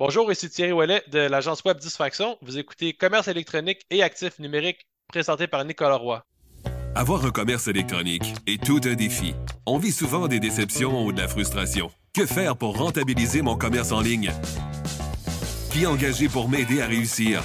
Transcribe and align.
Bonjour, 0.00 0.32
ici 0.32 0.48
Thierry 0.48 0.72
Ouellet 0.72 1.02
de 1.12 1.18
l'agence 1.18 1.62
web 1.62 1.76
Disfaction. 1.76 2.38
Vous 2.40 2.56
écoutez 2.56 2.94
Commerce 2.94 3.28
électronique 3.28 3.82
et 3.90 4.02
actifs 4.02 4.38
numériques 4.38 4.86
présenté 5.08 5.46
par 5.46 5.62
Nicolas 5.66 5.96
Roy. 5.96 6.24
Avoir 6.94 7.26
un 7.26 7.30
commerce 7.30 7.68
électronique 7.68 8.34
est 8.46 8.64
tout 8.64 8.80
un 8.84 8.94
défi. 8.94 9.34
On 9.66 9.76
vit 9.76 9.92
souvent 9.92 10.26
des 10.26 10.40
déceptions 10.40 11.04
ou 11.04 11.12
de 11.12 11.20
la 11.20 11.28
frustration. 11.28 11.90
Que 12.14 12.24
faire 12.24 12.56
pour 12.56 12.78
rentabiliser 12.78 13.42
mon 13.42 13.56
commerce 13.56 13.92
en 13.92 14.00
ligne? 14.00 14.32
Qui 15.70 15.84
engager 15.84 16.30
pour 16.30 16.48
m'aider 16.48 16.80
à 16.80 16.86
réussir? 16.86 17.42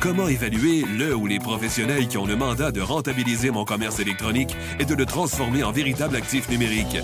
Comment 0.00 0.26
évaluer 0.26 0.82
le 0.82 1.14
ou 1.14 1.28
les 1.28 1.38
professionnels 1.38 2.08
qui 2.08 2.18
ont 2.18 2.26
le 2.26 2.34
mandat 2.34 2.72
de 2.72 2.80
rentabiliser 2.80 3.52
mon 3.52 3.64
commerce 3.64 4.00
électronique 4.00 4.56
et 4.80 4.84
de 4.84 4.96
le 4.96 5.06
transformer 5.06 5.62
en 5.62 5.70
véritable 5.70 6.16
actif 6.16 6.48
numérique? 6.48 6.98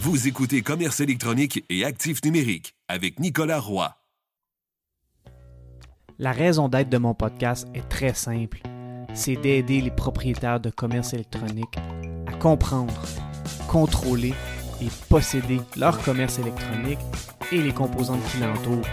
Vous 0.00 0.26
écoutez 0.26 0.62
Commerce 0.62 0.98
électronique 0.98 1.64
et 1.70 1.84
actifs 1.84 2.24
numériques 2.24 2.74
avec 2.88 3.20
Nicolas 3.20 3.60
Roy. 3.60 3.94
La 6.22 6.32
raison 6.32 6.68
d'être 6.68 6.90
de 6.90 6.98
mon 6.98 7.14
podcast 7.14 7.66
est 7.72 7.88
très 7.88 8.12
simple. 8.12 8.60
C'est 9.14 9.36
d'aider 9.36 9.80
les 9.80 9.90
propriétaires 9.90 10.60
de 10.60 10.68
commerce 10.68 11.14
électronique 11.14 11.78
à 12.26 12.32
comprendre, 12.32 12.92
contrôler 13.68 14.34
et 14.82 14.88
posséder 15.08 15.62
leur 15.78 15.98
commerce 16.02 16.38
électronique 16.38 16.98
et 17.50 17.62
les 17.62 17.72
composantes 17.72 18.22
qui 18.30 18.36
l'entourent. 18.36 18.86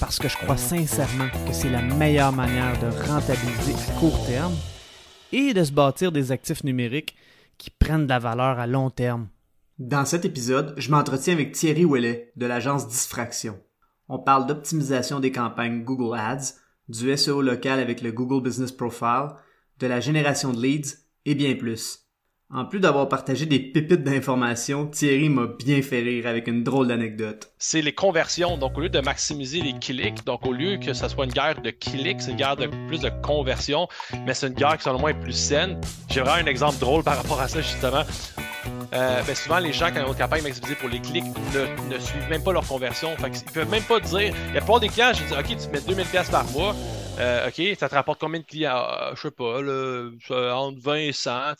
Parce 0.00 0.18
que 0.18 0.30
je 0.30 0.36
crois 0.38 0.56
sincèrement 0.56 1.28
que 1.46 1.52
c'est 1.52 1.68
la 1.68 1.82
meilleure 1.82 2.32
manière 2.32 2.72
de 2.80 2.86
rentabiliser 3.06 3.74
à 3.74 4.00
court 4.00 4.24
terme 4.24 4.54
et 5.30 5.52
de 5.52 5.64
se 5.64 5.72
bâtir 5.72 6.10
des 6.10 6.32
actifs 6.32 6.64
numériques 6.64 7.16
qui 7.58 7.68
prennent 7.68 8.04
de 8.04 8.08
la 8.08 8.18
valeur 8.18 8.58
à 8.58 8.66
long 8.66 8.88
terme. 8.88 9.28
Dans 9.78 10.06
cet 10.06 10.24
épisode, 10.24 10.72
je 10.78 10.90
m'entretiens 10.90 11.34
avec 11.34 11.52
Thierry 11.52 11.84
Ouellet 11.84 12.32
de 12.36 12.46
l'agence 12.46 12.88
Disfraction. 12.88 13.60
On 14.08 14.18
parle 14.18 14.46
d'optimisation 14.46 15.20
des 15.20 15.32
campagnes 15.32 15.84
Google 15.84 16.18
Ads, 16.18 16.61
du 16.92 17.16
SEO 17.16 17.42
local 17.42 17.80
avec 17.80 18.02
le 18.02 18.12
Google 18.12 18.42
Business 18.42 18.72
Profile, 18.72 19.28
de 19.78 19.86
la 19.86 20.00
génération 20.00 20.52
de 20.52 20.62
leads 20.62 20.96
et 21.24 21.34
bien 21.34 21.54
plus. 21.54 22.00
En 22.54 22.66
plus 22.66 22.80
d'avoir 22.80 23.08
partagé 23.08 23.46
des 23.46 23.58
pépites 23.58 24.04
d'informations, 24.04 24.86
Thierry 24.86 25.30
m'a 25.30 25.46
bien 25.46 25.80
fait 25.80 26.00
rire 26.00 26.26
avec 26.26 26.48
une 26.48 26.62
drôle 26.62 26.86
d'anecdote. 26.86 27.50
C'est 27.58 27.80
les 27.80 27.94
conversions. 27.94 28.58
Donc, 28.58 28.76
au 28.76 28.82
lieu 28.82 28.90
de 28.90 29.00
maximiser 29.00 29.62
les 29.62 29.72
clics, 29.72 30.22
donc 30.26 30.44
au 30.44 30.52
lieu 30.52 30.76
que 30.76 30.92
ce 30.92 31.08
soit 31.08 31.24
une 31.24 31.32
guerre 31.32 31.62
de 31.62 31.70
clics, 31.70 32.20
c'est 32.20 32.32
une 32.32 32.36
guerre 32.36 32.56
de 32.56 32.66
plus 32.88 33.00
de 33.00 33.10
conversions, 33.22 33.88
mais 34.26 34.34
c'est 34.34 34.48
une 34.48 34.54
guerre 34.54 34.76
qui, 34.76 34.84
selon 34.84 34.98
moi, 34.98 35.12
est 35.12 35.20
plus 35.20 35.32
saine. 35.32 35.80
J'ai 36.10 36.20
vraiment 36.20 36.46
un 36.46 36.50
exemple 36.50 36.78
drôle 36.78 37.02
par 37.02 37.16
rapport 37.16 37.40
à 37.40 37.48
ça, 37.48 37.62
justement. 37.62 38.02
Euh, 38.92 39.22
ben 39.22 39.34
souvent, 39.34 39.58
les 39.58 39.72
gens, 39.72 39.88
quand 39.92 40.00
ils 40.00 40.04
ont 40.04 40.12
une 40.12 40.18
campagne 40.18 40.42
maximisée 40.42 40.74
pour 40.74 40.88
les 40.88 41.00
clics, 41.00 41.24
ne, 41.24 41.98
suivent 41.98 42.28
même 42.28 42.42
pas 42.42 42.52
leur 42.52 42.66
conversion. 42.66 43.16
Fait 43.16 43.28
ils 43.28 43.52
peuvent 43.52 43.70
même 43.70 43.84
pas 43.84 44.00
dire. 44.00 44.34
Il 44.48 44.54
y 44.54 44.58
a 44.58 44.60
pas 44.60 44.78
des 44.78 44.88
clients, 44.88 45.12
je 45.14 45.24
dis, 45.24 45.32
OK, 45.32 45.46
tu 45.46 45.54
mets 45.70 45.80
2000$ 46.02 46.30
par 46.30 46.44
mois. 46.52 46.74
Euh, 47.18 47.48
OK, 47.48 47.62
ça 47.78 47.88
te 47.88 47.94
rapporte 47.94 48.20
combien 48.20 48.40
de 48.40 48.46
clients? 48.46 48.76
Euh, 48.76 49.14
je 49.14 49.22
sais 49.22 49.30
pas, 49.30 49.60
entre 50.54 50.78
20 50.80 50.96
et 50.96 51.12
100. 51.12 51.54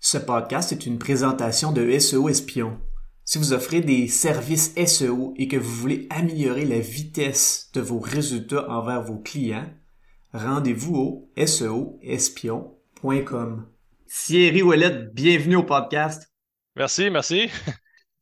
Ce 0.00 0.18
podcast 0.18 0.72
est 0.72 0.86
une 0.86 0.98
présentation 0.98 1.70
de 1.72 1.96
SEO 1.98 2.28
Espion. 2.28 2.78
Si 3.24 3.38
vous 3.38 3.52
offrez 3.52 3.80
des 3.80 4.06
services 4.06 4.72
SEO 4.86 5.34
et 5.36 5.48
que 5.48 5.56
vous 5.56 5.74
voulez 5.74 6.06
améliorer 6.10 6.64
la 6.64 6.78
vitesse 6.78 7.70
de 7.74 7.80
vos 7.80 7.98
résultats 7.98 8.70
envers 8.70 9.02
vos 9.02 9.18
clients, 9.18 9.68
rendez-vous 10.32 10.94
au 10.94 11.28
seoespion.com. 11.36 13.66
Thierry 14.08 14.62
Ouellet, 14.62 15.08
bienvenue 15.12 15.56
au 15.56 15.62
podcast. 15.64 16.32
Merci, 16.76 17.10
merci. 17.10 17.48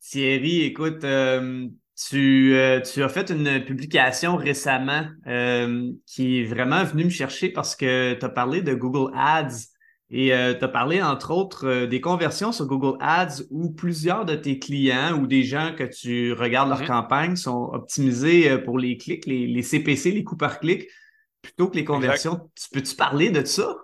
Thierry, 0.00 0.62
écoute, 0.62 1.04
euh, 1.04 1.68
tu, 2.08 2.54
euh, 2.54 2.80
tu 2.80 3.02
as 3.02 3.08
fait 3.08 3.30
une 3.30 3.62
publication 3.64 4.36
récemment 4.36 5.06
euh, 5.26 5.91
qui 6.06 6.41
est 6.41 6.44
vraiment 6.44 6.84
venue 6.84 7.04
me 7.04 7.10
chercher 7.10 7.50
parce 7.50 7.76
que 7.76 8.14
tu 8.14 8.24
as 8.24 8.28
parlé 8.30 8.62
de 8.62 8.74
Google 8.74 9.12
Ads 9.14 9.66
et 10.10 10.28
tu 10.28 10.64
as 10.64 10.68
parlé, 10.68 11.02
entre 11.02 11.32
autres, 11.32 11.86
des 11.86 12.00
conversions 12.00 12.52
sur 12.52 12.66
Google 12.66 12.97
Ads 13.00 13.42
où 13.50 13.72
plusieurs 13.72 14.25
de 14.25 14.36
tes 14.36 14.59
clients 14.59 15.19
ou 15.19 15.26
des 15.26 15.42
gens 15.42 15.75
que 15.76 15.84
tu 15.84 16.32
regardes 16.32 16.69
leur 16.69 16.82
mm-hmm. 16.82 16.86
campagne 16.86 17.36
sont 17.36 17.70
optimisés 17.72 18.59
pour 18.59 18.78
les 18.78 18.97
clics, 18.97 19.26
les, 19.26 19.62
CPC, 19.62 20.12
les 20.12 20.22
coûts 20.22 20.36
par 20.36 20.60
clic, 20.60 20.86
plutôt 21.42 21.69
que 21.69 21.76
les 21.76 21.84
conversions. 21.84 22.48
Tu 22.54 22.69
peux-tu 22.70 22.94
parler 22.94 23.30
de 23.30 23.44
ça? 23.44 23.75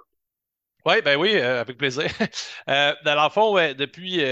Oui, 0.87 1.03
ben 1.05 1.19
oui, 1.19 1.39
avec 1.39 1.77
plaisir. 1.77 2.07
dans 2.67 3.25
le 3.25 3.31
fond, 3.31 3.55
depuis 3.75 4.23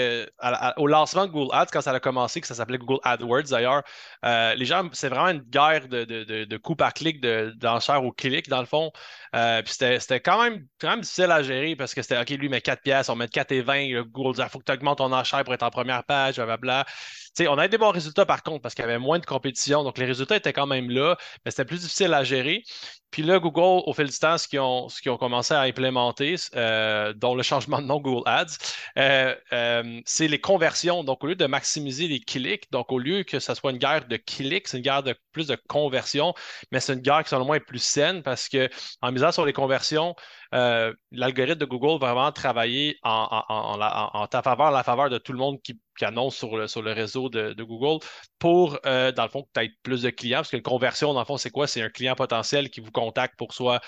au 0.76 0.86
lancement 0.86 1.26
de 1.26 1.30
Google 1.30 1.54
Ads, 1.54 1.66
quand 1.72 1.80
ça 1.80 1.92
a 1.92 2.00
commencé, 2.00 2.40
que 2.40 2.46
ça 2.46 2.54
s'appelait 2.54 2.78
Google 2.78 3.00
AdWords 3.02 3.50
d'ailleurs, 3.50 3.82
les 4.24 4.64
gens, 4.64 4.88
c'est 4.92 5.08
vraiment 5.08 5.28
une 5.28 5.42
guerre 5.42 5.88
de, 5.88 6.04
de, 6.04 6.44
de, 6.44 6.56
par 6.74 6.92
clic, 6.94 7.20
d'enchères 7.20 8.04
au 8.04 8.12
clic, 8.12 8.48
dans 8.48 8.60
le 8.60 8.66
fond. 8.66 8.92
Euh, 9.34 9.62
puis 9.62 9.74
c'était 9.74 10.20
quand 10.20 10.42
même, 10.42 10.66
quand 10.80 10.90
même 10.90 11.00
difficile 11.00 11.30
à 11.30 11.42
gérer 11.42 11.76
parce 11.76 11.94
que 11.94 12.02
c'était 12.02 12.18
OK, 12.18 12.30
lui, 12.30 12.48
met 12.48 12.60
4 12.60 12.82
pièces, 12.82 13.08
on 13.08 13.16
met 13.16 13.28
4 13.28 13.52
et 13.52 13.60
20. 13.60 13.88
Le 13.88 14.04
Google 14.04 14.36
dit, 14.36 14.42
il 14.42 14.48
faut 14.48 14.58
que 14.58 14.64
tu 14.64 14.72
augmentes 14.72 14.98
ton 14.98 15.12
enchère 15.12 15.44
pour 15.44 15.54
être 15.54 15.62
en 15.62 15.70
première 15.70 16.04
page, 16.04 16.36
blablabla. 16.36 16.86
On 17.46 17.58
a 17.58 17.66
eu 17.66 17.68
des 17.68 17.78
bons 17.78 17.90
résultats 17.90 18.26
par 18.26 18.42
contre 18.42 18.62
parce 18.62 18.74
qu'il 18.74 18.82
y 18.82 18.88
avait 18.88 18.98
moins 18.98 19.18
de 19.18 19.26
compétition. 19.26 19.84
Donc 19.84 19.98
les 19.98 20.06
résultats 20.06 20.36
étaient 20.36 20.52
quand 20.52 20.66
même 20.66 20.90
là, 20.90 21.16
mais 21.44 21.50
c'était 21.50 21.64
plus 21.64 21.80
difficile 21.80 22.14
à 22.14 22.24
gérer. 22.24 22.64
Puis 23.10 23.22
là, 23.22 23.38
Google, 23.38 23.82
au 23.86 23.92
fil 23.94 24.06
du 24.06 24.18
temps, 24.18 24.36
ce 24.36 24.46
qu'ils 24.46 24.60
ont, 24.60 25.16
commencé 25.16 25.54
à 25.54 25.60
implémenter, 25.60 26.34
euh, 26.56 27.14
dont 27.14 27.34
le 27.34 27.42
changement 27.42 27.80
de 27.80 27.86
nom 27.86 28.00
Google 28.00 28.22
Ads, 28.26 28.58
euh, 28.98 29.34
euh, 29.52 30.00
c'est 30.04 30.28
les 30.28 30.40
conversions. 30.40 31.04
Donc, 31.04 31.24
au 31.24 31.28
lieu 31.28 31.34
de 31.34 31.46
maximiser 31.46 32.06
les 32.06 32.20
clics, 32.20 32.70
donc 32.70 32.92
au 32.92 32.98
lieu 32.98 33.22
que 33.22 33.38
ce 33.40 33.54
soit 33.54 33.70
une 33.70 33.78
guerre 33.78 34.06
de 34.06 34.16
clics, 34.16 34.68
c'est 34.68 34.76
une 34.76 34.82
guerre 34.82 35.02
de 35.02 35.14
plus 35.32 35.46
de 35.46 35.56
conversions, 35.68 36.34
mais 36.70 36.80
c'est 36.80 36.92
une 36.92 37.00
guerre 37.00 37.22
qui, 37.24 37.30
selon 37.30 37.46
moi, 37.46 37.56
est 37.56 37.60
plus 37.60 37.82
saine 37.82 38.22
parce 38.22 38.48
que 38.48 38.68
en 39.00 39.10
misant 39.10 39.32
sur 39.32 39.46
les 39.46 39.54
conversions, 39.54 40.14
euh, 40.54 40.94
l'algorithme 41.10 41.58
de 41.58 41.64
Google 41.66 42.00
va 42.00 42.14
vraiment 42.14 42.32
travailler 42.32 42.98
en, 43.02 44.26
ta 44.30 44.42
faveur, 44.42 44.68
en 44.68 44.70
la 44.70 44.82
faveur 44.82 45.10
de 45.10 45.18
tout 45.18 45.32
le 45.32 45.38
monde 45.38 45.60
qui, 45.62 45.78
annonce 46.00 46.36
sur 46.36 46.56
le, 46.56 46.92
réseau 46.92 47.28
de, 47.28 47.60
Google 47.64 48.04
pour, 48.38 48.78
euh, 48.86 49.10
dans 49.10 49.24
le 49.24 49.28
fond, 49.28 49.48
aies 49.60 49.70
plus 49.82 50.02
de 50.02 50.10
clients. 50.10 50.38
Parce 50.38 50.50
qu'une 50.50 50.62
conversion, 50.62 51.12
dans 51.12 51.18
le 51.18 51.26
fond, 51.26 51.38
c'est 51.38 51.50
quoi? 51.50 51.66
C'est 51.66 51.82
un 51.82 51.90
client 51.90 52.14
potentiel 52.14 52.70
qui 52.70 52.80
vous 52.80 52.92
contacte 52.92 53.36
pour 53.36 53.52
soit 53.52 53.80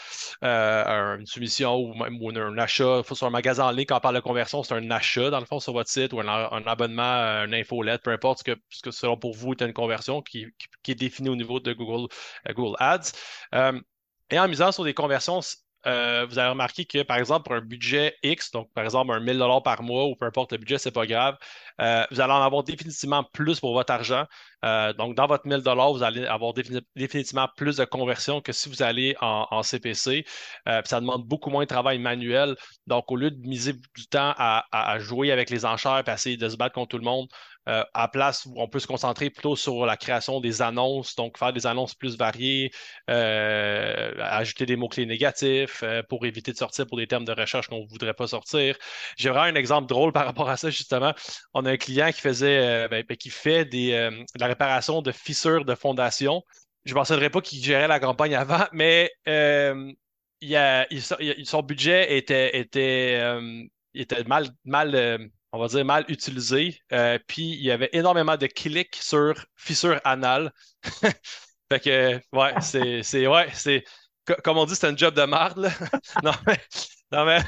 euh, 0.42 1.18
une 1.18 1.26
soumission 1.26 1.76
ou, 1.76 1.94
ou 1.94 2.30
un, 2.30 2.58
achat. 2.58 3.02
Sur 3.12 3.26
un 3.26 3.30
magasin 3.30 3.66
en 3.66 3.70
ligne, 3.70 3.86
quand 3.86 3.96
on 3.96 4.00
parle 4.00 4.16
de 4.16 4.20
conversion, 4.20 4.64
c'est 4.64 4.74
un 4.74 4.90
achat, 4.90 5.30
dans 5.30 5.38
le 5.38 5.46
fond, 5.46 5.60
sur 5.60 5.72
votre 5.72 5.88
site 5.88 6.12
ou 6.12 6.20
un, 6.20 6.26
abonnement, 6.66 7.02
un 7.02 7.52
infolette, 7.52 8.02
peu 8.02 8.10
importe 8.10 8.40
ce 8.40 8.44
que, 8.44 8.60
ce 8.70 8.82
que 8.82 8.90
selon 8.90 9.16
pour 9.16 9.34
vous 9.34 9.52
est 9.52 9.62
une 9.62 9.72
conversion 9.72 10.20
qui, 10.20 10.46
qui, 10.82 10.90
est 10.90 10.96
définie 10.96 11.28
au 11.28 11.36
niveau 11.36 11.60
de 11.60 11.72
Google, 11.72 12.08
Google 12.48 12.76
Ads. 12.80 13.12
et 14.30 14.38
en 14.38 14.48
misant 14.48 14.72
sur 14.72 14.82
des 14.82 14.94
conversions, 14.94 15.40
euh, 15.86 16.26
vous 16.28 16.38
avez 16.38 16.50
remarqué 16.50 16.84
que, 16.84 17.02
par 17.02 17.16
exemple, 17.18 17.44
pour 17.44 17.54
un 17.54 17.60
budget 17.60 18.16
X, 18.22 18.50
donc 18.50 18.72
par 18.74 18.84
exemple 18.84 19.12
un 19.12 19.20
1000 19.20 19.38
par 19.64 19.82
mois 19.82 20.06
ou 20.06 20.16
peu 20.16 20.26
importe 20.26 20.52
le 20.52 20.58
budget, 20.58 20.78
c'est 20.78 20.90
pas 20.90 21.06
grave, 21.06 21.38
euh, 21.80 22.04
vous 22.10 22.20
allez 22.20 22.32
en 22.32 22.42
avoir 22.42 22.62
définitivement 22.64 23.24
plus 23.24 23.60
pour 23.60 23.72
votre 23.72 23.92
argent. 23.92 24.26
Euh, 24.64 24.92
donc, 24.92 25.14
dans 25.14 25.26
votre 25.26 25.46
1000 25.46 25.60
vous 25.60 26.02
allez 26.02 26.26
avoir 26.26 26.52
définitivement 26.94 27.48
plus 27.56 27.76
de 27.76 27.84
conversion 27.84 28.40
que 28.40 28.52
si 28.52 28.68
vous 28.68 28.82
allez 28.82 29.16
en, 29.20 29.62
CPC. 29.62 30.24
ça 30.66 31.00
demande 31.00 31.24
beaucoup 31.24 31.50
moins 31.50 31.62
de 31.62 31.68
travail 31.68 31.98
manuel. 31.98 32.56
Donc, 32.86 33.10
au 33.10 33.16
lieu 33.16 33.30
de 33.30 33.46
miser 33.46 33.72
du 33.72 34.06
temps 34.08 34.34
à, 34.36 34.98
jouer 34.98 35.32
avec 35.32 35.50
les 35.50 35.64
enchères 35.64 36.02
et 36.06 36.10
essayer 36.10 36.36
de 36.36 36.48
se 36.48 36.56
battre 36.56 36.74
contre 36.74 36.88
tout 36.88 36.98
le 36.98 37.04
monde, 37.04 37.28
euh, 37.68 37.84
à 37.92 38.08
place 38.08 38.46
où 38.46 38.54
on 38.56 38.68
peut 38.68 38.78
se 38.80 38.86
concentrer 38.86 39.28
plutôt 39.28 39.54
sur 39.54 39.84
la 39.84 39.98
création 39.98 40.40
des 40.40 40.62
annonces, 40.62 41.14
donc 41.14 41.36
faire 41.36 41.52
des 41.52 41.66
annonces 41.66 41.94
plus 41.94 42.16
variées, 42.16 42.70
euh, 43.10 44.12
ajouter 44.18 44.64
des 44.64 44.76
mots-clés 44.76 45.04
négatifs 45.04 45.82
euh, 45.82 46.02
pour 46.08 46.24
éviter 46.24 46.52
de 46.52 46.56
sortir 46.56 46.86
pour 46.86 46.96
des 46.96 47.06
termes 47.06 47.26
de 47.26 47.32
recherche 47.32 47.68
qu'on 47.68 47.82
ne 47.82 47.88
voudrait 47.88 48.14
pas 48.14 48.26
sortir. 48.26 48.76
J'ai 49.18 49.28
vraiment 49.28 49.44
un 49.44 49.54
exemple 49.54 49.88
drôle 49.88 50.12
par 50.12 50.24
rapport 50.24 50.48
à 50.48 50.56
ça, 50.56 50.70
justement. 50.70 51.12
On 51.52 51.66
a 51.66 51.72
un 51.72 51.76
client 51.76 52.10
qui 52.12 52.22
faisait, 52.22 52.88
ben, 52.88 53.04
ben, 53.06 53.16
qui 53.16 53.28
fait 53.28 53.66
des, 53.66 53.90
de 53.92 54.40
la 54.40 54.48
réparation 54.50 55.02
de 55.02 55.12
fissures 55.12 55.64
de 55.64 55.74
fondation. 55.74 56.42
Je 56.84 56.92
ne 56.92 56.96
mentionnerai 56.96 57.30
pas 57.30 57.40
qu'il 57.40 57.62
gérait 57.62 57.88
la 57.88 58.00
campagne 58.00 58.34
avant, 58.34 58.64
mais 58.72 59.10
il 59.26 60.56
a, 60.56 60.86
son 61.44 61.62
budget 61.62 62.16
était, 62.16 62.58
était, 62.58 63.20
était 63.94 64.24
mal, 64.24 64.48
mal 64.64 65.30
on 65.52 65.58
va 65.58 65.68
dire, 65.68 65.84
mal 65.84 66.04
utilisé. 66.08 66.80
Euh, 66.92 67.18
puis 67.26 67.50
il 67.50 67.62
y 67.62 67.70
avait 67.70 67.90
énormément 67.92 68.36
de 68.36 68.46
clics 68.46 68.96
sur 68.96 69.34
fissure 69.56 70.00
anale. 70.04 70.52
fait 71.70 71.80
que, 71.80 72.20
ouais, 72.36 72.54
c'est, 72.60 73.02
c'est, 73.02 73.26
ouais, 73.26 73.48
c'est, 73.52 73.84
comme 74.44 74.58
on 74.58 74.64
dit, 74.64 74.76
c'est 74.76 74.86
un 74.86 74.96
job 74.96 75.14
de 75.14 75.24
marde, 75.24 75.70
non, 76.22 76.32
mais, 76.46 76.60
non, 77.12 77.24
mais, 77.24 77.40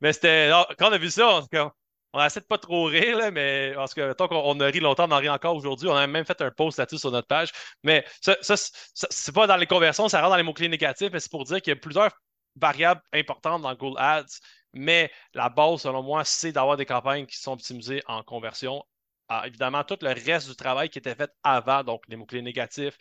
mais 0.00 0.12
c'était, 0.12 0.50
quand 0.78 0.90
on 0.90 0.92
a 0.92 0.98
vu 0.98 1.10
ça, 1.10 1.40
on, 1.52 1.70
on 2.16 2.24
essaie 2.24 2.40
de 2.40 2.46
pas 2.46 2.58
trop 2.58 2.84
rire, 2.84 3.18
là, 3.18 3.30
mais 3.30 3.72
parce 3.74 3.94
que 3.94 4.12
tant 4.14 4.28
qu'on 4.28 4.58
a 4.60 4.66
ri 4.66 4.80
longtemps, 4.80 5.06
on 5.08 5.12
en 5.12 5.18
rit 5.18 5.28
encore 5.28 5.56
aujourd'hui. 5.56 5.88
On 5.88 5.94
a 5.96 6.06
même 6.06 6.24
fait 6.24 6.40
un 6.40 6.50
post 6.50 6.78
là-dessus 6.78 6.98
sur 6.98 7.10
notre 7.10 7.28
page. 7.28 7.52
Mais 7.82 8.04
ça, 8.20 8.36
ça, 8.42 8.56
c'est 8.56 9.34
pas 9.34 9.46
dans 9.46 9.56
les 9.56 9.66
conversions, 9.66 10.08
ça 10.08 10.20
rentre 10.20 10.30
dans 10.30 10.36
les 10.36 10.42
mots-clés 10.42 10.68
négatifs, 10.68 11.10
mais 11.12 11.20
c'est 11.20 11.30
pour 11.30 11.44
dire 11.44 11.60
qu'il 11.60 11.72
y 11.72 11.76
a 11.76 11.80
plusieurs 11.80 12.12
variables 12.56 13.02
importantes 13.12 13.62
dans 13.62 13.74
Google 13.74 13.98
Ads 13.98 14.40
mais 14.76 15.10
la 15.34 15.48
base, 15.48 15.82
selon 15.82 16.02
moi, 16.02 16.24
c'est 16.24 16.52
d'avoir 16.52 16.76
des 16.76 16.86
campagnes 16.86 17.26
qui 17.26 17.38
sont 17.38 17.52
optimisées 17.52 18.02
en 18.06 18.22
conversion. 18.22 18.84
Ah, 19.28 19.44
évidemment, 19.46 19.82
tout 19.84 19.98
le 20.02 20.10
reste 20.10 20.48
du 20.48 20.54
travail 20.54 20.88
qui 20.88 20.98
était 20.98 21.14
fait 21.14 21.30
avant, 21.42 21.82
donc 21.82 22.02
les 22.08 22.16
mots-clés 22.16 22.42
négatifs, 22.42 22.96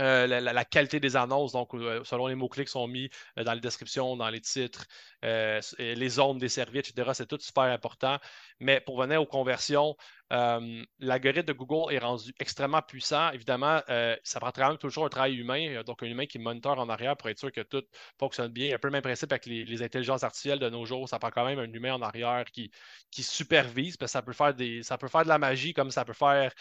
euh, 0.00 0.26
la, 0.26 0.64
qualité 0.64 1.00
des 1.00 1.16
annonces, 1.16 1.52
donc 1.52 1.74
euh, 1.74 2.04
selon 2.04 2.28
les 2.28 2.36
mots-clés 2.36 2.64
qui 2.64 2.70
sont 2.70 2.86
mis 2.86 3.10
euh, 3.36 3.44
dans 3.44 3.52
les 3.52 3.60
descriptions, 3.60 4.16
dans 4.16 4.28
les 4.28 4.40
titres, 4.40 4.86
les 5.22 6.08
zones 6.08 6.38
des 6.38 6.48
services, 6.48 6.90
etc. 6.90 7.10
C'est 7.14 7.26
tout 7.26 7.38
super 7.40 7.64
important. 7.64 8.18
Mais 8.60 8.80
pour 8.80 9.00
venir 9.00 9.20
aux 9.20 9.26
conversions, 9.26 9.96
l'algorithme 10.30 11.46
de 11.46 11.52
Google 11.52 11.92
est 11.92 11.98
rendu 11.98 12.32
extrêmement 12.38 12.82
puissant. 12.82 13.30
Évidemment, 13.32 13.80
ça 14.22 14.40
prend 14.40 14.52
quand 14.52 14.68
même 14.68 14.78
toujours 14.78 15.06
un 15.06 15.08
travail 15.08 15.34
humain, 15.36 15.82
donc 15.84 16.02
un 16.02 16.06
humain 16.06 16.26
qui 16.26 16.38
moniteur 16.38 16.78
en 16.78 16.88
arrière 16.88 17.16
pour 17.16 17.28
être 17.28 17.38
sûr 17.38 17.50
que 17.50 17.62
tout 17.62 17.82
fonctionne 18.18 18.52
bien. 18.52 18.74
Un 18.74 18.78
peu 18.78 18.88
le 18.88 18.92
même 18.92 19.02
principe 19.02 19.32
avec 19.32 19.46
les, 19.46 19.82
intelligences 19.82 20.22
artificielles 20.22 20.60
de 20.60 20.68
nos 20.68 20.84
jours. 20.84 21.08
Ça 21.08 21.18
prend 21.18 21.30
quand 21.30 21.44
même 21.44 21.58
un 21.58 21.72
humain 21.72 21.94
en 21.94 22.02
arrière 22.02 22.44
qui, 22.52 22.70
qui 23.10 23.22
supervise, 23.24 23.96
parce 23.96 24.12
ça 24.12 24.22
peut 24.22 24.32
faire 24.32 24.54
des, 24.54 24.82
ça 24.82 24.98
peut 24.98 25.08
faire 25.08 25.24
de 25.24 25.28
la 25.28 25.38
magie 25.38 25.74
comme 25.74 25.90
ça 25.90 26.04
peut 26.04 26.12
faire 26.12 26.52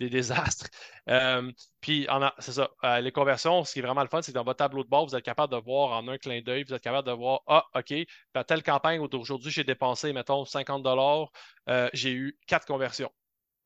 des 0.00 0.08
désastres. 0.10 0.68
puis, 1.80 2.06
c'est 2.38 2.52
ça. 2.52 2.70
Euh, 2.84 3.00
les 3.00 3.12
conversions, 3.12 3.64
ce 3.64 3.72
qui 3.72 3.78
est 3.80 3.82
vraiment 3.82 4.02
le 4.02 4.08
fun, 4.08 4.22
c'est 4.22 4.32
que 4.32 4.36
dans 4.36 4.44
votre 4.44 4.58
tableau 4.58 4.84
de 4.84 4.88
bord, 4.88 5.06
vous 5.06 5.16
êtes 5.16 5.24
capable 5.24 5.52
de 5.52 5.58
voir 5.58 5.90
en 5.90 6.06
un 6.08 6.18
clin 6.18 6.40
d'œil, 6.42 6.64
vous 6.64 6.74
êtes 6.74 6.82
capable 6.82 7.06
de 7.08 7.12
voir, 7.12 7.40
ah, 7.46 7.64
OK, 7.74 7.92
à 8.34 8.44
telle 8.44 8.62
campagne 8.62 9.00
aujourd'hui, 9.00 9.50
j'ai 9.50 9.64
dépensé, 9.64 10.12
mettons, 10.12 10.44
50 10.44 10.86
euh, 11.68 11.88
j'ai 11.92 12.12
eu 12.12 12.38
quatre 12.46 12.66
conversions. 12.66 13.10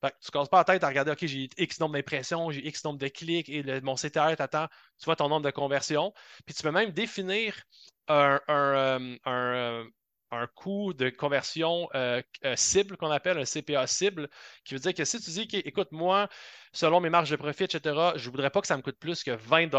tu 0.03 0.09
ne 0.09 0.31
commences 0.31 0.49
pas 0.49 0.59
la 0.59 0.65
tête 0.65 0.85
à 0.85 0.89
regarder, 0.89 1.13
OK, 1.13 1.27
j'ai 1.27 1.49
X 1.59 1.81
nombre 1.81 1.95
d'impressions, 1.95 2.51
j'ai 2.51 2.67
X 2.67 2.85
nombre 2.85 2.99
de 2.99 3.09
clics 3.09 3.49
et 3.49 3.63
mon 3.83 3.97
CTR 3.97 4.37
t'attend, 4.37 4.67
tu 4.99 5.05
vois 5.05 5.17
ton 5.17 5.29
nombre 5.29 5.45
de 5.45 5.51
conversions. 5.51 6.13
Puis 6.47 6.55
tu 6.55 6.63
peux 6.63 6.71
même 6.71 6.91
définir 6.93 7.55
un, 8.09 8.41
euh, 8.49 9.17
un 9.25 9.87
coût 10.55 10.93
de 10.93 11.09
conversion 11.11 11.89
euh, 11.95 12.23
euh, 12.45 12.57
cible 12.57 12.97
qu'on 12.97 13.11
appelle 13.11 13.39
un 13.39 13.45
CPA 13.45 13.87
cible, 13.87 14.29
qui 14.65 14.75
veut 14.75 14.81
dire 14.81 14.95
que 14.95 15.05
si 15.05 15.21
tu 15.21 15.31
dis, 15.31 15.49
écoute, 15.65 15.93
moi, 15.93 16.29
selon 16.73 17.01
mes 17.01 17.11
marges 17.11 17.31
de 17.31 17.37
profit, 17.37 17.65
etc., 17.65 17.81
je 18.17 18.27
ne 18.27 18.31
voudrais 18.31 18.51
pas 18.51 18.61
que 18.61 18.67
ça 18.67 18.77
me 18.77 18.83
coûte 18.83 18.99
plus 18.99 19.23
que 19.23 19.31
20 19.31 19.71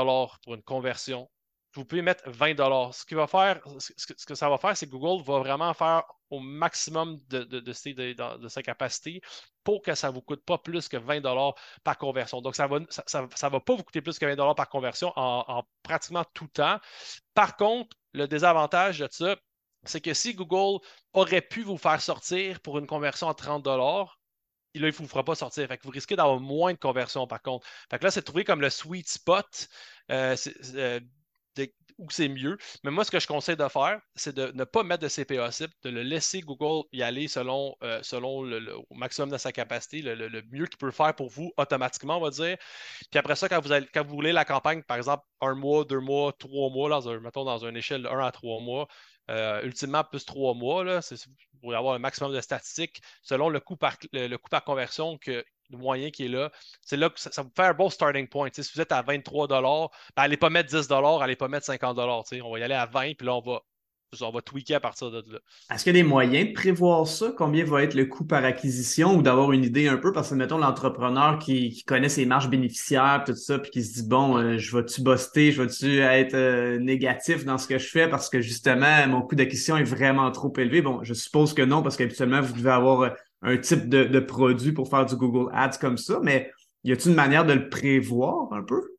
pour 0.43 0.55
une 0.55 0.63
conversion. 0.63 1.29
Vous 1.73 1.85
pouvez 1.85 2.01
mettre 2.01 2.29
20 2.29 2.55
Ce, 2.91 3.93
ce 3.97 4.25
que 4.25 4.35
ça 4.35 4.49
va 4.49 4.57
faire, 4.57 4.75
c'est 4.75 4.87
que 4.87 4.91
Google 4.91 5.23
va 5.23 5.39
vraiment 5.39 5.73
faire 5.73 6.03
au 6.29 6.39
maximum 6.39 7.19
de, 7.29 7.43
de, 7.43 8.47
sa 8.47 8.63
capacité 8.63 9.21
pour 9.63 9.81
que 9.81 9.93
ça 9.95 10.09
ne 10.09 10.13
vous 10.13 10.21
coûte 10.21 10.43
pas 10.43 10.57
plus 10.57 10.87
que 10.87 10.97
20 10.97 11.21
par 11.83 11.97
conversion. 11.97 12.41
Donc, 12.41 12.55
ça 12.55 12.67
ne 12.67 12.79
va, 12.79 12.85
ça, 12.89 13.49
va 13.49 13.59
pas 13.59 13.75
vous 13.75 13.83
coûter 13.83 14.01
plus 14.01 14.17
que 14.17 14.25
20 14.25 14.55
par 14.55 14.69
conversion 14.69 15.13
en, 15.15 15.45
en 15.47 15.63
pratiquement 15.83 16.23
tout 16.33 16.47
temps. 16.47 16.79
Par 17.33 17.55
contre, 17.57 17.95
le 18.13 18.27
désavantage 18.27 18.99
de 18.99 19.07
ça, 19.11 19.35
c'est 19.87 20.01
que 20.01 20.13
si 20.13 20.33
Google 20.33 20.79
aurait 21.13 21.41
pu 21.41 21.63
vous 21.63 21.77
faire 21.77 22.01
sortir 22.01 22.59
pour 22.61 22.77
une 22.77 22.87
conversion 22.87 23.29
à 23.29 23.33
30 23.33 23.65
là, 23.65 24.05
il 24.73 24.81
ne 24.81 24.91
vous 24.91 25.07
fera 25.07 25.23
pas 25.23 25.35
sortir. 25.35 25.67
Vous 25.83 25.89
risquez 25.89 26.15
d'avoir 26.15 26.39
moins 26.39 26.73
de 26.73 26.77
conversions 26.77 27.27
par 27.27 27.41
contre. 27.41 27.67
Fait 27.89 27.97
que 27.99 28.03
là, 28.03 28.11
c'est 28.11 28.21
trouvé 28.21 28.43
comme 28.43 28.61
le 28.61 28.69
sweet 28.69 29.09
spot. 29.09 29.67
Euh, 30.11 30.35
euh, 30.75 30.99
où 31.97 32.09
c'est 32.09 32.27
mieux. 32.27 32.57
Mais 32.83 32.91
moi, 32.91 33.03
ce 33.03 33.11
que 33.11 33.19
je 33.19 33.27
conseille 33.27 33.57
de 33.57 33.67
faire, 33.67 33.99
c'est 34.15 34.35
de 34.35 34.51
ne 34.53 34.63
pas 34.63 34.83
mettre 34.83 35.01
de 35.03 35.07
CPA 35.07 35.51
cible, 35.51 35.73
de 35.83 35.89
le 35.89 36.03
laisser 36.03 36.41
Google 36.41 36.87
y 36.91 37.01
aller 37.01 37.27
selon, 37.27 37.75
euh, 37.83 38.01
le, 38.11 38.75
maximum 38.95 39.29
de 39.29 39.37
sa 39.37 39.51
capacité, 39.51 40.01
le, 40.01 40.41
mieux 40.51 40.67
qu'il 40.67 40.77
peut 40.77 40.91
faire 40.91 41.15
pour 41.15 41.29
vous 41.29 41.51
automatiquement, 41.57 42.17
on 42.17 42.21
va 42.21 42.29
dire. 42.29 42.57
Puis 43.09 43.17
après 43.17 43.35
ça, 43.35 43.49
quand 43.49 43.61
vous, 43.61 43.73
quand 43.93 44.05
vous 44.05 44.15
voulez 44.15 44.31
la 44.31 44.45
campagne, 44.45 44.83
par 44.83 44.97
exemple, 44.97 45.23
un 45.41 45.55
mois, 45.55 45.85
deux 45.85 45.99
mois, 45.99 46.33
trois 46.33 46.69
mois, 46.69 46.89
dans 46.89 47.19
mettons 47.19 47.45
dans 47.45 47.65
une 47.65 47.77
échelle 47.77 48.03
de 48.03 48.07
1 48.07 48.19
à 48.19 48.31
trois 48.31 48.61
mois, 48.61 48.87
euh, 49.29 49.61
ultimement, 49.63 50.03
plus 50.03 50.25
trois 50.25 50.53
mois, 50.53 50.83
là, 50.83 50.99
pour 51.61 51.75
avoir 51.75 51.95
un 51.95 51.99
maximum 51.99 52.33
de 52.33 52.41
statistiques 52.41 53.01
selon 53.21 53.49
le 53.49 53.59
coût 53.59 53.75
par, 53.75 53.97
le, 54.13 54.35
coût 54.37 54.49
par 54.49 54.63
conversion 54.63 55.17
que, 55.17 55.43
le 55.69 55.77
moyen 55.77 56.11
qui 56.11 56.25
est 56.25 56.29
là. 56.29 56.51
C'est 56.81 56.97
là 56.97 57.09
que 57.09 57.19
ça, 57.19 57.41
vous 57.41 57.51
fait 57.55 57.63
un 57.63 57.73
bon 57.73 57.89
starting 57.89 58.27
point. 58.27 58.49
si 58.53 58.61
vous 58.73 58.81
êtes 58.81 58.91
à 58.91 59.01
23 59.01 59.47
ben, 59.47 59.89
allez 60.15 60.37
pas 60.37 60.49
mettre 60.49 60.69
10 60.69 60.89
allez 61.21 61.35
pas 61.35 61.47
mettre 61.49 61.65
50 61.65 61.97
On 61.99 62.51
va 62.51 62.59
y 62.59 62.63
aller 62.63 62.73
à 62.73 62.85
20, 62.85 63.15
puis 63.17 63.27
là, 63.27 63.35
on 63.35 63.41
va 63.41 63.61
on 64.21 64.31
va 64.31 64.41
tweaker 64.41 64.77
à 64.77 64.79
partir 64.79 65.11
de 65.11 65.23
là. 65.31 65.39
Est-ce 65.73 65.83
qu'il 65.83 65.95
y 65.95 65.99
a 65.99 66.01
des 66.01 66.07
moyens 66.07 66.49
de 66.49 66.53
prévoir 66.53 67.07
ça? 67.07 67.33
Combien 67.37 67.65
va 67.65 67.83
être 67.83 67.93
le 67.93 68.05
coût 68.05 68.25
par 68.25 68.43
acquisition? 68.43 69.15
Ou 69.15 69.21
d'avoir 69.21 69.51
une 69.51 69.63
idée 69.63 69.87
un 69.87 69.97
peu? 69.97 70.11
Parce 70.13 70.29
que, 70.29 70.35
mettons, 70.35 70.57
l'entrepreneur 70.57 71.39
qui, 71.39 71.83
connaît 71.85 72.09
ses 72.09 72.25
marges 72.25 72.49
bénéficiaires, 72.49 73.23
tout 73.25 73.35
ça, 73.35 73.59
puis 73.59 73.71
qui 73.71 73.83
se 73.83 74.01
dit, 74.01 74.07
bon, 74.07 74.37
euh, 74.37 74.57
je 74.57 74.75
vais-tu 74.75 75.01
buster, 75.01 75.51
je 75.51 75.61
vais-tu 75.61 75.99
être 75.99 76.35
euh, 76.35 76.79
négatif 76.79 77.45
dans 77.45 77.57
ce 77.57 77.67
que 77.67 77.77
je 77.77 77.87
fais? 77.87 78.07
Parce 78.07 78.29
que, 78.29 78.41
justement, 78.41 79.07
mon 79.07 79.21
coût 79.21 79.35
d'acquisition 79.35 79.77
est 79.77 79.83
vraiment 79.83 80.31
trop 80.31 80.53
élevé? 80.57 80.81
Bon, 80.81 81.03
je 81.03 81.13
suppose 81.13 81.53
que 81.53 81.61
non, 81.61 81.83
parce 81.83 81.97
qu'habituellement, 81.97 82.41
vous 82.41 82.53
devez 82.53 82.71
avoir 82.71 83.01
euh, 83.01 83.09
un 83.41 83.57
type 83.57 83.89
de, 83.89 84.05
de 84.05 84.19
produit 84.19 84.71
pour 84.71 84.89
faire 84.89 85.05
du 85.05 85.15
Google 85.15 85.51
Ads 85.53 85.77
comme 85.79 85.97
ça, 85.97 86.19
mais 86.23 86.51
y 86.83 86.91
a-t-il 86.91 87.09
une 87.09 87.15
manière 87.15 87.45
de 87.45 87.53
le 87.53 87.69
prévoir 87.69 88.51
un 88.53 88.63
peu? 88.63 88.96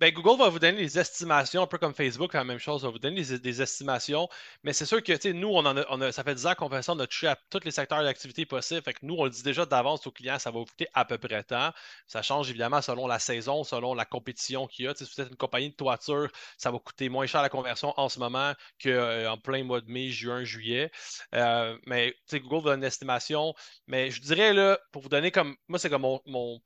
Ben, 0.00 0.12
Google 0.12 0.38
va 0.38 0.48
vous 0.48 0.60
donner 0.60 0.78
des 0.78 0.96
estimations, 0.96 1.62
un 1.62 1.66
peu 1.66 1.76
comme 1.76 1.92
Facebook, 1.92 2.32
la 2.32 2.44
même 2.44 2.58
chose, 2.60 2.84
va 2.84 2.90
vous 2.90 3.00
donner 3.00 3.22
des, 3.24 3.62
estimations. 3.62 4.28
Mais 4.62 4.72
c'est 4.72 4.86
sûr 4.86 5.02
que 5.02 5.32
nous, 5.32 5.48
on, 5.48 5.64
a, 5.66 6.12
ça 6.12 6.22
fait 6.22 6.36
10 6.36 6.46
ans 6.46 6.54
qu'on 6.54 6.70
fait 6.70 6.82
ça, 6.82 6.92
on 6.92 6.98
a 7.00 7.06
touché 7.08 7.26
à 7.26 7.36
tous 7.50 7.64
les 7.64 7.72
secteurs 7.72 8.04
d'activité 8.04 8.46
possibles. 8.46 8.82
Fait 8.82 8.92
que 8.92 9.00
nous, 9.02 9.16
on 9.18 9.24
le 9.24 9.30
dit 9.30 9.42
déjà 9.42 9.66
d'avance 9.66 10.06
aux 10.06 10.12
clients, 10.12 10.38
ça 10.38 10.52
va 10.52 10.60
vous 10.60 10.66
coûter 10.66 10.86
à 10.94 11.04
peu 11.04 11.18
près 11.18 11.42
tant. 11.42 11.72
Ça 12.06 12.22
change 12.22 12.48
évidemment 12.48 12.80
selon 12.80 13.08
la 13.08 13.18
saison, 13.18 13.64
selon 13.64 13.94
la 13.94 14.04
compétition 14.04 14.68
qu'il 14.68 14.84
y 14.84 14.88
a. 14.88 14.94
si 14.94 15.02
vous 15.04 15.20
êtes 15.20 15.30
une 15.30 15.36
compagnie 15.36 15.70
de 15.70 15.74
toiture, 15.74 16.28
ça 16.58 16.70
va 16.70 16.78
coûter 16.78 17.08
moins 17.08 17.26
cher 17.26 17.42
la 17.42 17.48
conversion 17.48 17.92
en 17.96 18.08
ce 18.08 18.20
moment 18.20 18.52
qu'en 18.80 18.90
euh, 18.90 19.36
plein 19.36 19.64
mois 19.64 19.80
de 19.80 19.90
mai, 19.90 20.10
juin, 20.10 20.44
juillet. 20.44 20.92
Euh, 21.34 21.76
mais 21.86 22.14
Google 22.32 22.64
donne 22.64 22.78
une 22.80 22.84
estimation. 22.84 23.52
Mais 23.88 24.12
je 24.12 24.20
dirais, 24.20 24.52
là, 24.52 24.78
pour 24.92 25.02
vous 25.02 25.08
donner 25.08 25.32
comme. 25.32 25.56
Moi, 25.66 25.80
c'est 25.80 25.90
comme 25.90 26.02
mon 26.02 26.60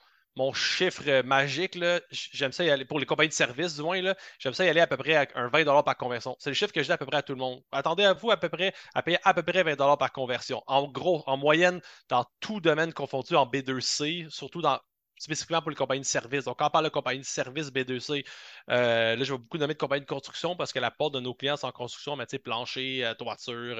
chiffre 0.55 1.23
magique, 1.23 1.79
j'aime 2.11 2.53
ça 2.53 2.65
y 2.65 2.71
aller, 2.71 2.85
pour 2.85 2.99
les 2.99 3.07
compagnies 3.07 3.29
de 3.29 3.35
services, 3.35 3.77
du 3.77 3.83
moins, 3.83 4.01
j'aime 4.39 4.55
ça 4.55 4.65
y 4.65 4.69
aller 4.69 4.81
à 4.81 4.87
peu 4.87 4.97
près 4.97 5.15
à 5.15 5.27
un 5.35 5.49
20 5.49 5.83
par 5.83 5.97
conversion. 5.97 6.37
C'est 6.39 6.51
le 6.51 6.55
chiffre 6.55 6.73
que 6.73 6.81
je 6.81 6.87
dis 6.87 6.93
à 6.93 6.99
peu 6.99 7.07
près 7.07 7.19
à 7.19 7.23
tout 7.23 7.35
le 7.35 7.39
monde. 7.39 7.63
Attendez 7.71 8.05
à 8.05 8.15
vous 8.15 8.31
à 8.31 8.37
peu 8.37 8.49
près 8.49 8.75
à 8.95 9.03
payer 9.03 9.19
à 9.25 9.35
peu 9.35 9.43
près 9.43 9.63
20 9.63 9.97
par 9.97 10.13
conversion. 10.13 10.63
En 10.67 10.89
gros, 10.89 11.23
en 11.27 11.37
moyenne, 11.37 11.81
dans 12.09 12.25
tout 12.41 12.61
domaine 12.61 12.93
confondu 12.93 13.35
en 13.37 13.47
B2C, 13.47 14.31
surtout 14.31 14.63
dans 14.63 14.79
spécifiquement 15.23 15.61
pour 15.61 15.71
les 15.71 15.77
compagnies 15.77 16.01
de 16.01 16.07
services. 16.07 16.45
Donc, 16.45 16.59
quand 16.59 16.67
on 16.67 16.71
parle 16.71 16.85
de 16.85 16.91
compagnie 16.91 17.21
de 17.21 17.25
services 17.25 17.71
B2C, 17.71 18.25
euh, 18.71 19.17
là, 19.17 19.25
je 19.25 19.29
vois 19.31 19.39
beaucoup 19.39 19.59
nommer 19.59 19.75
de 19.75 19.79
compagnies 19.79 20.03
de 20.03 20.07
construction 20.07 20.57
parce 20.57 20.73
que 20.73 20.81
la 20.81 20.91
porte 20.91 21.15
de 21.15 21.21
nos 21.21 21.33
clients 21.35 21.57
sont 21.57 21.69
en 21.69 21.73
construction, 21.73 22.17
mais 22.17 22.27
tu 22.27 22.33
sais, 22.33 22.39
plancher, 22.39 23.05
euh, 23.05 23.15
toiture, 23.15 23.77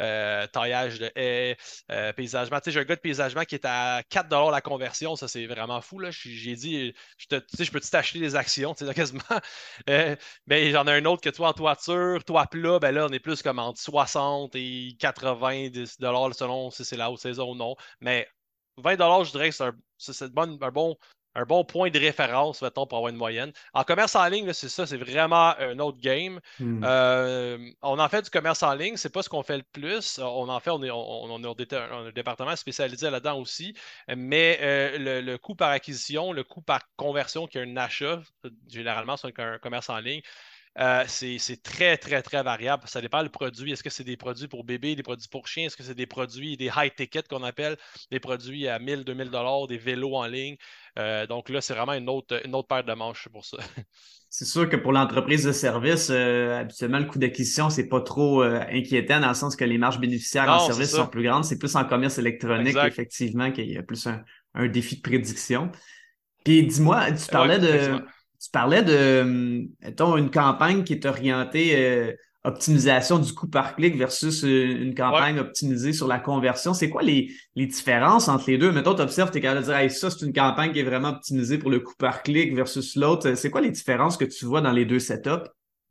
euh, 0.00 0.46
taillage 0.48 0.98
de 0.98 1.10
haies, 1.14 1.56
paysagement. 2.16 2.58
Tu 2.60 2.64
sais, 2.64 2.70
j'ai 2.72 2.80
un 2.80 2.84
gars 2.84 2.96
de 2.96 3.00
paysagement 3.00 3.44
qui 3.44 3.54
est 3.54 3.66
à 3.66 4.02
4 4.08 4.50
la 4.50 4.60
conversion. 4.60 5.14
Ça, 5.16 5.28
c'est 5.28 5.46
vraiment 5.46 5.80
fou. 5.80 6.00
J'ai 6.10 6.54
dit, 6.54 6.94
je 7.18 7.26
tu 7.28 7.56
sais, 7.56 7.64
je 7.64 7.72
peux 7.72 7.80
t'acheter 7.80 8.20
des 8.20 8.34
actions, 8.36 8.74
tu 8.74 8.86
sais, 8.86 8.94
quasiment. 8.94 9.22
mais 10.46 10.70
j'en 10.70 10.86
ai 10.86 10.92
un 10.92 11.04
autre 11.04 11.22
que 11.22 11.30
toi 11.30 11.48
en 11.48 11.52
toiture, 11.52 12.24
toi 12.24 12.46
plat, 12.46 12.78
ben 12.78 12.92
là, 12.92 13.06
on 13.06 13.12
est 13.12 13.20
plus 13.20 13.42
comme 13.42 13.58
entre 13.58 13.80
60 13.80 14.54
et 14.54 14.96
80 14.98 15.70
selon 16.32 16.70
si 16.70 16.84
c'est 16.84 16.96
la 16.96 17.10
haute 17.10 17.20
saison 17.20 17.52
ou 17.52 17.54
non. 17.54 17.76
Mais 18.00 18.28
20 18.78 19.24
je 19.24 19.30
dirais 19.30 19.50
que 19.50 19.56
c'est 19.98 20.22
un, 20.24 20.70
bon, 20.70 20.96
un 21.34 21.44
bon 21.44 21.64
point 21.64 21.90
de 21.90 21.98
référence, 21.98 22.62
mettons, 22.62 22.86
pour 22.86 22.98
avoir 22.98 23.10
une 23.10 23.16
moyenne. 23.16 23.52
En 23.72 23.84
commerce 23.84 24.16
en 24.16 24.26
ligne, 24.28 24.52
c'est 24.52 24.68
ça, 24.68 24.86
c'est 24.86 24.96
vraiment 24.96 25.54
un 25.58 25.78
autre 25.78 25.98
game. 26.00 26.40
Hmm. 26.58 26.82
Euh, 26.84 27.58
on 27.82 27.98
en 27.98 28.08
fait 28.08 28.22
du 28.22 28.30
commerce 28.30 28.62
en 28.62 28.74
ligne, 28.74 28.96
c'est 28.96 29.12
pas 29.12 29.22
ce 29.22 29.28
qu'on 29.28 29.42
fait 29.42 29.58
le 29.58 29.64
plus. 29.72 30.18
On 30.18 30.48
en 30.48 30.60
fait, 30.60 30.70
on 30.70 30.82
est, 30.82 30.90
on, 30.90 31.44
un, 31.44 32.10
département 32.10 32.56
spécialisé 32.56 33.10
là-dedans 33.10 33.38
aussi. 33.38 33.74
Mais 34.16 34.58
euh, 34.62 35.22
le, 35.22 35.36
coût 35.38 35.54
par 35.54 35.70
acquisition, 35.70 36.32
le 36.32 36.44
coût 36.44 36.62
par 36.62 36.80
conversion 36.96 37.46
qui 37.46 37.58
est 37.58 37.62
un 37.62 37.76
achat, 37.76 38.20
généralement, 38.68 39.16
c'est 39.16 39.38
un 39.38 39.58
commerce 39.58 39.90
en 39.90 39.98
ligne, 39.98 40.22
euh, 40.78 41.04
c'est 41.08 41.62
très, 41.62 41.96
très, 41.96 42.22
très 42.22 42.42
variable. 42.42 42.84
Ça 42.86 43.00
dépend 43.00 43.22
du 43.22 43.30
produit. 43.30 43.72
Est-ce 43.72 43.82
que 43.82 43.90
c'est 43.90 44.04
des 44.04 44.16
produits 44.16 44.46
pour 44.46 44.62
bébés, 44.62 44.94
des 44.94 45.02
produits 45.02 45.28
pour 45.28 45.48
chiens? 45.48 45.66
Est-ce 45.66 45.76
que 45.76 45.82
c'est 45.82 45.94
des 45.94 46.06
produits, 46.06 46.56
des 46.56 46.70
high 46.76 46.94
tickets 46.94 47.26
qu'on 47.26 47.42
appelle, 47.42 47.76
des 48.12 48.20
produits 48.20 48.68
à 48.68 48.78
1000, 48.78 49.02
2000 49.02 49.30
dollars, 49.30 49.66
des 49.66 49.76
vélos 49.76 50.14
en 50.14 50.26
ligne? 50.26 50.56
Euh, 50.98 51.26
donc 51.26 51.48
là, 51.48 51.60
c'est 51.60 51.74
vraiment 51.74 51.94
une 51.94 52.08
autre, 52.08 52.40
une 52.44 52.54
autre 52.54 52.68
paire 52.68 52.84
de 52.84 52.92
manches 52.92 53.28
pour 53.28 53.44
ça. 53.44 53.58
C'est 54.30 54.44
sûr 54.44 54.68
que 54.68 54.76
pour 54.76 54.92
l'entreprise 54.92 55.44
de 55.44 55.52
service, 55.52 56.08
euh, 56.10 56.60
habituellement, 56.60 56.98
le 56.98 57.06
coût 57.06 57.18
d'acquisition, 57.18 57.70
c'est 57.70 57.88
pas 57.88 58.02
trop 58.02 58.42
inquiétant 58.42 59.20
dans 59.20 59.28
le 59.28 59.34
sens 59.34 59.56
que 59.56 59.64
les 59.64 59.78
marges 59.78 59.98
bénéficiaires 59.98 60.50
en 60.50 60.66
service 60.66 60.90
sont 60.90 61.06
plus 61.06 61.22
grandes. 61.22 61.44
C'est 61.44 61.58
plus 61.58 61.74
en 61.76 61.86
commerce 61.86 62.18
électronique, 62.18 62.76
effectivement, 62.76 63.50
qu'il 63.50 63.72
y 63.72 63.78
a 63.78 63.82
plus 63.82 64.06
un, 64.06 64.68
défi 64.68 64.96
de 64.96 65.00
prédiction. 65.00 65.72
Puis 66.44 66.66
dis-moi, 66.66 67.10
tu 67.12 67.26
parlais 67.30 67.58
de 67.58 68.02
tu 68.40 68.50
parlais 68.50 68.82
de, 68.82 69.68
mettons, 69.82 70.16
une 70.16 70.30
campagne 70.30 70.84
qui 70.84 70.92
est 70.92 71.06
orientée 71.06 71.76
euh, 71.76 72.12
optimisation 72.44 73.18
du 73.18 73.32
coût 73.32 73.48
par 73.48 73.74
clic 73.74 73.96
versus 73.96 74.44
euh, 74.44 74.82
une 74.82 74.94
campagne 74.94 75.38
optimisée 75.38 75.92
sur 75.92 76.06
la 76.06 76.18
conversion. 76.18 76.72
C'est 76.72 76.88
quoi 76.88 77.02
les, 77.02 77.30
différences 77.56 78.28
entre 78.28 78.50
les 78.50 78.58
deux? 78.58 78.72
Mettons, 78.72 78.94
tu 78.94 79.02
observes, 79.02 79.30
tu 79.30 79.38
es 79.38 79.40
capable 79.40 79.66
de 79.66 79.72
dire, 79.72 79.90
ça, 79.90 80.10
c'est 80.10 80.24
une 80.24 80.32
campagne 80.32 80.72
qui 80.72 80.80
est 80.80 80.84
vraiment 80.84 81.10
optimisée 81.10 81.58
pour 81.58 81.70
le 81.70 81.80
coût 81.80 81.94
par 81.98 82.22
clic 82.22 82.54
versus 82.54 82.96
l'autre. 82.96 83.34
C'est 83.34 83.50
quoi 83.50 83.60
les 83.60 83.70
différences 83.70 84.16
que 84.16 84.24
tu 84.24 84.44
vois 84.44 84.60
dans 84.60 84.72
les 84.72 84.84
deux 84.84 85.00
setups? 85.00 85.50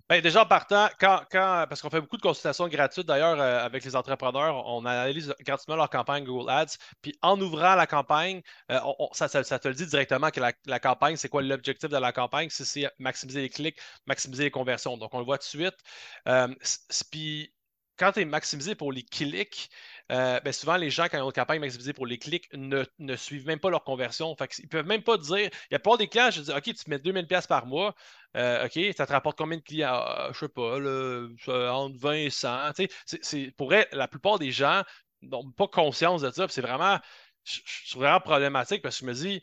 Ben, 0.10 0.22
déjà 0.22 0.44
en 0.44 0.46
partant, 0.46 0.88
quand, 1.00 1.22
quand, 1.30 1.66
parce 1.68 1.82
qu'on 1.82 1.90
fait 1.90 2.00
beaucoup 2.00 2.16
de 2.16 2.22
consultations 2.22 2.68
gratuites 2.70 3.06
d'ailleurs 3.06 3.40
euh, 3.42 3.66
avec 3.66 3.84
les 3.84 3.94
entrepreneurs, 3.94 4.66
on 4.66 4.86
analyse 4.86 5.36
gratuitement 5.42 5.76
leur 5.76 5.90
campagne 5.90 6.24
Google 6.24 6.50
Ads. 6.50 6.78
Puis 7.02 7.14
en 7.22 7.40
ouvrant 7.42 7.76
la 7.76 7.88
campagne, 7.88 8.42
euh, 8.72 8.80
ça, 9.12 9.28
te 9.28 9.68
le 9.68 9.74
dit 9.74 9.86
directement 9.86 10.30
que 10.32 10.40
la, 10.40 10.80
campagne, 10.80 11.18
c'est 11.18 11.28
quoi 11.28 11.42
l'objectif 11.42 11.90
de 11.90 11.98
la 11.98 12.14
campagne? 12.14 12.48
C'est 12.50 12.90
maximiser 13.00 13.42
les 13.42 13.50
clics, 13.50 13.78
maximiser 14.06 14.46
les 14.46 14.52
conversions. 14.52 14.96
Donc 14.98 15.14
on 15.14 15.20
le 15.20 15.26
voit 15.26 15.38
tout 15.38 15.58
de 15.58 15.64
suite. 15.64 15.78
Euh, 16.28 16.48
puis 17.12 17.52
quand 17.98 18.12
tu 18.14 18.22
es 18.22 18.26
maximisé 18.26 18.76
pour 18.76 18.92
les 18.92 19.04
clics, 19.04 19.70
euh, 20.12 20.40
ben 20.40 20.54
souvent, 20.54 20.78
les 20.78 20.90
gens, 20.90 21.06
quand 21.06 21.18
ils 21.18 21.22
ont 21.22 21.28
une 21.28 21.34
campagne 21.34 21.60
maximisée 21.60 21.94
pour 21.94 22.06
les 22.06 22.18
clics, 22.18 22.48
ne, 22.54 22.86
suivent 23.16 23.46
même 23.46 23.60
pas 23.60 23.70
leur 23.70 23.84
conversion. 23.84 24.36
Ils 24.40 24.64
ne 24.64 24.70
peuvent 24.70 24.86
même 24.86 25.04
pas 25.04 25.18
dire. 25.18 25.50
Il 25.70 25.74
y 25.74 25.76
a 25.76 25.80
pas 25.80 25.98
des 25.98 26.08
clients, 26.08 26.32
je 26.32 26.42
dis 26.42 26.52
OK, 26.52 26.64
tu 26.64 26.90
mets 26.90 26.98
2000$ 27.00 27.48
par 27.48 27.66
mois. 27.66 27.96
Euh, 28.36 28.66
OK, 28.66 28.80
ça 28.96 29.06
te 29.06 29.12
rapporte 29.12 29.38
combien 29.38 29.58
de 29.58 29.64
clients? 29.64 29.90
Ah, 29.92 30.30
Je 30.32 30.46
ne 30.46 31.36
sais 31.36 31.46
pas, 31.46 31.74
entre 31.74 31.98
20 31.98 32.14
et 32.14 32.30
100. 32.30 32.72
C'est, 33.06 33.52
pour 33.58 33.72
la 33.72 34.08
plupart 34.08 34.40
des 34.40 34.52
gens 34.52 34.84
n'ont 35.22 35.52
pas 35.52 35.68
conscience 35.68 36.22
de 36.22 36.32
ça. 36.32 36.48
C'est 36.50 36.62
vraiment, 36.62 37.00
vraiment 37.96 38.20
problématique 38.20 38.82
parce 38.82 39.00
que 39.00 39.06
je 39.06 39.10
me 39.10 39.14
dis, 39.14 39.42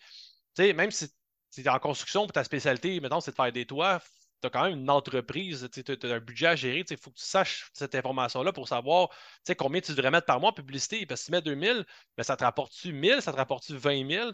même 0.75 0.91
si 0.91 1.09
tu 1.53 1.61
es 1.61 1.69
en 1.69 1.79
construction 1.79 2.23
pour 2.23 2.33
ta 2.33 2.45
spécialité, 2.45 3.01
maintenant, 3.01 3.21
c'est 3.21 3.33
de 3.33 3.37
faire 3.37 3.53
des 3.53 3.67
toits, 3.67 4.01
tu 4.45 4.47
as 4.49 4.51
quand 4.51 4.65
même 4.69 4.79
une 4.79 4.91
entreprise, 4.91 5.69
tu 5.73 5.83
as 5.91 6.15
un 6.15 6.21
budget 6.21 6.47
à 6.47 6.57
gérer, 6.57 6.85
il 6.89 6.97
faut 6.97 7.11
que 7.11 7.17
tu 7.19 7.25
saches 7.25 7.71
cette 7.73 7.95
information-là 7.95 8.53
pour 8.53 8.69
savoir 8.69 9.09
combien 9.57 9.81
tu 9.81 9.93
devrais 9.93 10.11
mettre 10.11 10.27
par 10.27 10.41
mois 10.41 10.51
en 10.51 10.53
publicité. 10.53 11.07
Parce 11.07 11.21
que 11.21 11.25
si 11.25 11.27
tu 11.27 11.33
mets 11.33 11.43
2000, 11.43 11.85
ben, 12.17 12.23
ça 12.23 12.37
te 12.37 12.45
rapporte-tu 12.45 12.93
1000, 12.93 13.23
ça 13.23 13.33
te 13.33 13.37
rapporte-tu 13.37 13.77
20 13.77 14.09
000? 14.09 14.33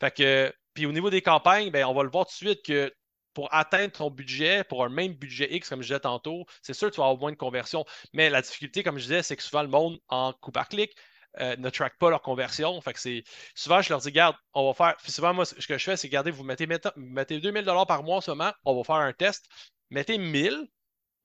Fait 0.00 0.10
que, 0.10 0.52
puis 0.74 0.86
au 0.86 0.92
niveau 0.92 1.10
des 1.10 1.22
campagnes, 1.22 1.70
ben, 1.70 1.84
on 1.84 1.94
va 1.94 2.02
le 2.02 2.10
voir 2.10 2.26
tout 2.26 2.32
de 2.32 2.36
suite 2.36 2.64
que 2.64 2.92
pour 3.32 3.52
atteindre 3.52 3.92
ton 3.92 4.10
budget, 4.10 4.64
pour 4.64 4.84
un 4.84 4.88
même 4.88 5.14
budget 5.14 5.52
X, 5.54 5.68
comme 5.68 5.82
je 5.82 5.88
disais 5.88 6.00
tantôt, 6.00 6.46
c'est 6.62 6.74
sûr 6.74 6.88
que 6.88 6.94
tu 6.94 7.00
vas 7.00 7.06
avoir 7.06 7.20
moins 7.20 7.32
de 7.32 7.36
conversion. 7.36 7.84
Mais 8.12 8.30
la 8.30 8.42
difficulté, 8.42 8.82
comme 8.82 8.96
je 8.96 9.02
disais, 9.02 9.22
c'est 9.22 9.36
que 9.36 9.42
souvent 9.42 9.62
le 9.62 9.68
monde, 9.68 9.98
en 10.08 10.32
coup 10.32 10.52
par 10.52 10.68
clic, 10.68 10.94
euh, 11.40 11.56
ne 11.56 11.70
track 11.70 11.98
pas 11.98 12.10
leur 12.10 12.22
conversion. 12.22 12.80
Fait 12.80 12.92
que 12.92 13.00
c'est 13.00 13.24
souvent 13.54 13.82
je 13.82 13.90
leur 13.90 14.00
dis 14.00 14.12
garde, 14.12 14.36
on 14.54 14.66
va 14.66 14.74
faire. 14.74 14.96
Puis 15.02 15.12
souvent 15.12 15.34
moi 15.34 15.44
ce 15.44 15.54
que 15.66 15.78
je 15.78 15.84
fais 15.84 15.96
c'est 15.96 16.08
garder, 16.08 16.30
vous 16.30 16.44
mettez, 16.44 16.66
mettez 16.96 17.40
2000 17.40 17.64
dollars 17.64 17.86
par 17.86 18.02
mois 18.02 18.16
en 18.16 18.20
ce 18.20 18.30
moment, 18.30 18.52
on 18.64 18.76
va 18.76 18.84
faire 18.84 18.96
un 18.96 19.12
test. 19.12 19.46
Mettez 19.90 20.18
1000, 20.18 20.68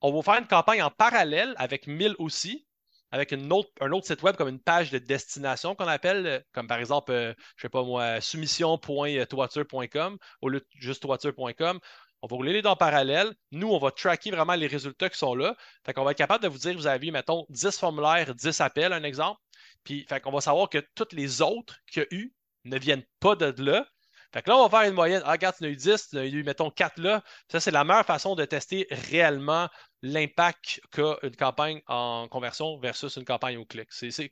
on 0.01 0.13
va 0.13 0.21
faire 0.21 0.41
une 0.41 0.47
campagne 0.47 0.81
en 0.83 0.91
parallèle 0.91 1.53
avec 1.57 1.87
1000 1.87 2.15
aussi, 2.19 2.65
avec 3.11 3.31
une 3.31 3.51
autre, 3.51 3.69
un 3.81 3.91
autre 3.91 4.07
site 4.07 4.21
web 4.23 4.35
comme 4.35 4.49
une 4.49 4.59
page 4.59 4.91
de 4.91 4.97
destination 4.99 5.75
qu'on 5.75 5.87
appelle, 5.87 6.43
comme 6.53 6.67
par 6.67 6.79
exemple, 6.79 7.11
je 7.11 7.17
euh, 7.17 7.33
je 7.55 7.61
sais 7.63 7.69
pas 7.69 7.83
moi, 7.83 8.21
soumission.toiture.com 8.21 10.17
au 10.41 10.49
lieu 10.49 10.59
de 10.59 10.67
juste 10.75 11.01
toiture.com. 11.01 11.79
On 12.21 12.27
va 12.27 12.35
rouler 12.35 12.53
les 12.53 12.61
deux 12.61 12.69
en 12.69 12.75
parallèle. 12.75 13.33
Nous, 13.51 13.69
on 13.69 13.79
va 13.79 13.91
tracker 13.91 14.31
vraiment 14.31 14.55
les 14.55 14.67
résultats 14.67 15.09
qui 15.09 15.17
sont 15.17 15.35
là. 15.35 15.55
Fait 15.85 15.93
qu'on 15.93 16.03
va 16.03 16.11
être 16.11 16.17
capable 16.17 16.43
de 16.43 16.49
vous 16.49 16.57
dire, 16.57 16.75
vous 16.75 16.87
avez, 16.87 17.11
mettons, 17.11 17.45
10 17.49 17.77
formulaires, 17.77 18.35
10 18.35 18.59
appels, 18.59 18.91
un 18.91 19.03
exemple. 19.03 19.39
Puis, 19.83 20.05
fait 20.07 20.19
qu'on 20.21 20.31
va 20.31 20.41
savoir 20.41 20.69
que 20.69 20.79
toutes 20.95 21.13
les 21.13 21.41
autres 21.41 21.77
qu'il 21.91 22.03
y 22.03 22.05
a 22.05 22.17
eu 22.17 22.33
ne 22.65 22.77
viennent 22.77 23.05
pas 23.19 23.35
de 23.35 23.53
là. 23.63 23.85
Fait 24.31 24.43
que 24.43 24.49
là, 24.49 24.57
on 24.57 24.67
va 24.67 24.79
faire 24.79 24.87
une 24.87 24.95
moyenne. 24.95 25.23
Ah, 25.25 25.31
regarde, 25.31 25.55
en 25.61 25.65
as 25.65 25.69
eu 25.69 25.75
10, 25.75 26.09
tu 26.09 26.17
en 26.17 26.19
as 26.19 26.25
eu, 26.25 26.43
mettons, 26.43 26.69
4 26.69 26.99
là. 26.99 27.23
Ça, 27.51 27.59
c'est 27.59 27.71
la 27.71 27.83
meilleure 27.83 28.05
façon 28.05 28.35
de 28.35 28.45
tester 28.45 28.87
réellement 28.91 29.69
l'impact 30.03 30.81
qu'a 30.91 31.17
une 31.23 31.35
campagne 31.35 31.81
en 31.87 32.27
conversion 32.29 32.77
versus 32.79 33.15
une 33.15 33.25
campagne 33.25 33.57
au 33.57 33.65
clic. 33.65 33.87
C'est 33.91 34.31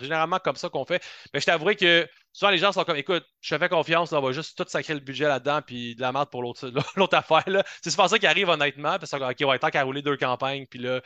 généralement 0.00 0.38
comme 0.38 0.56
ça 0.56 0.68
qu'on 0.68 0.84
fait. 0.84 1.02
Mais 1.32 1.40
je 1.40 1.46
t'avouerai 1.46 1.76
que 1.76 2.06
souvent 2.32 2.50
les 2.50 2.58
gens 2.58 2.72
sont 2.72 2.84
comme 2.84 2.96
écoute, 2.96 3.24
je 3.40 3.54
te 3.54 3.58
fais 3.58 3.68
confiance, 3.68 4.12
on 4.12 4.20
va 4.20 4.32
juste 4.32 4.56
tout 4.56 4.64
sacrer 4.68 4.94
le 4.94 5.00
budget 5.00 5.28
là-dedans 5.28 5.60
puis 5.62 5.94
de 5.94 6.00
la 6.00 6.12
merde 6.12 6.30
pour 6.30 6.42
l'autre 6.42 6.68
affaire. 7.16 7.64
C'est 7.82 7.96
pas 7.96 8.08
ça 8.08 8.18
qui 8.18 8.26
arrive 8.26 8.48
honnêtement, 8.50 8.98
parce 8.98 9.10
qu'on 9.10 9.18
va 9.18 9.54
être 9.56 9.70
qu'à 9.70 9.82
rouler 9.82 10.02
deux 10.02 10.16
campagnes. 10.16 10.66
Puis 10.66 10.78
là... 10.78 11.00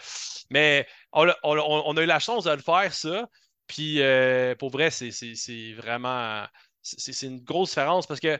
Mais 0.51 0.87
on 1.13 1.97
a 1.97 2.03
eu 2.03 2.07
la 2.07 2.19
chance 2.19 2.45
de 2.45 2.51
le 2.51 2.59
faire, 2.59 2.93
ça. 2.93 3.29
Puis 3.73 4.03
euh, 4.03 4.55
pour 4.55 4.69
vrai, 4.69 4.91
c'est 4.91 5.73
vraiment. 5.73 6.47
C'est 6.83 7.27
une 7.27 7.41
grosse 7.43 7.71
différence 7.71 8.07
parce 8.07 8.21
que. 8.21 8.39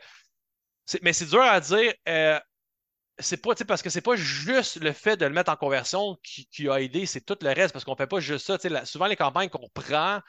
Mais 1.01 1.15
c'est 1.15 1.25
dur 1.25 1.41
à 1.41 1.59
dire. 1.59 1.95
Euh, 2.07 2.39
c'est 3.19 3.39
pas 3.39 3.55
parce 3.67 3.81
que 3.81 3.89
c'est 3.89 4.03
pas 4.03 4.17
juste 4.17 4.77
le 4.77 4.93
fait 4.93 5.17
de 5.17 5.25
le 5.25 5.33
mettre 5.33 5.51
en 5.51 5.57
conversion 5.57 6.19
qui, 6.23 6.69
a 6.69 6.81
aidé, 6.83 7.07
c'est 7.07 7.23
tout 7.23 7.37
le 7.41 7.49
reste 7.49 7.73
parce 7.73 7.85
qu'on 7.85 7.97
fait 7.97 8.07
pas 8.07 8.21
juste 8.21 8.47
ça. 8.47 8.85
souvent, 8.85 9.07
les 9.07 9.17
campagnes 9.17 9.49
qu'on 9.49 9.69
prend, 9.71 10.21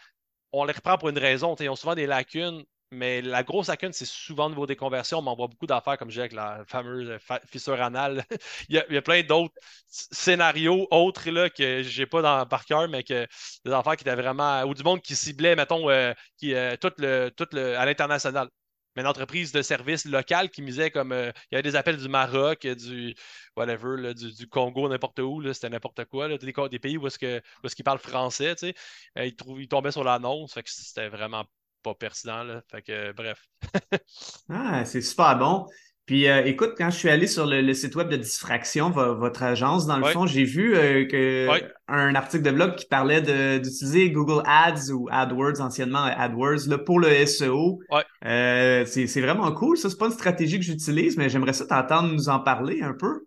on 0.54 0.64
les 0.64 0.74
reprend 0.74 0.98
pour 0.98 1.10
une 1.10 1.18
raison. 1.18 1.54
Ils 1.60 1.70
ont 1.70 1.76
souvent 1.76 1.96
des 1.96 2.06
lacunes 2.06 2.64
mais 2.94 3.22
la 3.22 3.44
grosse 3.44 3.68
lacune, 3.68 3.94
c'est 3.94 4.06
souvent 4.06 4.46
au 4.46 4.50
niveau 4.50 4.66
des 4.66 4.76
conversions. 4.76 5.20
On 5.20 5.22
m'envoie 5.22 5.48
beaucoup 5.48 5.68
d'affaires, 5.68 5.98
comme 5.98 6.10
je 6.10 6.14
disais, 6.14 6.22
avec 6.22 6.34
la 6.34 6.64
fameuse 6.66 7.18
fissure 7.46 7.82
anale. 7.82 8.24
il, 8.70 8.76
y 8.76 8.98
a, 8.98 9.02
plein 9.02 9.24
d'autres 9.24 9.54
scénarios 9.88 10.88
autres 10.92 11.30
là, 11.30 11.50
que 11.50 11.84
je 11.84 12.02
n'ai 12.02 12.06
pas 12.06 12.22
dans, 12.22 12.46
par 12.46 12.66
cœur, 12.66 12.88
mais 12.90 13.04
que 13.04 13.28
des 13.66 13.72
affaires 13.72 13.96
qui 13.98 14.04
étaient 14.04 14.16
vraiment. 14.16 14.64
ou 14.64 14.74
du 14.74 14.84
monde 14.84 15.02
qui 15.02 15.16
ciblait, 15.16 15.56
mettons, 15.56 15.90
euh, 15.90 16.14
qui, 16.38 16.54
euh, 16.56 16.76
le, 16.98 17.32
le, 17.52 17.78
à 17.78 17.86
l'international. 17.86 18.50
Mais 18.96 19.02
une 19.02 19.08
entreprise 19.08 19.52
de 19.52 19.62
service 19.64 20.06
local 20.06 20.50
qui 20.50 20.62
misait 20.62 20.92
comme. 20.92 21.12
Euh, 21.12 21.32
il 21.52 21.56
y 21.56 21.58
avait 21.58 21.64
des 21.64 21.76
appels 21.76 21.98
du 21.98 22.08
Maroc, 22.10 22.68
du 22.68 23.16
whatever, 23.58 24.14
du, 24.14 24.48
Congo, 24.48 24.88
n'importe 24.88 25.20
où, 25.20 25.42
c'était 25.54 25.70
n'importe 25.70 26.06
quoi. 26.06 26.28
des, 26.38 26.80
pays 26.80 26.98
où 26.98 27.08
est-ce 27.08 27.18
qu'ils 27.18 27.84
parlent 27.84 28.00
français, 28.00 28.56
tu 28.56 28.68
sais. 28.68 28.76
ils, 29.18 29.36
ils 29.58 29.68
tombaient 29.68 29.92
sur 29.92 30.04
l'annonce. 30.04 30.58
C'était 30.66 31.10
vraiment 31.10 31.46
pas 31.84 31.94
pertinent. 31.94 32.44
Là. 32.44 32.62
Fait 32.72 32.82
que, 32.82 33.12
bref. 33.12 33.46
ah, 34.50 34.86
c'est 34.86 35.02
super 35.02 35.38
bon. 35.38 35.68
Puis 36.06 36.28
euh, 36.28 36.44
écoute, 36.44 36.74
quand 36.78 36.90
je 36.90 36.98
suis 36.98 37.10
allé 37.10 37.28
sur 37.28 37.46
le, 37.46 37.74
site 37.74 37.96
web 37.96 38.10
de 38.10 38.18
Diffraction, 38.18 38.90
votre 38.90 39.42
agence, 39.42 39.86
dans 39.86 39.98
le 39.98 40.06
fond, 40.08 40.26
j'ai 40.26 40.44
vu 40.44 40.76
euh, 40.76 41.06
que 41.06 41.48
un 41.88 42.14
article 42.16 42.44
de 42.44 42.52
blog 42.52 42.76
qui 42.76 42.86
parlait 42.86 43.22
d'utiliser 43.22 44.12
Google 44.12 44.44
Ads 44.46 44.92
ou 44.92 45.08
AdWords, 45.10 45.62
anciennement 45.62 46.04
AdWords, 46.04 46.68
là, 46.68 46.78
pour 46.78 47.00
le 47.00 47.26
SEO. 47.26 47.80
Euh, 48.26 48.86
c'est 48.86 49.22
vraiment 49.22 49.52
cool. 49.54 49.78
Ça, 49.78 49.90
c'est 49.90 49.98
pas 49.98 50.08
une 50.08 50.12
stratégie 50.12 50.60
que 50.60 50.66
j'utilise, 50.66 51.16
mais 51.16 51.30
j'aimerais 51.30 51.54
ça 51.54 51.66
t'entendre 51.66 52.14
nous 52.14 52.28
en 52.28 52.40
parler 52.40 52.82
un 52.82 52.94
peu. 52.94 53.26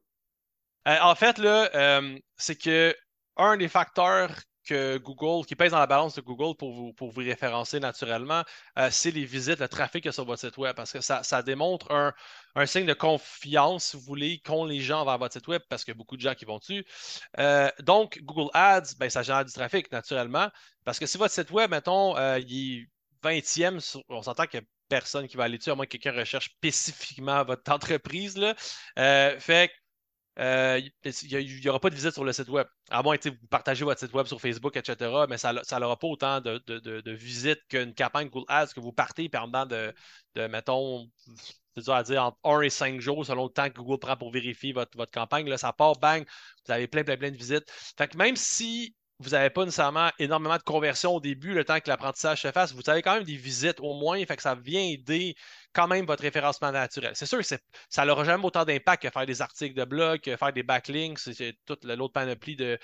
en 0.84 1.14
fait, 1.14 1.38
là, 1.38 1.70
c'est 2.36 2.60
que 2.60 2.94
un 3.38 3.56
des 3.56 3.68
facteurs 3.68 4.32
que 4.66 4.98
Google, 4.98 5.46
qui 5.46 5.56
pèse 5.56 5.70
dans 5.72 5.78
la 5.78 5.86
balance 5.86 6.14
de 6.14 6.20
Google 6.20 6.56
pour 6.56 6.72
vous, 6.72 6.92
pour 6.92 7.10
vous 7.10 7.20
référencer 7.20 7.80
naturellement, 7.80 8.42
euh, 8.78 8.88
c'est 8.90 9.10
les 9.10 9.24
visites, 9.24 9.60
le 9.60 9.68
trafic 9.68 10.02
qu'il 10.02 10.08
y 10.08 10.10
a 10.10 10.12
sur 10.12 10.24
votre 10.24 10.40
site 10.40 10.58
web, 10.58 10.74
parce 10.76 10.92
que 10.92 11.00
ça, 11.00 11.42
démontre 11.42 11.90
un, 12.54 12.66
signe 12.66 12.86
de 12.86 12.94
confiance, 12.94 13.84
si 13.86 13.96
vous 13.96 14.02
voulez, 14.02 14.38
qu'ont 14.38 14.64
les 14.64 14.80
gens 14.80 15.04
vers 15.04 15.18
votre 15.18 15.32
site 15.32 15.46
web, 15.48 15.62
parce 15.68 15.84
qu'il 15.84 15.92
y 15.92 15.96
a 15.96 15.98
beaucoup 15.98 16.16
de 16.16 16.22
gens 16.22 16.34
qui 16.34 16.44
vont 16.44 16.58
dessus. 16.58 16.84
Euh, 17.38 17.70
donc, 17.80 18.18
Google 18.22 18.50
Ads, 18.52 18.96
ben, 18.98 19.08
ça 19.08 19.22
génère 19.22 19.44
du 19.44 19.52
trafic 19.52 19.90
naturellement, 19.92 20.50
parce 20.84 20.98
que 20.98 21.06
si 21.06 21.16
votre 21.16 21.32
site 21.32 21.50
web, 21.50 21.70
mettons, 21.70 22.16
euh, 22.16 22.38
il 22.40 22.80
est 22.80 22.88
20e, 23.22 24.02
on 24.08 24.22
s'entend 24.22 24.46
qu'il 24.46 24.60
n'y 24.60 24.66
a 24.66 24.68
personne 24.88 25.26
qui 25.28 25.36
va 25.36 25.44
aller 25.44 25.58
dessus, 25.58 25.70
à 25.70 25.74
moins 25.74 25.86
que 25.86 25.96
quelqu'un 25.96 26.18
recherche 26.18 26.46
spécifiquement 26.46 27.44
votre 27.44 27.70
entreprise. 27.72 28.36
Là. 28.36 28.54
fait 29.38 29.70
euh, 30.38 30.80
il 31.04 31.60
n'y 31.60 31.68
aura 31.68 31.80
pas 31.80 31.88
de 31.88 31.94
visite 31.94 32.12
sur 32.12 32.24
le 32.24 32.32
site 32.32 32.48
web. 32.48 32.66
À 32.90 33.02
moins 33.02 33.16
que 33.16 33.30
vous 33.30 33.46
partagez 33.48 33.84
votre 33.84 34.00
site 34.00 34.12
web 34.12 34.26
sur 34.26 34.40
Facebook, 34.40 34.76
etc. 34.76 35.10
Mais 35.28 35.38
ça 35.38 35.52
n'aura 35.52 35.98
pas 35.98 36.06
autant 36.06 36.40
de, 36.40 37.10
visites 37.12 37.60
qu'une 37.68 37.94
campagne 37.94 38.28
Google 38.28 38.46
Ads 38.48 38.74
que 38.74 38.80
vous 38.80 38.92
partez 38.92 39.28
pendant 39.28 39.64
de, 39.64 39.94
de 40.34 40.46
mettons, 40.46 41.10
c'est 41.74 41.84
dur 41.84 41.94
à 41.94 42.02
dire, 42.02 42.22
entre 42.22 42.38
1 42.44 42.60
et 42.62 42.70
5 42.70 43.00
jours 43.00 43.24
selon 43.24 43.44
le 43.44 43.50
temps 43.50 43.68
que 43.68 43.74
Google 43.74 43.98
prend 43.98 44.16
pour 44.16 44.30
vérifier 44.30 44.72
votre, 44.72 44.96
votre 44.96 45.12
campagne. 45.12 45.48
Là, 45.48 45.56
ça 45.58 45.72
part, 45.72 45.96
bang, 45.96 46.24
vous 46.66 46.72
avez 46.72 46.86
plein, 46.86 47.04
plein, 47.04 47.16
plein 47.16 47.30
de 47.30 47.36
visites. 47.36 47.70
Fait 47.96 48.08
que 48.08 48.16
même 48.16 48.36
si 48.36 48.94
vous 49.18 49.30
n'avez 49.30 49.50
pas 49.50 49.64
nécessairement 49.64 50.10
énormément 50.18 50.56
de 50.56 50.62
conversion 50.62 51.14
au 51.14 51.20
début, 51.20 51.54
le 51.54 51.64
temps 51.64 51.80
que 51.80 51.88
l'apprentissage 51.88 52.42
se 52.42 52.52
fasse, 52.52 52.74
vous 52.74 52.82
avez 52.88 53.00
quand 53.02 53.14
même 53.14 53.24
des 53.24 53.36
visites 53.36 53.80
au 53.80 53.94
moins, 53.94 54.24
fait 54.26 54.36
que 54.36 54.42
ça 54.42 54.54
vient 54.54 54.82
aider 54.82 55.34
quand 55.72 55.88
même 55.88 56.04
votre 56.04 56.22
référencement 56.22 56.70
naturel. 56.70 57.12
C'est 57.14 57.26
sûr 57.26 57.38
que 57.38 57.56
ça 57.88 58.04
n'aura 58.04 58.24
jamais 58.24 58.44
autant 58.44 58.64
d'impact 58.64 59.02
que 59.02 59.10
faire 59.10 59.26
des 59.26 59.40
articles 59.40 59.74
de 59.74 59.84
blog, 59.84 60.20
que 60.20 60.36
faire 60.36 60.52
des 60.52 60.62
backlinks, 60.62 61.18
c'est 61.18 61.56
toute 61.64 61.84
l'autre 61.84 62.12
panoplie 62.12 62.56
de, 62.56 62.78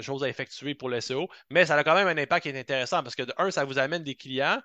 choses 0.00 0.24
à 0.24 0.28
effectuer 0.28 0.74
pour 0.74 0.88
le 0.88 1.00
SEO, 1.00 1.28
mais 1.50 1.66
ça 1.66 1.76
a 1.76 1.84
quand 1.84 1.94
même 1.94 2.08
un 2.08 2.20
impact 2.20 2.44
qui 2.44 2.48
est 2.48 2.58
intéressant 2.58 3.02
parce 3.02 3.14
que 3.14 3.22
de 3.22 3.34
un, 3.38 3.50
ça 3.50 3.64
vous 3.64 3.78
amène 3.78 4.02
des 4.02 4.14
clients. 4.14 4.60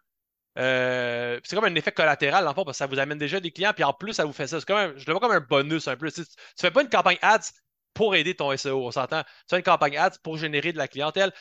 Euh, 0.58 1.40
c'est 1.44 1.56
comme 1.56 1.66
un 1.66 1.76
effet 1.76 1.92
collatéral, 1.92 2.48
en 2.48 2.54
fait, 2.54 2.64
parce 2.66 2.78
que 2.78 2.84
ça 2.84 2.88
vous 2.88 3.00
amène 3.00 3.18
déjà 3.18 3.40
des 3.40 3.52
clients, 3.52 3.72
puis 3.74 3.84
en 3.84 3.94
plus, 3.94 4.14
ça 4.14 4.26
vous 4.26 4.34
fait 4.34 4.48
ça. 4.48 4.60
Comme 4.62 4.98
je 4.98 5.06
le 5.06 5.14
vois 5.14 5.22
comme 5.22 5.32
un 5.32 5.40
bonus 5.40 5.88
un 5.88 5.96
peu. 5.96 6.12
Tu 6.12 6.22
ne 6.22 6.26
fais 6.60 6.72
pas 6.72 6.82
une 6.82 6.90
campagne 6.90 7.18
ads 7.22 7.52
pour 8.00 8.16
aider 8.16 8.34
ton 8.34 8.56
SEO. 8.56 8.88
On 8.88 8.92
s'entend. 8.92 9.24
Tu 9.50 9.56
as 9.56 9.58
une 9.58 9.64
campagne 9.64 9.98
ads 9.98 10.20
pour 10.24 10.38
générer 10.38 10.72
de 10.72 10.78
la 10.78 10.88
clientèle, 10.88 11.34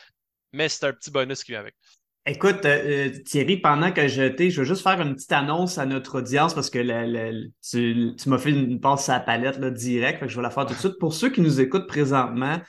mais 0.51 0.67
c'est 0.67 0.85
un 0.85 0.91
petit 0.91 1.09
bonus 1.09 1.41
qui 1.41 1.53
vient 1.53 1.61
avec. 1.61 1.73
Écoute, 2.25 2.65
euh, 2.65 3.07
euh, 3.07 3.23
Thierry, 3.23 3.55
pendant 3.55 3.93
que 3.93 4.09
je 4.09 4.23
t'ai, 4.23 4.49
je 4.49 4.59
veux 4.59 4.67
juste 4.67 4.83
faire 4.83 4.99
une 4.99 5.15
petite 5.15 5.31
annonce 5.31 5.77
à 5.77 5.85
notre 5.85 6.17
audience 6.17 6.53
parce 6.53 6.69
que 6.69 6.79
tu, 7.71 8.29
m'as 8.29 8.37
fait 8.37 8.49
une 8.49 8.81
passe 8.81 9.07
à 9.07 9.13
la 9.13 9.19
palette 9.21 9.57
là, 9.57 9.71
direct, 9.71 10.27
je 10.27 10.35
vais 10.35 10.41
la 10.41 10.49
faire 10.49 10.65
tout 10.65 10.73
de 10.73 10.79
suite. 10.79 10.99
Pour 10.99 11.13
ceux 11.13 11.29
qui 11.29 11.39
nous 11.39 11.61
écoutent 11.61 11.87
présentement, 11.87 12.59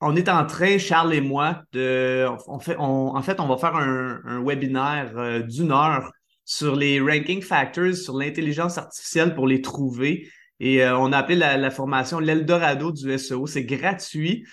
on 0.00 0.16
est 0.16 0.30
en 0.30 0.46
train, 0.46 0.78
Charles 0.78 1.12
et 1.12 1.20
moi, 1.20 1.60
de, 1.72 2.26
on 2.46 2.58
fait, 2.58 2.76
en 2.78 3.20
fait, 3.20 3.40
on 3.40 3.46
va 3.46 3.58
faire 3.58 3.76
un, 3.76 4.42
webinaire 4.42 5.12
euh, 5.18 5.40
d'une 5.40 5.70
heure 5.70 6.10
sur 6.46 6.76
les 6.76 6.98
ranking 6.98 7.42
factors, 7.42 7.92
sur 7.92 8.16
l'intelligence 8.16 8.78
artificielle 8.78 9.34
pour 9.34 9.46
les 9.46 9.60
trouver. 9.60 10.30
Et 10.60 10.84
on 10.88 11.12
a 11.12 11.18
appelé 11.18 11.36
la, 11.36 11.70
formation 11.70 12.18
l'Eldorado 12.18 12.90
du 12.92 13.16
SEO. 13.18 13.46
C'est 13.46 13.64
gratuit. 13.64 14.44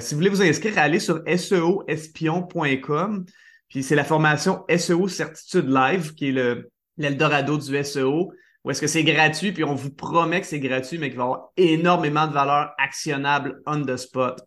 si 0.00 0.14
vous 0.14 0.18
voulez 0.18 0.30
vous 0.30 0.42
inscrire, 0.42 0.78
allez 0.78 1.00
sur 1.00 1.22
seoespion.com. 1.26 3.24
Puis 3.68 3.82
c'est 3.82 3.94
la 3.94 4.04
formation 4.04 4.64
SEO 4.76 5.08
Certitude 5.08 5.68
Live 5.68 6.14
qui 6.14 6.28
est 6.28 6.32
le 6.32 6.70
l'Eldorado 6.98 7.58
du 7.58 7.84
SEO. 7.84 8.32
Ou 8.64 8.70
est-ce 8.70 8.80
que 8.80 8.86
c'est 8.86 9.04
gratuit, 9.04 9.52
puis 9.52 9.62
on 9.62 9.74
vous 9.74 9.92
promet 9.92 10.40
que 10.40 10.46
c'est 10.46 10.58
gratuit, 10.58 10.98
mais 10.98 11.08
qu'il 11.08 11.18
va 11.18 11.24
y 11.24 11.26
avoir 11.26 11.50
énormément 11.56 12.26
de 12.26 12.32
valeur 12.32 12.72
actionnable 12.78 13.62
on 13.64 13.82
the 13.82 13.96
spot. 13.96 14.40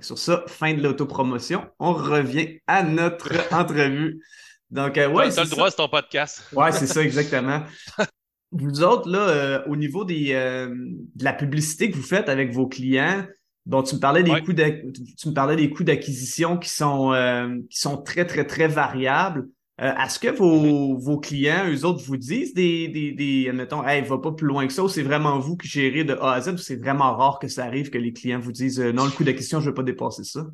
sur 0.00 0.18
ça, 0.18 0.44
fin 0.46 0.72
de 0.72 0.82
l'autopromotion. 0.82 1.66
On 1.78 1.92
revient 1.92 2.58
à 2.66 2.82
notre 2.82 3.32
entrevue. 3.54 4.22
Donc, 4.70 4.96
euh, 4.96 5.08
ouais. 5.08 5.30
Tu 5.30 5.40
le 5.40 5.46
droit, 5.46 5.70
c'est 5.70 5.76
ton 5.76 5.88
podcast. 5.88 6.42
Ouais, 6.52 6.72
c'est 6.72 6.86
ça, 6.86 7.02
exactement. 7.02 7.62
vous 8.52 8.82
autres, 8.82 9.08
là, 9.08 9.28
euh, 9.28 9.62
au 9.66 9.76
niveau 9.76 10.04
des, 10.04 10.32
euh, 10.32 10.68
de 10.68 11.24
la 11.24 11.32
publicité 11.32 11.90
que 11.90 11.96
vous 11.96 12.02
faites 12.02 12.28
avec 12.28 12.52
vos 12.52 12.66
clients, 12.66 13.26
bon, 13.66 13.82
tu 13.82 13.96
me 13.96 14.00
parlais 14.00 14.22
des 14.22 14.40
coûts 14.42 14.54
tu 14.54 15.28
me 15.28 15.34
parlais 15.34 15.56
des 15.56 15.70
coûts 15.70 15.84
d'acquisition 15.84 16.56
qui 16.56 16.68
sont 16.68 17.12
qui 17.70 17.78
sont 17.78 17.98
très, 17.98 18.26
très, 18.26 18.46
très 18.46 18.68
variables. 18.68 19.48
Euh, 19.78 19.92
est-ce 19.94 20.18
que 20.18 20.28
vos, 20.28 20.96
vos, 20.96 21.18
clients, 21.18 21.68
eux 21.68 21.84
autres, 21.84 22.02
vous 22.02 22.16
disent 22.16 22.54
des, 22.54 22.88
des, 22.88 23.12
des 23.12 23.50
admettons, 23.50 23.86
hey, 23.86 24.02
va 24.02 24.16
pas 24.16 24.32
plus 24.32 24.46
loin 24.46 24.66
que 24.66 24.72
ça, 24.72 24.82
ou 24.82 24.88
c'est 24.88 25.02
vraiment 25.02 25.38
vous 25.38 25.56
qui 25.56 25.68
gérez 25.68 26.02
de 26.02 26.14
A 26.14 26.32
à 26.32 26.40
Z, 26.40 26.54
ou 26.54 26.56
c'est 26.56 26.76
vraiment 26.76 27.14
rare 27.14 27.38
que 27.38 27.48
ça 27.48 27.64
arrive 27.66 27.90
que 27.90 27.98
les 27.98 28.14
clients 28.14 28.40
vous 28.40 28.52
disent 28.52 28.80
euh, 28.80 28.92
non, 28.92 29.04
le 29.04 29.10
coût 29.10 29.22
d'acquisition, 29.22 29.60
je 29.60 29.66
ne 29.66 29.70
veux 29.70 29.74
pas 29.74 29.82
dépasser 29.82 30.24
ça? 30.24 30.46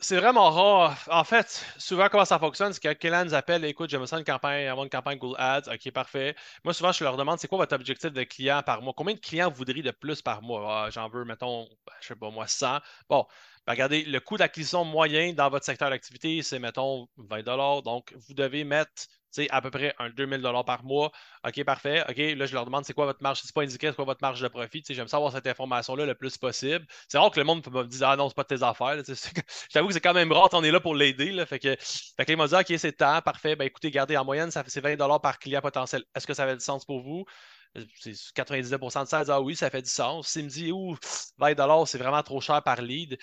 C'est 0.00 0.16
vraiment 0.18 0.50
rare. 0.50 0.98
En 1.10 1.24
fait, 1.24 1.64
souvent, 1.78 2.08
comment 2.10 2.24
ça 2.26 2.38
fonctionne, 2.38 2.72
c'est 2.72 2.80
que 2.82 2.88
quelqu'un 2.92 3.24
nous 3.24 3.32
appelle, 3.32 3.64
écoute, 3.64 3.88
j'aimerais 3.88 4.06
ça 4.08 4.18
une 4.18 4.24
campagne, 4.24 4.66
avoir 4.66 4.84
une 4.84 4.90
campagne 4.90 5.18
Google 5.18 5.36
Ads. 5.38 5.72
OK, 5.72 5.90
parfait. 5.92 6.34
Moi, 6.62 6.74
souvent, 6.74 6.92
je 6.92 7.02
leur 7.04 7.16
demande, 7.16 7.38
c'est 7.38 7.48
quoi 7.48 7.58
votre 7.58 7.74
objectif 7.74 8.12
de 8.12 8.22
client 8.24 8.62
par 8.62 8.82
mois? 8.82 8.92
Combien 8.94 9.14
de 9.14 9.20
clients 9.20 9.50
voudriez 9.50 9.82
de 9.82 9.90
plus 9.92 10.20
par 10.20 10.42
mois? 10.42 10.84
Ah, 10.86 10.90
j'en 10.90 11.08
veux, 11.08 11.24
mettons, 11.24 11.68
je 12.00 12.08
sais 12.08 12.16
pas 12.16 12.30
moi, 12.30 12.46
100. 12.46 12.80
Bon, 13.08 13.24
ben, 13.66 13.72
regardez, 13.72 14.02
le 14.04 14.20
coût 14.20 14.36
d'acquisition 14.36 14.84
moyen 14.84 15.32
dans 15.32 15.48
votre 15.48 15.64
secteur 15.64 15.88
d'activité, 15.90 16.42
c'est, 16.42 16.58
mettons, 16.58 17.08
20 17.16 17.42
Donc, 17.82 18.12
vous 18.14 18.34
devez 18.34 18.64
mettre 18.64 19.06
à 19.50 19.60
peu 19.60 19.70
près 19.70 19.94
un 19.98 20.10
2000 20.10 20.42
par 20.66 20.84
mois. 20.84 21.12
OK, 21.46 21.64
parfait. 21.64 22.04
OK, 22.08 22.16
là, 22.16 22.46
je 22.46 22.54
leur 22.54 22.64
demande 22.64 22.84
c'est 22.84 22.94
quoi 22.94 23.06
votre 23.06 23.22
marge? 23.22 23.40
c'est 23.42 23.54
pas 23.54 23.62
indiqué, 23.62 23.88
c'est 23.88 23.96
quoi 23.96 24.04
votre 24.04 24.22
marge 24.22 24.40
de 24.40 24.48
profit? 24.48 24.82
J'aime 24.88 25.08
savoir 25.08 25.32
cette 25.32 25.46
information-là 25.46 26.06
le 26.06 26.14
plus 26.14 26.36
possible. 26.38 26.86
C'est 27.08 27.18
rare 27.18 27.30
que 27.30 27.40
le 27.40 27.44
monde 27.44 27.66
me 27.70 27.84
dise 27.84 28.02
Ah 28.02 28.16
non, 28.16 28.28
c'est 28.28 28.36
pas 28.36 28.44
tes 28.44 28.62
affaires. 28.62 28.96
J'avoue 29.70 29.88
que 29.88 29.94
c'est 29.94 30.00
quand 30.00 30.14
même 30.14 30.32
rare, 30.32 30.48
on 30.52 30.64
est 30.64 30.70
là 30.70 30.80
pour 30.80 30.94
l'aider. 30.94 31.44
Fait 31.46 31.58
que, 31.58 31.76
fait 31.78 32.24
que 32.24 32.32
m'a 32.34 32.46
dit 32.46 32.54
OK, 32.54 32.78
c'est 32.78 32.92
temps, 32.92 33.20
parfait. 33.22 33.56
Ben 33.56 33.64
écoutez, 33.66 33.88
regardez, 33.88 34.16
en 34.16 34.24
moyenne, 34.24 34.50
ça 34.50 34.64
fait 34.64 34.80
20 34.80 35.18
par 35.20 35.38
client 35.38 35.60
potentiel. 35.60 36.04
Est-ce 36.14 36.26
que 36.26 36.34
ça 36.34 36.44
avait 36.44 36.56
du 36.56 36.64
sens 36.64 36.84
pour 36.84 37.00
vous? 37.02 37.24
c'est 38.00 38.12
99% 38.12 39.02
de 39.02 39.08
ça, 39.08 39.24
ah 39.28 39.40
oui, 39.40 39.56
ça 39.56 39.70
fait 39.70 39.82
du 39.82 39.90
sens. 39.90 40.28
S'il 40.28 40.44
me 40.44 40.48
dit, 40.48 40.72
ouh, 40.72 40.96
20 41.38 41.86
c'est 41.86 41.98
vraiment 41.98 42.22
trop 42.22 42.40
cher 42.40 42.62
par 42.62 42.80
lead, 42.80 43.18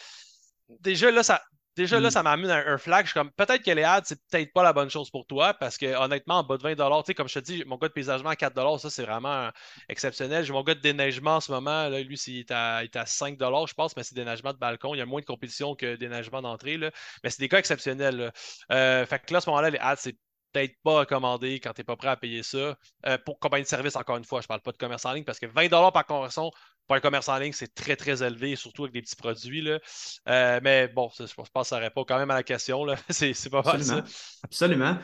déjà 0.79 1.11
là, 1.11 1.23
ça, 1.23 1.41
déjà, 1.75 1.99
là, 1.99 2.09
mm. 2.09 2.11
ça 2.11 2.23
m'amène 2.23 2.51
un, 2.51 2.73
un, 2.73 2.77
flag. 2.77 3.05
Je 3.05 3.11
suis 3.11 3.19
comme, 3.19 3.31
peut-être 3.31 3.63
que 3.63 3.71
les 3.71 3.83
ads, 3.83 4.01
c'est 4.05 4.19
peut-être 4.29 4.53
pas 4.53 4.63
la 4.63 4.73
bonne 4.73 4.89
chose 4.89 5.09
pour 5.09 5.25
toi 5.25 5.53
parce 5.53 5.77
que, 5.77 5.85
honnêtement, 5.85 6.39
en 6.39 6.43
bas 6.43 6.57
de 6.57 6.63
20 6.63 6.75
tu 6.75 6.83
sais, 7.05 7.13
comme 7.13 7.27
je 7.27 7.39
te 7.39 7.39
dis, 7.39 7.63
mon 7.65 7.77
gars 7.77 7.87
de 7.87 7.93
paysagement 7.93 8.29
à 8.29 8.35
4 8.35 8.79
ça, 8.79 8.89
c'est 8.89 9.03
vraiment 9.03 9.49
exceptionnel. 9.89 10.43
J'ai 10.43 10.53
mon 10.53 10.63
gars 10.63 10.75
de 10.75 10.81
déneigement 10.81 11.37
en 11.37 11.41
ce 11.41 11.51
moment. 11.51 11.89
Là, 11.89 12.01
lui, 12.01 12.19
il 12.27 12.39
est, 12.39 12.51
à, 12.51 12.83
il 12.83 12.85
est 12.85 12.95
à 12.95 13.05
5 13.05 13.37
je 13.39 13.73
pense, 13.73 13.95
mais 13.95 14.03
c'est 14.03 14.15
déneigement 14.15 14.53
de 14.53 14.57
balcon. 14.57 14.93
Il 14.95 14.99
y 14.99 15.01
a 15.01 15.05
moins 15.05 15.21
de 15.21 15.25
compétition 15.25 15.75
que 15.75 15.95
déneigement 15.95 16.41
d'entrée. 16.41 16.77
Mais 16.77 17.29
c'est 17.29 17.39
des 17.39 17.49
cas 17.49 17.59
exceptionnels. 17.59 18.31
Euh, 18.71 19.05
fait 19.05 19.19
que 19.19 19.33
là, 19.33 19.37
à 19.37 19.41
ce 19.41 19.49
moment-là, 19.49 19.69
les 19.69 19.79
ads, 19.79 19.95
c'est 19.97 20.15
peut-être 20.51 20.75
pas 20.83 20.99
recommandé 20.99 21.59
quand 21.59 21.73
tu 21.73 21.81
n'es 21.81 21.85
pas 21.85 21.95
prêt 21.95 22.09
à 22.09 22.17
payer 22.17 22.43
ça. 22.43 22.77
Euh, 23.05 23.17
pour 23.25 23.39
compagnie 23.39 23.63
de 23.63 23.67
service, 23.67 23.95
encore 23.95 24.17
une 24.17 24.25
fois, 24.25 24.41
je 24.41 24.45
ne 24.45 24.47
parle 24.49 24.61
pas 24.61 24.71
de 24.71 24.77
commerce 24.77 25.05
en 25.05 25.13
ligne 25.13 25.23
parce 25.23 25.39
que 25.39 25.45
20 25.45 25.69
par 25.91 26.05
conversion 26.05 26.51
pour 26.87 26.95
un 26.95 26.99
commerce 26.99 27.29
en 27.29 27.37
ligne, 27.37 27.53
c'est 27.53 27.73
très, 27.73 27.95
très 27.95 28.23
élevé, 28.23 28.55
surtout 28.55 28.83
avec 28.83 28.93
des 28.93 29.01
petits 29.01 29.15
produits. 29.15 29.61
Là. 29.61 29.79
Euh, 30.27 30.59
mais 30.63 30.87
bon, 30.87 31.09
je 31.17 31.33
pense 31.33 31.49
que 31.49 31.63
ça 31.63 31.77
répond 31.77 32.03
quand 32.03 32.17
même 32.17 32.31
à 32.31 32.35
la 32.35 32.43
question. 32.43 32.85
c'est, 33.09 33.49
pas 33.49 33.61
mal 33.61 33.83
ça. 33.83 34.03
Absolument. 34.43 34.97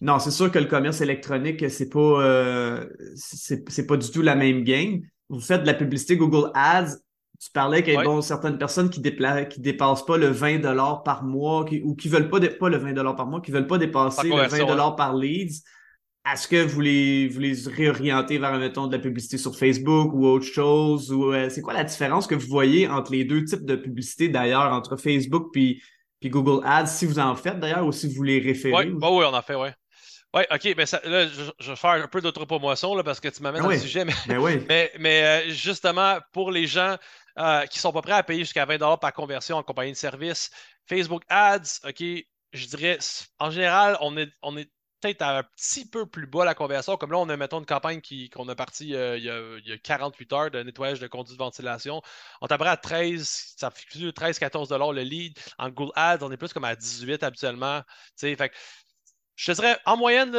Non, 0.00 0.18
c'est 0.18 0.30
sûr 0.30 0.50
que 0.50 0.58
le 0.58 0.66
commerce 0.66 1.00
électronique, 1.00 1.70
c'est 1.70 1.88
pas, 1.88 2.22
euh, 2.22 2.86
c'est, 3.14 3.86
pas 3.86 3.96
du 3.96 4.10
tout 4.10 4.22
la 4.22 4.34
même 4.34 4.62
game. 4.62 5.00
Vous 5.28 5.40
faites 5.40 5.62
de 5.62 5.66
la 5.66 5.74
publicité 5.74 6.16
Google 6.16 6.50
Ads 6.54 6.96
tu 7.38 7.50
parlais 7.50 7.82
qu'il 7.82 7.94
y 7.94 7.96
a 7.96 8.02
bon, 8.02 8.22
certaines 8.22 8.58
personnes 8.58 8.88
qui 8.88 9.00
ne 9.00 9.44
qui 9.44 9.60
dépassent 9.60 10.06
pas 10.06 10.16
le 10.16 10.28
20 10.28 10.60
par 11.04 11.22
mois 11.22 11.66
ou 11.84 11.94
qui 11.94 12.08
ne 12.08 12.12
veulent 12.12 12.30
pas, 12.30 12.40
pas 12.40 12.68
le 12.68 12.78
20 12.78 13.14
par 13.14 13.26
mois, 13.26 13.40
qui 13.40 13.50
ne 13.50 13.56
veulent 13.56 13.66
pas 13.66 13.78
dépasser 13.78 14.28
le 14.28 14.48
20 14.48 14.92
par 14.92 15.14
leads. 15.14 15.62
Est-ce 16.32 16.48
que 16.48 16.62
vous 16.62 16.80
les, 16.80 17.28
vous 17.28 17.38
les 17.38 17.54
réorientez 17.66 18.38
vers, 18.38 18.58
mettons, 18.58 18.88
de 18.88 18.96
la 18.96 19.02
publicité 19.02 19.38
sur 19.38 19.56
Facebook 19.56 20.12
ou 20.12 20.26
autre 20.26 20.44
chose? 20.44 21.12
Ou 21.12 21.32
euh, 21.32 21.48
c'est 21.50 21.62
quoi 21.62 21.72
la 21.72 21.84
différence 21.84 22.26
que 22.26 22.34
vous 22.34 22.48
voyez 22.48 22.88
entre 22.88 23.12
les 23.12 23.24
deux 23.24 23.44
types 23.44 23.64
de 23.64 23.76
publicité 23.76 24.28
d'ailleurs, 24.28 24.72
entre 24.72 24.96
Facebook 24.96 25.50
puis, 25.52 25.80
puis 26.18 26.28
Google 26.28 26.66
Ads, 26.66 26.86
si 26.86 27.06
vous 27.06 27.20
en 27.20 27.36
faites 27.36 27.60
d'ailleurs 27.60 27.86
ou 27.86 27.92
si 27.92 28.12
vous 28.12 28.22
les 28.24 28.40
référez? 28.40 28.88
Oui, 28.88 28.92
bah 28.94 29.08
oui, 29.10 29.24
on 29.24 29.34
en 29.34 29.42
fait, 29.42 29.54
oui. 29.54 29.68
Oui, 30.34 30.42
OK, 30.50 30.74
ben 30.74 30.86
là, 31.04 31.26
je, 31.58 31.70
vais 31.70 31.76
faire 31.76 31.90
un 31.92 32.08
peu 32.08 32.20
d'autopromotion 32.20 33.02
parce 33.02 33.20
que 33.20 33.28
tu 33.28 33.42
m'amènes 33.42 33.62
ben 33.62 33.70
le 33.70 33.78
sujet, 33.78 34.04
mais, 34.04 34.12
ben 34.26 34.64
mais, 34.68 34.92
mais 34.98 35.22
euh, 35.22 35.50
justement, 35.50 36.18
pour 36.32 36.50
les 36.50 36.66
gens 36.66 36.96
euh, 37.38 37.64
qui 37.66 37.78
sont 37.78 37.92
pas 37.92 38.02
prêts 38.02 38.12
à 38.12 38.22
payer 38.22 38.40
jusqu'à 38.40 38.64
20 38.64 38.96
par 38.98 39.12
conversion 39.12 39.56
en 39.56 39.62
compagnie 39.62 39.92
de 39.92 39.96
service. 39.96 40.50
Facebook 40.88 41.22
Ads, 41.28 41.80
OK, 41.88 42.02
je 42.52 42.66
dirais, 42.66 42.98
en 43.38 43.50
général, 43.50 43.96
on 44.00 44.16
est, 44.16 44.28
on 44.42 44.56
est 44.56 44.68
peut-être 45.00 45.22
un 45.22 45.42
petit 45.42 45.86
peu 45.88 46.06
plus 46.06 46.26
bas 46.26 46.44
la 46.44 46.54
conversion. 46.54 46.96
Comme 46.96 47.12
là, 47.12 47.18
on 47.18 47.28
a, 47.28 47.36
mettons, 47.36 47.58
une 47.58 47.66
campagne 47.66 48.00
qu'on 48.32 48.48
a 48.48 48.54
partie 48.54 48.94
euh, 48.94 49.18
il, 49.18 49.68
y 49.68 49.72
a, 49.72 49.78
48 49.78 50.32
heures 50.32 50.50
de 50.50 50.62
nettoyage 50.62 51.00
de 51.00 51.06
conduite 51.06 51.38
de 51.38 51.42
ventilation. 51.42 52.02
On 52.40 52.46
est 52.46 52.52
à 52.52 52.76
13, 52.76 53.54
ça 53.56 53.70
fait 53.70 54.10
13-14 54.10 54.92
le 54.92 55.02
lead. 55.02 55.38
En 55.58 55.70
Google 55.70 55.92
Ads, 55.96 56.18
on 56.22 56.30
est 56.30 56.36
plus 56.36 56.52
comme 56.52 56.64
à 56.64 56.76
18 56.76 57.22
habituellement. 57.22 57.82
Fait 58.16 58.52
je 59.36 59.52
te 59.52 59.56
dirais, 59.60 59.78
en 59.84 59.98
moyenne, 59.98 60.34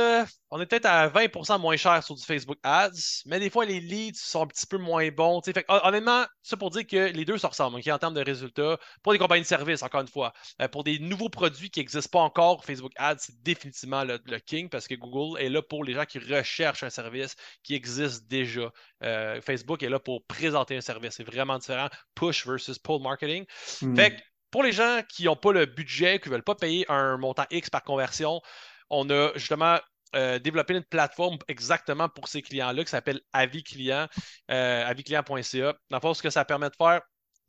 on 0.50 0.60
est 0.60 0.66
peut-être 0.66 0.88
à 0.88 1.08
20% 1.08 1.60
moins 1.60 1.78
cher 1.78 2.04
sur 2.04 2.16
du 2.16 2.24
Facebook 2.24 2.58
Ads, 2.64 3.22
mais 3.28 3.40
des 3.40 3.52
fois, 3.52 3.64
les 3.64 3.80
leads 3.80 4.18
sont 4.18 4.42
un 4.42 4.48
petit 4.48 4.66
peu 4.66 4.78
moins 4.78 5.08
bons. 5.10 5.40
Fait, 5.44 5.66
honnêtement, 5.68 6.26
ça 6.42 6.58
pour 6.58 6.72
dire 6.72 6.88
que 6.88 7.12
les 7.12 7.24
deux 7.24 7.38
se 7.38 7.46
ressemblent 7.46 7.78
en 7.78 7.98
termes 8.00 8.16
de 8.16 8.24
résultats. 8.24 8.80
Pour 9.04 9.14
des 9.14 9.20
compagnies 9.20 9.44
de 9.44 9.48
services, 9.48 9.84
encore 9.84 10.02
une 10.02 10.08
fois, 10.08 10.34
euh, 10.62 10.68
pour 10.68 10.84
des 10.84 10.98
nouveaux 10.98 11.30
produits 11.30 11.70
qui 11.70 11.80
n'existent 11.80 12.10
pas 12.18 12.24
encore, 12.24 12.66
Facebook 12.66 12.92
Ads, 12.96 13.18
c'est 13.20 13.44
définitivement 13.44 14.04
le, 14.04 14.18
king 14.40 14.68
parce 14.70 14.88
que 14.88 14.96
Google 14.96 15.40
est 15.40 15.50
là 15.50 15.62
pour 15.62 15.84
les 15.84 15.94
gens 15.94 16.06
qui 16.06 16.18
recherchent 16.18 16.84
un 16.84 16.90
service 16.90 17.36
qui 17.64 17.76
existe 17.76 18.28
déjà. 18.28 18.72
Euh, 19.04 19.40
Facebook 19.42 19.84
est 19.84 19.90
là 19.90 20.00
pour 20.00 20.26
présenter 20.26 20.76
un 20.76 20.82
service. 20.82 21.16
C'est 21.16 21.24
vraiment 21.24 21.60
différent. 21.60 21.90
Push 22.16 22.48
versus 22.48 22.80
pull 22.80 23.02
marketing. 23.02 23.46
Hmm. 23.82 23.96
Fait 23.96 24.24
pour 24.50 24.64
les 24.64 24.72
gens 24.72 25.02
qui 25.10 25.26
n'ont 25.26 25.36
pas 25.36 25.52
le 25.52 25.66
budget, 25.66 26.20
qui 26.20 26.30
ne 26.30 26.34
veulent 26.34 26.44
pas 26.44 26.56
payer 26.56 26.86
un 26.90 27.18
montant 27.18 27.46
X 27.52 27.70
par 27.70 27.84
conversion, 27.84 28.42
on 28.90 29.10
a 29.10 29.32
justement 29.36 29.80
euh, 30.16 30.40
développé 30.40 30.74
une 30.74 30.84
plateforme 30.84 31.38
exactement 31.48 32.08
pour 32.10 32.28
ces 32.28 32.42
clients-là 32.42 32.84
qui 32.84 32.90
s'appelle 32.90 33.22
Avis 33.34 33.64
Client, 33.64 34.08
euh, 34.52 34.86
aviclient.ca. 34.86 35.74
Dans 35.90 35.98
le 35.98 36.02
fond, 36.02 36.14
ce 36.14 36.22
que 36.22 36.30
ça 36.30 36.46
permet 36.46 36.70
de 36.70 36.76
faire, 36.78 37.02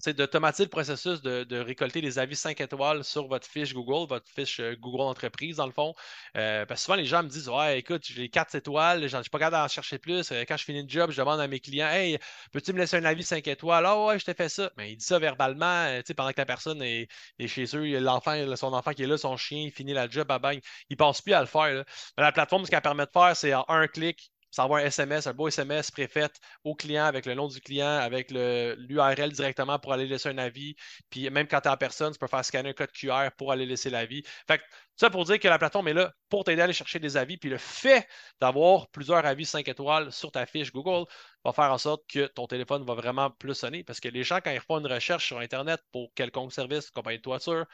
d'automatiser 0.06 0.64
le 0.64 0.70
processus 0.70 1.20
de, 1.22 1.58
récolter 1.58 2.00
les 2.00 2.18
avis 2.18 2.36
5 2.36 2.60
étoiles 2.60 3.02
sur 3.02 3.26
votre 3.26 3.46
fiche 3.46 3.74
Google, 3.74 4.08
votre 4.08 4.30
fiche 4.30 4.60
euh, 4.60 4.76
Google 4.76 5.02
Entreprise, 5.02 5.56
dans 5.56 5.66
le 5.66 5.72
fond. 5.72 5.94
Euh, 6.36 6.64
parce 6.66 6.80
que 6.80 6.84
souvent, 6.84 6.96
les 6.96 7.04
gens 7.04 7.22
me 7.22 7.28
disent 7.28 7.48
Ouais, 7.48 7.80
écoute, 7.80 8.02
j'ai 8.04 8.28
4 8.28 8.54
étoiles, 8.54 9.02
je 9.08 9.08
suis 9.20 9.30
pas 9.30 9.38
capable 9.38 9.64
d'en 9.64 9.68
chercher 9.68 9.98
plus. 9.98 10.30
Euh, 10.30 10.44
quand 10.46 10.56
je 10.56 10.64
finis 10.64 10.82
le 10.82 10.88
job, 10.88 11.10
je 11.10 11.20
demande 11.20 11.40
à 11.40 11.48
mes 11.48 11.58
clients 11.60 11.88
Hey, 11.88 12.18
peux-tu 12.52 12.72
me 12.72 12.78
laisser 12.78 12.96
un 12.96 13.04
avis 13.04 13.24
5 13.24 13.46
étoiles? 13.48 13.84
Ah 13.86 14.04
ouais, 14.04 14.18
je 14.18 14.24
t'ai 14.24 14.34
fait 14.34 14.48
ça. 14.48 14.70
Mais 14.76 14.92
il 14.92 14.96
dit 14.96 15.04
ça 15.04 15.18
verbalement, 15.18 16.00
pendant 16.16 16.30
que 16.30 16.38
la 16.40 16.46
personne 16.46 16.80
est, 16.82 17.08
chez 17.46 17.64
eux, 17.74 17.98
l'enfant, 17.98 18.56
son 18.56 18.72
enfant 18.72 18.92
qui 18.92 19.02
est 19.02 19.06
là, 19.06 19.18
son 19.18 19.36
chien, 19.36 19.58
il 19.58 19.72
finit 19.72 19.94
la 19.94 20.08
job, 20.08 20.30
à 20.30 20.38
bang. 20.38 20.60
Il 20.90 20.94
ne 20.94 20.96
pense 20.96 21.20
plus 21.22 21.32
à 21.32 21.40
le 21.40 21.46
faire. 21.46 21.84
la 22.16 22.32
plateforme, 22.32 22.64
ce 22.64 22.70
qu'elle 22.70 22.80
permet 22.82 23.06
de 23.06 23.10
faire, 23.10 23.36
c'est 23.36 23.54
en 23.54 23.64
un 23.68 23.86
clic, 23.88 24.30
ça 24.58 24.64
un 24.64 24.78
SMS, 24.78 25.26
un 25.28 25.34
beau 25.34 25.48
SMS 25.48 25.90
préfet 25.92 26.30
au 26.64 26.74
client 26.74 27.04
avec 27.04 27.26
le 27.26 27.34
nom 27.34 27.46
du 27.46 27.60
client, 27.60 27.86
avec 27.86 28.30
l'URL 28.32 29.30
directement 29.32 29.78
pour 29.78 29.92
aller 29.92 30.06
laisser 30.06 30.28
un 30.30 30.38
avis. 30.38 30.74
Puis 31.10 31.30
même 31.30 31.46
quand 31.46 31.60
tu 31.60 31.68
es 31.68 31.70
en 31.70 31.76
personne, 31.76 32.12
tu 32.12 32.18
peux 32.18 32.26
faire 32.26 32.44
scanner 32.44 32.70
un 32.70 32.72
code 32.72 32.90
QR 32.90 33.28
pour 33.36 33.52
aller 33.52 33.66
laisser 33.66 33.88
l'avis. 33.88 34.24
Fait 34.48 34.58
que 34.58 34.64
ça 34.96 35.10
pour 35.10 35.24
dire 35.24 35.38
que 35.38 35.46
la 35.46 35.58
plateforme 35.58 35.86
est 35.88 35.94
là 35.94 36.12
pour 36.28 36.42
t'aider 36.42 36.60
à 36.60 36.64
aller 36.64 36.72
chercher 36.72 36.98
des 36.98 37.16
avis. 37.16 37.36
Puis 37.36 37.48
le 37.48 37.58
fait 37.58 38.08
d'avoir 38.40 38.88
plusieurs 38.88 39.24
avis 39.24 39.44
5 39.44 39.68
étoiles 39.68 40.10
sur 40.10 40.32
ta 40.32 40.44
fiche 40.44 40.72
Google 40.72 41.06
va 41.44 41.52
faire 41.52 41.72
en 41.72 41.78
sorte 41.78 42.02
que 42.08 42.26
ton 42.26 42.48
téléphone 42.48 42.84
va 42.84 42.94
vraiment 42.94 43.30
plus 43.30 43.54
sonner. 43.54 43.84
Parce 43.84 44.00
que 44.00 44.08
les 44.08 44.24
gens, 44.24 44.40
quand 44.42 44.50
ils 44.50 44.60
font 44.60 44.80
une 44.80 44.92
recherche 44.92 45.26
sur 45.26 45.38
Internet 45.38 45.80
pour 45.92 46.12
quelconque 46.14 46.52
service, 46.52 46.90
compagnie 46.90 47.18
de 47.18 47.22
toiture, 47.22 47.64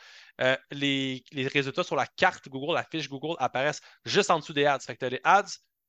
euh, 0.43 0.57
les, 0.71 1.25
les, 1.33 1.47
résultats 1.49 1.83
sur 1.83 1.97
la 1.97 2.07
carte 2.07 2.49
Google, 2.51 2.75
la 2.75 2.85
fiche 2.85 3.09
Google 3.09 3.37
apparaissent 3.39 3.81
juste 4.05 4.31
en 4.31 4.39
dessous 4.39 4.53
des 4.53 4.67
ads. 4.67 4.81
Fait 4.81 4.95
que 4.95 4.99
tu 4.99 5.07
as 5.07 5.11
les 5.11 5.21
ads, 5.25 5.45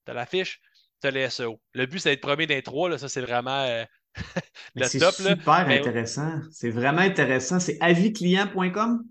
tu 0.05 0.11
as 0.11 0.13
la 0.13 0.25
fiche, 0.25 0.61
les 1.03 1.29
SEO. 1.29 1.59
Le 1.73 1.85
but, 1.85 1.99
c'est 1.99 2.09
d'être 2.09 2.21
premier 2.21 2.47
d'intro. 2.47 2.87
Là, 2.87 2.97
ça, 2.97 3.09
c'est 3.09 3.21
vraiment 3.21 3.63
euh, 3.63 3.83
le 4.75 4.99
top. 4.99 5.13
C'est 5.13 5.29
super 5.29 5.67
intéressant. 5.67 6.41
C'est 6.51 6.69
vraiment 6.69 7.01
intéressant. 7.01 7.59
C'est 7.59 7.77
aviclient.com? 7.81 9.03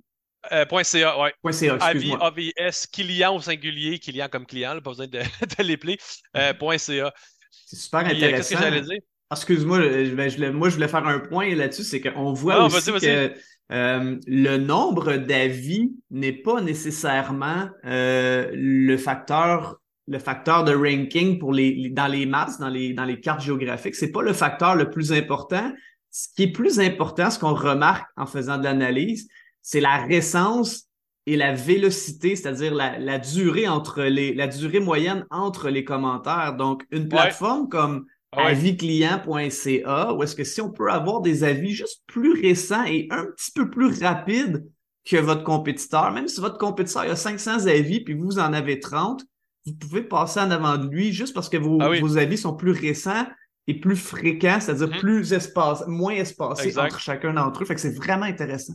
Euh, 0.53 0.66
.ca, 0.83 1.16
oui. 1.42 1.53
.ca, 1.53 1.79
AVS, 1.81 2.87
client 2.92 3.35
au 3.35 3.40
singulier, 3.40 3.99
client 3.99 4.29
comme 4.31 4.44
client, 4.44 4.75
pas 4.75 4.90
besoin 4.90 5.07
de, 5.07 5.20
de 5.59 5.62
l'épeler. 5.62 5.99
Euh, 6.37 6.53
.ca. 6.77 7.12
C'est 7.51 7.77
super 7.77 8.01
intéressant. 8.01 8.37
Qu'est-ce 8.37 8.55
que 8.55 8.61
j'allais 8.61 8.81
dire? 8.83 9.01
Excuse-moi, 9.33 9.79
ben, 9.79 10.53
moi 10.53 10.68
je 10.68 10.75
voulais 10.75 10.88
faire 10.88 11.07
un 11.07 11.18
point 11.18 11.55
là-dessus, 11.55 11.83
c'est 11.83 12.01
qu'on 12.01 12.33
voit 12.35 12.64
aussi 12.64 12.92
que 12.92 13.35
euh, 13.73 14.16
le 14.27 14.57
nombre 14.59 15.16
d'avis 15.16 15.94
n'est 16.11 16.33
pas 16.33 16.61
nécessairement 16.61 17.68
euh, 17.87 18.51
le 18.53 18.97
facteur 18.99 19.81
le 20.07 20.19
facteur 20.19 20.64
de 20.64 20.75
ranking 20.75 21.38
pour 21.38 21.53
les, 21.53 21.90
dans 21.90 22.07
les 22.07 22.27
maps, 22.27 22.51
dans 22.59 22.69
les, 22.69 22.93
dans 22.93 23.05
les 23.05 23.21
cartes 23.21 23.40
géographiques. 23.40 23.95
C'est 23.95 24.12
pas 24.12 24.23
le 24.23 24.33
facteur 24.33 24.75
le 24.75 24.90
plus 24.90 25.12
important. 25.12 25.73
Ce 26.11 26.29
qui 26.37 26.45
est 26.45 26.53
plus 26.53 26.79
important, 26.79 27.31
ce 27.31 27.38
qu'on 27.38 27.55
remarque 27.55 28.07
en 28.17 28.27
faisant 28.27 28.59
de 28.59 28.64
l'analyse, 28.64 29.29
c'est 29.62 29.81
la 29.81 29.97
récence 29.97 30.88
et 31.27 31.37
la 31.37 31.55
vélocité, 31.55 32.37
c'est-à-dire 32.37 32.75
la, 32.75 32.99
la, 32.99 33.19
durée 33.19 33.67
entre 33.67 34.03
les, 34.03 34.35
la 34.35 34.47
durée 34.47 34.81
moyenne 34.81 35.25
entre 35.31 35.71
les 35.71 35.85
commentaires. 35.85 36.55
Donc, 36.55 36.85
une 36.90 37.09
plateforme 37.09 37.69
comme 37.69 38.05
ah 38.37 38.49
avisclient.ca, 38.49 40.12
où 40.12 40.23
est-ce 40.23 40.37
que 40.37 40.45
si 40.45 40.61
on 40.61 40.71
peut 40.71 40.90
avoir 40.90 41.23
des 41.23 41.45
avis 41.45 41.71
juste 41.71 42.03
plus 42.07 42.40
récents 42.40 42.85
et 42.85 43.09
un 43.11 43.25
petit 43.25 43.53
peu 43.53 43.71
plus 43.71 44.03
rapides 44.03 44.67
que 45.05 45.17
votre 45.17 45.45
compétiteur, 45.45 46.12
même 46.12 46.29
si 46.29 46.40
votre 46.40 46.59
compétiteur 46.59 47.03
a 47.03 47.17
500 47.17 47.67
avis 47.67 48.01
puis 48.03 48.14
vous 48.14 48.38
en 48.38 48.53
avez 48.53 48.81
30, 48.81 49.25
vous 49.66 49.74
pouvez 49.74 50.03
passer 50.03 50.40
en 50.40 50.50
avant 50.50 50.77
de 50.77 50.88
lui 50.88 51.12
juste 51.12 51.35
parce 51.35 51.48
que 51.48 51.57
vos, 51.57 51.79
ah 51.81 51.88
vos 52.00 52.18
avis 52.18 52.37
sont 52.37 52.55
plus 52.55 52.72
récents 52.72 53.27
et 53.66 53.81
plus 53.81 53.96
fréquents, 53.96 54.61
c'est-à-dire 54.61 54.88
mm-hmm. 54.88 55.00
plus 55.00 55.33
espace, 55.33 55.85
moins 55.87 56.12
espacés 56.12 56.79
entre 56.79 57.00
chacun 57.00 57.33
d'entre 57.33 57.62
eux. 57.62 57.66
Fait 57.66 57.74
que 57.74 57.81
c'est 57.81 57.96
vraiment 57.96 58.27
intéressant. 58.27 58.74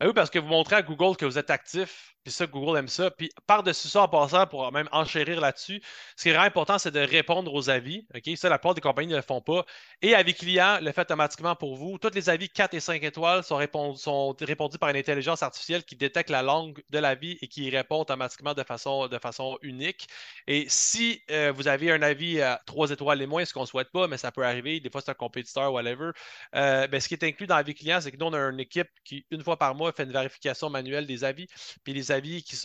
Ah 0.00 0.08
oui, 0.08 0.12
parce 0.14 0.30
que 0.30 0.38
vous 0.38 0.48
montrez 0.48 0.76
à 0.76 0.82
Google 0.82 1.16
que 1.16 1.24
vous 1.24 1.38
êtes 1.38 1.50
actif, 1.50 2.15
puis 2.26 2.32
ça, 2.32 2.44
Google 2.48 2.76
aime 2.76 2.88
ça. 2.88 3.08
Puis 3.08 3.30
par-dessus 3.46 3.86
ça, 3.86 4.02
en 4.02 4.08
passant, 4.08 4.48
pour 4.48 4.72
même 4.72 4.88
enchérir 4.90 5.40
là-dessus, 5.40 5.80
ce 6.16 6.24
qui 6.24 6.30
est 6.30 6.32
vraiment 6.32 6.48
important, 6.48 6.76
c'est 6.76 6.90
de 6.90 6.98
répondre 6.98 7.54
aux 7.54 7.70
avis. 7.70 8.04
Ça, 8.34 8.48
la 8.48 8.58
plupart 8.58 8.74
des 8.74 8.80
compagnies 8.80 9.12
ne 9.12 9.16
le 9.16 9.22
font 9.22 9.40
pas. 9.40 9.64
Et 10.02 10.12
avis 10.12 10.34
client 10.34 10.80
le 10.82 10.90
fait 10.90 11.02
automatiquement 11.02 11.54
pour 11.54 11.76
vous. 11.76 11.98
Tous 11.98 12.10
les 12.12 12.28
avis 12.28 12.48
4 12.48 12.74
et 12.74 12.80
5 12.80 13.00
étoiles 13.04 13.44
sont, 13.44 13.60
sont 13.94 14.36
répondus 14.40 14.76
par 14.76 14.88
une 14.88 14.96
intelligence 14.96 15.44
artificielle 15.44 15.84
qui 15.84 15.94
détecte 15.94 16.28
la 16.28 16.42
langue 16.42 16.82
de 16.90 16.98
l'avis 16.98 17.38
et 17.42 17.46
qui 17.46 17.70
répond 17.70 18.00
automatiquement 18.00 18.54
de 18.54 18.64
façon, 18.64 19.06
de 19.06 19.18
façon 19.18 19.56
unique. 19.62 20.08
Et 20.48 20.66
si 20.68 21.22
euh, 21.30 21.52
vous 21.54 21.68
avez 21.68 21.92
un 21.92 22.02
avis 22.02 22.42
à 22.42 22.60
3 22.66 22.90
étoiles 22.90 23.22
et 23.22 23.26
moins, 23.26 23.44
ce 23.44 23.52
qu'on 23.52 23.60
ne 23.60 23.66
souhaite 23.66 23.92
pas, 23.92 24.08
mais 24.08 24.16
ça 24.18 24.32
peut 24.32 24.44
arriver, 24.44 24.80
des 24.80 24.90
fois 24.90 25.00
c'est 25.00 25.12
un 25.12 25.14
compétiteur, 25.14 25.72
whatever, 25.72 26.10
euh, 26.56 26.88
ben, 26.88 27.00
ce 27.00 27.06
qui 27.06 27.14
est 27.14 27.22
inclus 27.22 27.46
dans 27.46 27.54
avis 27.54 27.74
client, 27.76 28.00
c'est 28.00 28.10
que 28.10 28.16
nous, 28.16 28.26
on 28.26 28.32
a 28.32 28.50
une 28.50 28.58
équipe 28.58 28.88
qui, 29.04 29.24
une 29.30 29.44
fois 29.44 29.56
par 29.56 29.76
mois, 29.76 29.92
fait 29.92 30.02
une 30.02 30.12
vérification 30.12 30.70
manuelle 30.70 31.06
des 31.06 31.22
avis. 31.22 31.46
Puis 31.84 31.92
les 31.94 32.10
avis 32.10 32.15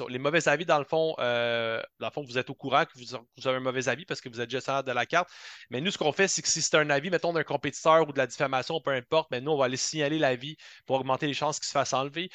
Les 0.09 0.19
mauvais 0.19 0.47
avis, 0.47 0.65
dans 0.65 0.79
le 0.79 0.85
fond, 0.85 1.15
euh, 1.19 1.81
dans 1.99 2.07
le 2.07 2.11
fond, 2.11 2.23
vous 2.23 2.37
êtes 2.37 2.49
au 2.49 2.55
courant 2.55 2.85
que 2.85 2.91
vous, 2.95 3.15
avez 3.47 3.57
un 3.57 3.61
mauvais 3.61 3.87
avis 3.87 4.05
parce 4.05 4.21
que 4.21 4.29
vous 4.29 4.41
êtes 4.41 4.49
gestionnaire 4.49 4.83
de 4.83 4.91
la 4.91 5.05
carte. 5.05 5.29
Mais 5.69 5.81
nous, 5.81 5.91
ce 5.91 5.97
qu'on 5.97 6.11
fait, 6.11 6.27
c'est 6.27 6.41
que 6.41 6.47
si 6.47 6.61
c'est 6.61 6.75
un 6.77 6.89
avis, 6.89 7.09
mettons, 7.09 7.33
d'un 7.33 7.43
compétiteur 7.43 8.07
ou 8.07 8.13
de 8.13 8.17
la 8.17 8.27
diffamation, 8.27 8.79
peu 8.81 8.91
importe, 8.91 9.29
mais 9.31 9.41
nous, 9.41 9.51
on 9.51 9.57
va 9.57 9.65
aller 9.65 9.77
signaler 9.77 10.19
l'avis 10.19 10.57
pour 10.85 10.97
augmenter 10.97 11.27
les 11.27 11.33
chances 11.33 11.59
qu'il 11.59 11.67
se 11.67 11.71
fasse 11.71 11.93
enlever. 11.93 12.29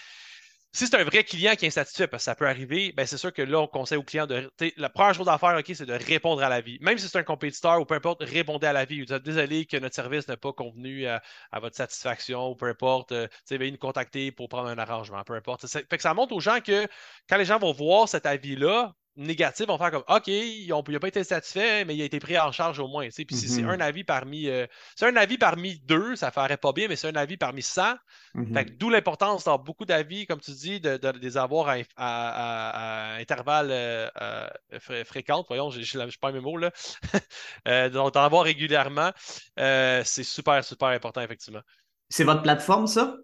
Si 0.73 0.87
c'est 0.87 0.97
un 0.97 1.05
vrai 1.05 1.25
client 1.25 1.55
qui 1.55 1.65
est 1.65 1.69
insatisfait, 1.69 2.07
parce 2.07 2.23
que 2.23 2.25
ça 2.27 2.35
peut 2.35 2.47
arriver, 2.47 2.93
ben 2.93 3.07
c'est 3.07 3.17
sûr 3.17 3.33
que 3.33 3.41
là, 3.41 3.61
on 3.61 3.67
conseille 3.67 3.97
au 3.97 4.03
client 4.03 4.27
de. 4.27 4.51
La 4.77 4.91
première 4.91 5.15
chose 5.15 5.29
à 5.29 5.39
faire, 5.39 5.57
OK, 5.57 5.65
c'est 5.75 5.87
de 5.87 5.93
répondre 5.95 6.43
à 6.43 6.51
l'avis. 6.51 6.79
Même 6.83 6.99
si 6.99 7.09
c'est 7.09 7.19
un 7.19 7.23
compétiteur 7.23 7.81
ou 7.81 7.87
peu 7.87 7.95
importe, 7.95 8.23
répondez 8.23 8.67
à 8.67 8.75
l'avis. 8.75 9.03
Vous 9.03 9.13
êtes 9.13 9.23
désolé 9.23 9.65
que 9.65 9.79
notre 9.79 9.95
service 9.95 10.29
n'a 10.29 10.37
pas 10.37 10.53
convenu 10.53 11.07
à, 11.07 11.23
votre 11.55 11.77
satisfaction 11.77 12.51
ou 12.51 12.57
peu 12.57 12.67
importe. 12.67 13.13
Euh, 13.13 13.27
veuillez 13.51 13.71
nous 13.71 13.79
contacter 13.79 14.33
pour 14.33 14.49
prendre 14.49 14.69
un 14.69 14.79
arrangement, 14.79 15.23
peu 15.25 15.35
importe. 15.35 15.67
Fait 15.67 15.85
que 15.85 16.03
ça 16.03 16.13
montre 16.13 16.35
aux 16.35 16.41
gens 16.41 16.61
que 16.61 16.87
quand 17.29 17.39
les 17.39 17.47
gens 17.47 17.59
vont 17.59 17.73
voir 17.73 18.09
cet 18.09 18.27
avis-là, 18.27 18.95
négatifs 19.17 19.67
vont 19.67 19.79
faire 19.79 19.91
comme 19.91 20.05
OK, 20.09 20.29
il 20.29 20.69
n'a 20.69 21.01
pas 21.01 21.09
été 21.09 21.25
satisfait, 21.25 21.85
mais 21.85 21.97
il 21.97 22.03
a 22.03 22.05
été 22.05 22.21
pris 22.21 22.39
en 22.39 22.53
charge 22.53 22.79
au 22.79 22.89
moins. 22.89 23.09
Puis 23.09 23.27
si 23.31 23.49
c'est 23.49 23.63
mm-hmm. 23.63 23.69
un 23.69 23.81
avis 23.81 24.05
parmi 24.05 24.49
euh, 24.49 24.67
c'est 24.95 25.07
un 25.07 25.17
avis 25.17 25.39
parmi 25.39 25.79
deux, 25.81 26.17
ça 26.17 26.31
ferait 26.31 26.57
pas 26.57 26.73
bien, 26.73 26.87
mais 26.89 26.97
c'est 26.97 27.09
un 27.09 27.17
avis 27.17 27.37
parmi 27.37 27.63
100. 27.63 27.95
Mm-hmm. 28.35 28.77
D'où 28.77 28.91
l'importance 28.91 29.45
dans 29.45 29.59
beaucoup 29.59 29.85
d'avis, 29.85 30.27
comme 30.27 30.41
tu 30.41 30.51
dis, 30.53 30.81
de, 30.81 31.01
les 31.21 31.37
avoir 31.37 31.69
à, 31.69 31.79
à, 31.97 33.15
intervalles 33.15 33.71
euh, 33.71 34.09
euh, 34.21 35.05
fréquents. 35.05 35.45
Voyons, 35.49 35.71
je 35.71 35.99
ne 35.99 36.11
pas 36.21 36.33
mes 36.33 36.41
mots 36.41 36.59
là. 36.59 36.71
donc 37.91 38.15
d'en 38.15 38.23
avoir 38.23 38.45
régulièrement, 38.45 39.13
c'est 39.57 40.25
super, 40.25 40.63
super 40.63 40.89
important, 40.89 41.23
effectivement. 41.23 41.63
C'est 42.09 42.25
votre 42.25 42.43
plateforme, 42.43 42.87
ça? 42.87 43.17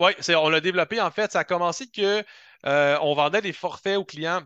Oui, 0.00 0.12
on 0.36 0.48
l'a 0.48 0.60
développé. 0.60 1.00
En 1.00 1.10
fait, 1.10 1.32
ça 1.32 1.40
a 1.40 1.44
commencé 1.44 1.88
que 1.88 2.22
on 2.64 3.14
vendait 3.14 3.42
des 3.42 3.52
forfaits 3.52 3.98
aux 3.98 4.04
clients 4.04 4.42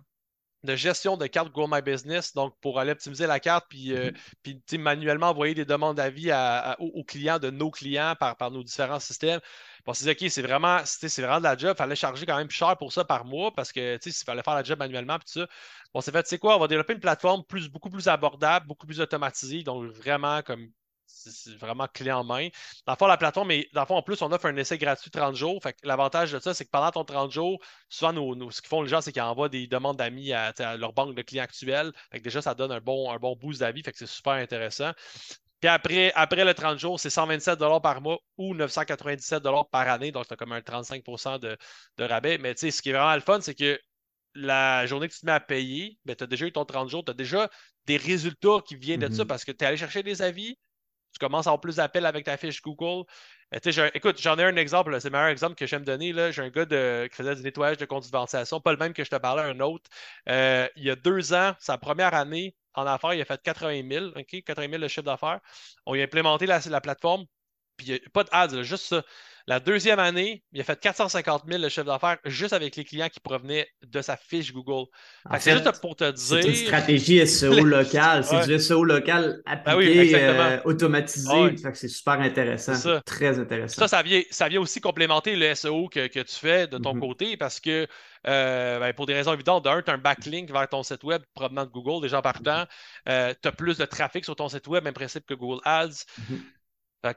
de 0.64 0.74
gestion 0.74 1.16
de 1.16 1.26
carte 1.26 1.52
Google 1.52 1.74
My 1.74 1.82
Business, 1.82 2.34
donc 2.34 2.54
pour 2.60 2.80
aller 2.80 2.90
optimiser 2.92 3.26
la 3.26 3.38
carte, 3.38 3.66
puis, 3.68 3.94
euh, 3.94 4.10
puis 4.42 4.60
manuellement 4.78 5.28
envoyer 5.30 5.54
des 5.54 5.64
demandes 5.64 5.96
d'avis 5.96 6.30
aux, 6.78 7.04
clients 7.04 7.38
de 7.38 7.50
nos 7.50 7.70
clients 7.70 8.14
par, 8.18 8.36
par 8.36 8.50
nos 8.50 8.64
différents 8.64 8.98
systèmes. 8.98 9.40
on 9.86 9.94
s'est 9.94 10.04
dit, 10.04 10.24
OK, 10.24 10.30
c'est 10.30 10.42
vraiment, 10.42 10.80
c'est 10.84 11.22
vraiment 11.22 11.38
de 11.38 11.44
la 11.44 11.56
job, 11.56 11.74
il 11.74 11.78
fallait 11.78 11.96
charger 11.96 12.26
quand 12.26 12.36
même 12.36 12.48
plus 12.48 12.56
cher 12.56 12.76
pour 12.76 12.92
ça 12.92 13.04
par 13.04 13.24
mois 13.24 13.52
parce 13.54 13.72
que 13.72 13.98
s'il 14.02 14.12
fallait 14.24 14.42
faire 14.42 14.54
la 14.54 14.64
job 14.64 14.78
manuellement, 14.78 15.18
puis 15.18 15.26
tout 15.32 15.40
ça. 15.40 15.46
On 15.94 16.00
s'est 16.00 16.12
fait, 16.12 16.22
tu 16.24 16.30
sais 16.30 16.38
quoi, 16.38 16.56
on 16.56 16.60
va 16.60 16.68
développer 16.68 16.92
une 16.94 17.00
plateforme 17.00 17.44
plus, 17.44 17.68
beaucoup 17.68 17.90
plus 17.90 18.08
abordable, 18.08 18.66
beaucoup 18.66 18.86
plus 18.86 19.00
automatisée, 19.00 19.62
donc 19.62 19.84
vraiment 19.84 20.42
comme 20.42 20.68
c'est 21.08 21.56
vraiment 21.56 21.86
clé 21.88 22.12
en 22.12 22.24
main. 22.24 22.48
Dans 22.86 22.92
le 22.92 22.98
fond, 22.98 23.06
la 23.06 23.16
plateforme, 23.16 23.48
mais 23.48 23.68
dans 23.72 23.80
le 23.80 23.86
fond, 23.86 23.96
en 23.96 24.02
plus, 24.02 24.20
on 24.22 24.30
offre 24.30 24.46
un 24.46 24.56
essai 24.56 24.78
gratuit 24.78 25.10
30 25.10 25.34
jours. 25.34 25.60
Fait 25.62 25.76
l'avantage 25.82 26.32
de 26.32 26.38
ça, 26.38 26.54
c'est 26.54 26.64
que 26.64 26.70
pendant 26.70 26.90
ton 26.90 27.04
30 27.04 27.32
jours, 27.32 27.58
souvent, 27.88 28.12
ce 28.50 28.60
qu'ils 28.60 28.68
font 28.68 28.82
les 28.82 28.88
gens, 28.88 29.00
c'est 29.00 29.12
qu'ils 29.12 29.22
envoient 29.22 29.48
des 29.48 29.66
demandes 29.66 29.96
d'amis 29.96 30.32
à, 30.32 30.52
leur 30.76 30.92
banque 30.92 31.14
de 31.14 31.22
clients 31.22 31.44
actuels. 31.44 31.92
Fait 32.12 32.18
que 32.18 32.24
déjà, 32.24 32.42
ça 32.42 32.54
donne 32.54 32.72
un 32.72 32.80
bon, 32.80 33.10
un 33.10 33.16
bon 33.16 33.36
boost 33.36 33.60
d'avis. 33.60 33.82
Fait 33.82 33.92
que 33.92 33.98
c'est 33.98 34.06
super 34.06 34.34
intéressant. 34.34 34.92
Puis 35.60 35.68
après, 35.68 36.12
après 36.14 36.44
le 36.44 36.54
30 36.54 36.78
jours, 36.78 37.00
c'est 37.00 37.10
127 37.10 37.58
par 37.82 38.00
mois 38.00 38.18
ou 38.36 38.54
997 38.54 39.42
par 39.72 39.88
année. 39.88 40.12
Donc, 40.12 40.28
tu 40.28 40.34
as 40.34 40.36
comme 40.36 40.52
un 40.52 40.62
35 40.62 41.04
de, 41.40 41.56
de 41.96 42.04
rabais. 42.04 42.38
Mais 42.38 42.54
tu 42.54 42.60
sais, 42.60 42.70
ce 42.70 42.82
qui 42.82 42.90
est 42.90 42.92
vraiment 42.92 43.14
le 43.14 43.20
fun, 43.20 43.40
c'est 43.40 43.54
que 43.54 43.78
la 44.34 44.86
journée 44.86 45.08
que 45.08 45.14
tu 45.14 45.20
te 45.20 45.26
mets 45.26 45.32
à 45.32 45.40
payer, 45.40 45.98
ben, 46.04 46.14
tu 46.14 46.24
as 46.24 46.26
déjà 46.26 46.46
eu 46.46 46.52
ton 46.52 46.64
30 46.64 46.88
jours, 46.88 47.04
tu 47.04 47.10
as 47.10 47.14
déjà 47.14 47.50
des 47.86 47.96
résultats 47.96 48.58
qui 48.66 48.76
viennent 48.76 49.00
de 49.00 49.12
ça 49.12 49.24
mm-hmm. 49.24 49.26
parce 49.26 49.44
que 49.44 49.52
tu 49.52 49.64
es 49.64 49.66
allé 49.66 49.76
chercher 49.76 50.02
des 50.02 50.22
avis, 50.22 50.56
tu 51.12 51.18
commences 51.18 51.46
à 51.46 51.50
avoir 51.50 51.60
plus 51.60 51.76
d'appels 51.76 52.06
avec 52.06 52.24
ta 52.24 52.36
fiche 52.36 52.62
Google. 52.62 53.04
Euh, 53.54 53.90
écoute, 53.94 54.20
j'en 54.20 54.38
ai 54.38 54.44
un 54.44 54.56
exemple, 54.56 55.00
c'est 55.00 55.08
le 55.08 55.12
meilleur 55.12 55.28
exemple 55.28 55.54
que 55.54 55.66
j'aime 55.66 55.84
donner. 55.84 56.12
J'ai 56.32 56.42
un 56.42 56.50
gars 56.50 56.66
qui 56.66 57.14
faisait 57.14 57.34
du 57.34 57.42
nettoyage 57.42 57.78
de 57.78 57.86
compte 57.86 58.04
de 58.04 58.10
ventilation, 58.10 58.60
pas 58.60 58.72
le 58.72 58.78
même 58.78 58.92
que 58.92 59.04
je 59.04 59.10
te 59.10 59.16
parlais, 59.16 59.42
un 59.42 59.60
autre. 59.60 59.88
Euh, 60.28 60.68
il 60.76 60.84
y 60.84 60.90
a 60.90 60.96
deux 60.96 61.32
ans, 61.32 61.54
sa 61.58 61.78
première 61.78 62.14
année 62.14 62.56
en 62.74 62.86
affaires, 62.86 63.14
il 63.14 63.20
a 63.20 63.24
fait 63.24 63.40
80 63.42 63.88
000, 63.90 64.06
OK, 64.16 64.42
80 64.44 64.68
000 64.70 64.82
de 64.82 64.88
chiffre 64.88 65.02
d'affaires. 65.02 65.40
On 65.86 65.94
lui 65.94 66.00
a 66.02 66.04
implémenté 66.04 66.46
la, 66.46 66.60
la 66.68 66.80
plateforme, 66.80 67.24
puis 67.76 67.98
pas 68.12 68.24
de 68.24 68.28
ads, 68.32 68.62
juste 68.62 68.84
ça. 68.86 69.02
La 69.48 69.61
deuxième 69.61 69.98
année, 69.98 70.44
il 70.52 70.61
a 70.61 70.64
fait 70.64 70.78
450 70.78 71.44
000 71.48 71.62
de 71.62 71.70
chiffre 71.70 71.87
d'affaires 71.87 72.18
juste 72.26 72.52
avec 72.52 72.76
les 72.76 72.84
clients 72.84 73.08
qui 73.08 73.18
provenaient 73.18 73.66
de 73.82 74.02
sa 74.02 74.18
fiche 74.18 74.52
Google. 74.52 74.90
C'est 75.38 75.52
juste 75.52 75.80
pour 75.80 75.96
te 75.96 76.04
dire. 76.04 76.42
C'est 76.42 76.46
une 76.46 76.54
stratégie 76.54 77.26
SEO 77.26 77.64
locale. 77.64 78.24
C'est 78.24 78.46
du 78.46 78.58
SEO 78.58 78.84
local 78.84 79.40
ben 79.46 79.52
appliqué, 79.72 80.14
euh, 80.16 80.61
automatisé. 80.66 81.56
C'est 81.72 81.88
super 81.88 82.20
intéressant. 82.20 83.00
Très 83.06 83.38
intéressant. 83.38 83.80
Ça, 83.80 83.88
ça 83.88 84.02
vient, 84.02 84.20
ça 84.30 84.48
vient 84.48 84.61
aussi 84.61 84.82
complémenter 84.82 85.34
le 85.34 85.54
SEO 85.54 85.88
que, 85.88 86.06
tu 86.08 86.34
fais 86.34 86.66
de 86.66 86.76
ton 86.76 86.94
mm-hmm. 86.94 87.00
côté 87.00 87.37
parce 87.38 87.58
que 87.58 87.87
euh, 88.26 88.78
ben, 88.78 88.92
pour 88.92 89.06
des 89.06 89.14
raisons 89.14 89.32
évidentes, 89.32 89.64
d'un, 89.64 89.80
tu 89.80 89.90
as 89.90 89.94
un 89.94 89.98
backlink 89.98 90.50
vers 90.50 90.68
ton 90.68 90.82
site 90.82 91.04
web 91.04 91.22
provenant 91.32 91.64
de 91.64 91.70
Google, 91.70 92.02
déjà 92.02 92.20
partant. 92.20 92.64
Mm-hmm. 92.64 92.66
Euh, 93.08 93.34
tu 93.40 93.48
as 93.48 93.52
plus 93.52 93.78
de 93.78 93.87
trafic 93.87 94.26
sur 94.26 94.37
ton 94.37 94.50
site 94.50 94.66
web, 94.66 94.84
même 94.84 94.92
principe 94.92 95.24
que 95.24 95.32
Google 95.32 95.62
Ads. 95.64 96.04
Mm-hmm 96.20 96.37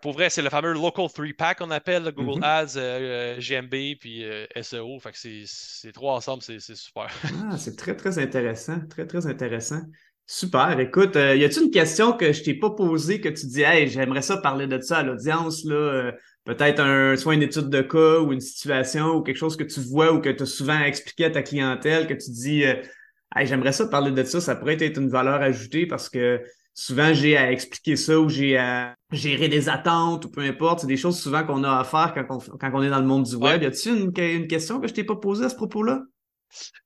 pour 0.02 0.14
vrai, 0.14 0.30
c'est 0.30 0.42
le 0.42 0.50
fameux 0.50 0.74
Local 0.74 1.06
3-Pack 1.06 1.60
qu'on 1.60 1.72
appelle, 1.72 2.12
Google 2.16 2.40
mm-hmm. 2.40 2.44
Ads, 2.44 2.78
euh, 2.78 3.38
euh, 3.38 3.40
GMB, 3.40 3.98
puis 4.00 4.24
euh, 4.24 4.46
SEO. 4.62 5.00
Fait 5.00 5.12
que 5.12 5.18
c'est 5.18 5.92
trois 5.92 6.16
ensemble, 6.16 6.44
c'est 6.44 6.60
super. 6.60 7.08
ah, 7.52 7.58
c'est 7.58 7.76
très, 7.76 7.96
très 7.96 8.20
intéressant. 8.20 8.80
Très, 8.90 9.08
très 9.08 9.26
intéressant. 9.26 9.82
Super. 10.28 10.80
Écoute, 10.80 11.16
y 11.16 11.44
a-t-il 11.44 11.64
une 11.64 11.72
question 11.72 12.14
que 12.14 12.32
je 12.32 12.44
t'ai 12.44 12.54
pas 12.54 12.70
posée 12.70 13.20
que 13.20 13.30
tu 13.30 13.48
dis, 13.48 13.64
hey, 13.64 13.88
j'aimerais 13.88 14.22
ça 14.22 14.38
parler 14.38 14.68
de 14.68 14.80
ça 14.80 15.00
à 15.00 15.04
l'audience, 15.04 15.66
là? 15.66 16.12
Peut-être 16.46 16.80
un, 16.80 17.16
soit 17.18 17.36
une 17.36 17.44
étude 17.44 17.70
de 17.70 17.82
cas 17.82 18.20
ou 18.20 18.32
une 18.32 18.40
situation 18.40 19.16
ou 19.16 19.22
quelque 19.22 19.38
chose 19.38 19.58
que 19.58 19.64
tu 19.64 19.80
vois 19.82 20.14
ou 20.14 20.22
que 20.22 20.30
tu 20.30 20.44
as 20.44 20.48
souvent 20.48 20.80
expliqué 20.80 21.26
à 21.26 21.32
ta 21.32 21.44
clientèle 21.44 22.08
que 22.08 22.14
tu 22.14 22.32
dis, 22.32 22.64
hey, 22.64 23.46
j'aimerais 23.46 23.74
ça 23.74 23.88
parler 23.88 24.12
de 24.12 24.24
ça, 24.24 24.40
ça 24.40 24.56
pourrait 24.56 24.82
être 24.82 24.98
une 24.98 25.10
valeur 25.10 25.42
ajoutée 25.42 25.86
parce 25.86 26.08
que 26.08 26.42
souvent 26.74 27.14
j'ai 27.14 27.38
à 27.38 27.52
expliquer 27.52 27.96
ça 27.96 28.20
ou 28.20 28.30
j'ai 28.30 28.58
à 28.58 28.96
gérer 29.12 29.50
des 29.50 29.70
attentes 29.70 30.26
ou 30.26 30.32
peu 30.32 30.42
importe. 30.42 30.82
C'est 30.82 30.88
des 30.88 30.98
choses 30.98 31.20
souvent 31.20 31.46
qu'on 31.46 31.64
a 31.64 31.80
à 31.80 31.84
faire 31.84 32.14
quand 32.14 32.26
on, 32.30 32.58
quand 32.58 32.72
on 32.74 32.84
est 32.84 32.90
dans 32.90 33.00
le 33.00 33.06
monde 33.06 33.24
du 33.24 33.36
web. 33.36 33.62
Y 33.64 33.66
a-t-il 33.66 33.96
une, 33.96 34.14
une, 34.18 34.48
question 34.48 34.80
que 34.80 34.88
je 34.88 34.94
t'ai 34.94 35.04
pas 35.04 35.16
posée 35.16 35.46
à 35.46 35.50
ce 35.50 35.56
propos-là? 35.56 36.02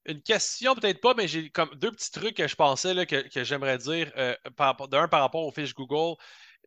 Une 0.06 0.22
question, 0.22 0.76
peut-être 0.76 1.02
pas, 1.02 1.14
mais 1.16 1.28
j'ai 1.28 1.50
comme 1.50 1.70
deux 1.76 1.92
petits 1.92 2.12
trucs 2.12 2.38
que 2.38 2.48
je 2.48 2.56
pensais 2.56 2.94
là, 2.94 3.06
que, 3.06 3.28
que 3.28 3.44
j'aimerais 3.44 3.80
dire. 3.80 4.12
Euh, 4.18 4.36
d'un, 4.92 5.08
par 5.08 5.22
rapport 5.22 5.46
aux 5.46 5.52
fiches 5.52 5.74
Google. 5.74 6.16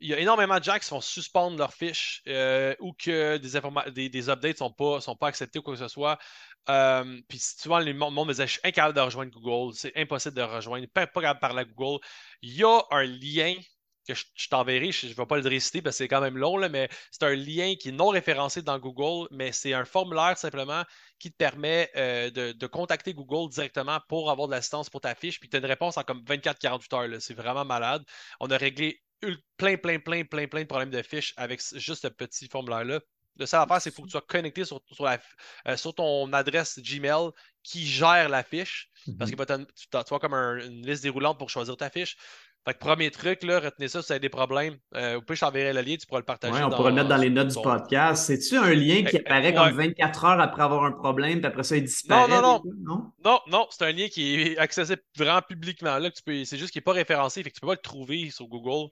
Il 0.00 0.08
y 0.08 0.14
a 0.14 0.18
énormément 0.18 0.58
de 0.58 0.64
gens 0.64 0.78
qui 0.78 0.84
se 0.84 0.88
font 0.88 1.00
suspendre 1.00 1.58
leurs 1.58 1.74
fiches 1.74 2.22
euh, 2.28 2.74
ou 2.80 2.92
que 2.92 3.36
des, 3.38 3.92
des, 3.92 4.08
des 4.08 4.28
updates 4.30 4.52
ne 4.52 4.58
sont 4.58 4.72
pas, 4.72 5.00
sont 5.00 5.16
pas 5.16 5.28
acceptés 5.28 5.58
ou 5.58 5.62
quoi 5.62 5.74
que 5.74 5.80
ce 5.80 5.88
soit. 5.88 6.18
Euh, 6.68 7.20
puis 7.28 7.38
souvent, 7.38 7.78
le 7.78 7.92
monde 7.94 8.14
me 8.14 8.32
disait 8.32 8.46
Je 8.46 8.52
suis 8.52 8.60
incapable 8.64 8.94
de 8.94 9.00
rejoindre 9.00 9.32
Google, 9.32 9.74
c'est 9.74 9.96
impossible 9.96 10.36
de 10.36 10.42
rejoindre, 10.42 10.86
pas, 10.92 11.06
pas 11.06 11.20
capable 11.20 11.38
de 11.38 11.40
parler 11.40 11.60
à 11.60 11.64
Google. 11.64 12.00
Il 12.42 12.54
y 12.54 12.64
a 12.64 12.80
un 12.90 13.04
lien 13.04 13.54
que 14.08 14.14
je, 14.14 14.48
t'enverrai. 14.48 14.90
Je 14.90 15.06
ne 15.06 15.12
vais 15.12 15.26
pas 15.26 15.38
le 15.38 15.48
réciter 15.48 15.82
parce 15.82 15.96
que 15.96 15.98
c'est 15.98 16.08
quand 16.08 16.20
même 16.20 16.38
long, 16.38 16.56
là, 16.56 16.68
mais 16.68 16.88
c'est 17.10 17.24
un 17.24 17.34
lien 17.34 17.74
qui 17.78 17.90
est 17.90 17.92
non 17.92 18.08
référencé 18.08 18.62
dans 18.62 18.78
Google, 18.78 19.28
mais 19.30 19.52
c'est 19.52 19.74
un 19.74 19.84
formulaire 19.84 20.36
simplement 20.38 20.82
qui 21.18 21.30
te 21.30 21.36
permet 21.36 21.90
euh, 21.96 22.30
de, 22.30 22.66
contacter 22.66 23.12
Google 23.12 23.50
directement 23.52 23.98
pour 24.08 24.30
avoir 24.30 24.48
de 24.48 24.52
l'assistance 24.54 24.88
pour 24.88 25.00
ta 25.00 25.14
fiche. 25.14 25.38
Puis 25.40 25.48
tu 25.48 25.56
as 25.56 25.60
une 25.60 25.66
réponse 25.66 25.96
en 25.98 26.02
comme 26.02 26.22
24-48 26.24 26.94
heures. 26.94 27.20
C'est 27.20 27.34
vraiment 27.34 27.64
malade. 27.64 28.02
On 28.40 28.50
a 28.50 28.56
réglé 28.56 29.00
plein, 29.56 29.76
plein, 29.76 29.98
plein, 29.98 30.24
plein, 30.24 30.46
plein 30.46 30.62
de 30.62 30.66
problèmes 30.66 30.90
de 30.90 31.02
fiches 31.02 31.34
avec 31.36 31.60
juste 31.74 32.02
ce 32.02 32.08
petit 32.08 32.48
formulaire-là. 32.48 33.00
Le 33.36 33.46
seul 33.46 33.60
affaire, 33.60 33.80
c'est 33.80 33.90
qu'il 33.90 33.96
faut 33.96 34.02
que 34.02 34.08
tu 34.08 34.12
sois 34.12 34.22
connecté 34.22 34.64
sur, 34.64 34.80
euh, 35.00 35.76
sur, 35.76 35.94
ton 35.94 36.32
adresse 36.32 36.80
Gmail 36.80 37.30
qui 37.62 37.86
gère 37.86 38.28
la 38.28 38.42
fiche. 38.42 38.90
Parce 39.18 39.30
mhm. 39.30 39.36
que 39.36 39.56
tu, 39.56 39.88
tu 39.88 39.96
as 39.96 40.18
comme 40.18 40.34
une 40.34 40.84
liste 40.84 41.04
déroulante 41.04 41.38
pour 41.38 41.48
choisir 41.48 41.76
ta 41.76 41.88
fiche. 41.88 42.16
Fait 42.68 42.74
que 42.74 42.80
premier 42.80 43.10
truc, 43.10 43.44
là, 43.44 43.60
retenez 43.60 43.88
ça 43.88 44.02
si 44.02 44.08
vous 44.08 44.12
avez 44.12 44.20
des 44.20 44.28
problèmes. 44.28 44.74
Euh, 44.94 45.16
ou 45.16 45.22
puis 45.22 45.36
je 45.36 45.40
t'enverrai 45.40 45.72
le 45.72 45.80
lien, 45.80 45.96
tu 45.96 46.06
pourras 46.06 46.20
le 46.20 46.26
partager. 46.26 46.52
Oui, 46.52 46.60
on 46.62 46.68
pourra 46.68 46.90
le 46.90 46.96
mettre 46.96 47.08
dans 47.08 47.16
les 47.16 47.30
notes 47.30 47.48
du 47.48 47.62
podcast. 47.62 48.26
C'est-tu 48.26 48.58
un 48.58 48.74
lien 48.74 49.04
qui 49.04 49.16
apparaît 49.16 49.54
comme 49.54 49.70
24 49.70 50.24
heures 50.26 50.40
après 50.40 50.62
avoir 50.64 50.84
un 50.84 50.92
problème, 50.92 51.38
puis 51.38 51.46
après 51.46 51.62
ça, 51.62 51.78
il 51.78 51.84
disparaît? 51.84 52.28
Non, 52.28 52.42
non, 52.42 52.62
non. 52.84 53.12
Non, 53.24 53.40
non, 53.50 53.66
c'est 53.70 53.84
un 53.84 53.92
lien 53.92 54.08
qui 54.08 54.34
est 54.34 54.58
accessible 54.58 55.00
vraiment 55.16 55.40
publiquement. 55.40 55.96
Là, 55.96 56.10
c'est 56.14 56.58
juste 56.58 56.70
qu'il 56.70 56.80
n'est 56.80 56.84
pas 56.84 56.92
référencé, 56.92 57.42
fait 57.42 57.48
que 57.48 57.54
tu 57.54 57.60
peux 57.62 57.68
pas 57.68 57.72
le 57.72 57.78
trouver 57.78 58.28
sur 58.28 58.46
Google. 58.48 58.90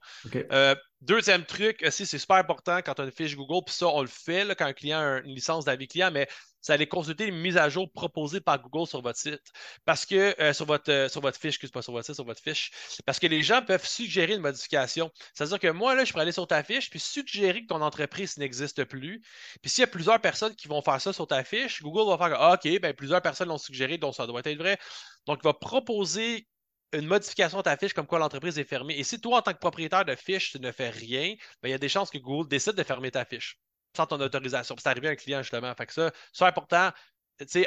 Euh, 0.51 0.73
deuxième 1.01 1.45
truc 1.45 1.83
aussi, 1.85 2.05
c'est 2.05 2.17
super 2.17 2.37
important 2.37 2.77
quand 2.77 2.93
tu 2.93 3.01
as 3.01 3.05
une 3.05 3.11
fiche 3.11 3.35
Google, 3.35 3.63
puis 3.65 3.75
ça, 3.75 3.87
on 3.87 4.01
le 4.01 4.07
fait 4.07 4.55
quand 4.57 4.65
un 4.65 4.73
client 4.73 4.99
a 4.99 5.19
une 5.19 5.33
licence 5.33 5.65
d'avis 5.65 5.87
client, 5.87 6.11
mais 6.11 6.27
c'est 6.61 6.73
aller 6.73 6.87
consulter 6.87 7.27
les 7.27 7.31
mises 7.31 7.55
à 7.55 7.69
jour 7.69 7.89
proposées 7.91 8.41
par 8.41 8.61
Google 8.61 8.87
sur 8.87 9.01
votre 9.01 9.17
site. 9.17 9.41
Parce 9.85 10.05
que, 10.05 10.35
euh, 10.41 10.53
sur, 10.53 10.65
votre, 10.65 10.91
euh, 10.91 11.07
sur 11.07 11.21
votre 11.21 11.39
fiche, 11.39 11.55
excuse 11.55 11.71
pas 11.71 11.81
sur 11.81 11.93
votre 11.93 12.05
site, 12.05 12.15
sur 12.15 12.25
votre 12.25 12.41
fiche. 12.41 12.71
Parce 13.05 13.19
que 13.19 13.27
les 13.27 13.41
gens 13.41 13.61
peuvent 13.61 13.85
suggérer 13.87 14.33
une 14.33 14.41
modification. 14.41 15.11
C'est-à-dire 15.33 15.59
que 15.59 15.69
moi, 15.69 15.95
là, 15.95 16.03
je 16.03 16.11
pourrais 16.11 16.23
aller 16.23 16.31
sur 16.31 16.47
ta 16.47 16.63
fiche 16.63 16.89
puis 16.89 16.99
suggérer 16.99 17.61
que 17.61 17.67
ton 17.67 17.81
entreprise 17.81 18.37
n'existe 18.37 18.83
plus. 18.83 19.21
Puis 19.61 19.71
s'il 19.71 19.81
y 19.81 19.83
a 19.85 19.87
plusieurs 19.87 20.19
personnes 20.19 20.55
qui 20.55 20.67
vont 20.67 20.81
faire 20.81 20.99
ça 20.99 21.13
sur 21.13 21.27
ta 21.27 21.43
fiche, 21.43 21.81
Google 21.81 22.09
va 22.09 22.17
faire 22.17 22.41
ah, 22.41 22.53
OK, 22.55 22.79
ben, 22.81 22.93
plusieurs 22.93 23.21
personnes 23.21 23.47
l'ont 23.47 23.57
suggéré, 23.57 23.97
donc 23.97 24.15
ça 24.15 24.27
doit 24.27 24.41
être 24.43 24.57
vrai. 24.57 24.77
Donc, 25.25 25.39
il 25.43 25.45
va 25.45 25.53
proposer 25.53 26.47
une 26.93 27.07
modification 27.07 27.59
à 27.59 27.63
ta 27.63 27.77
fiche 27.77 27.93
comme 27.93 28.07
quoi 28.07 28.19
l'entreprise 28.19 28.57
est 28.59 28.63
fermée. 28.63 28.97
Et 28.97 29.03
si 29.03 29.19
toi, 29.19 29.39
en 29.39 29.41
tant 29.41 29.53
que 29.53 29.59
propriétaire 29.59 30.05
de 30.05 30.15
fiche, 30.15 30.51
tu 30.51 30.59
ne 30.59 30.71
fais 30.71 30.89
rien, 30.89 31.35
ben, 31.61 31.69
il 31.69 31.71
y 31.71 31.75
a 31.75 31.77
des 31.77 31.89
chances 31.89 32.09
que 32.09 32.17
Google 32.17 32.47
décide 32.47 32.73
de 32.73 32.83
fermer 32.83 33.11
ta 33.11 33.25
fiche 33.25 33.59
sans 33.95 34.05
ton 34.05 34.19
autorisation. 34.19 34.75
C'est 34.77 34.89
arrivé 34.89 35.07
à 35.07 35.11
un 35.11 35.15
client, 35.15 35.41
justement. 35.41 35.73
Fait 35.75 35.85
que 35.85 35.93
ça, 35.93 36.11
c'est 36.31 36.45
important. 36.45 36.91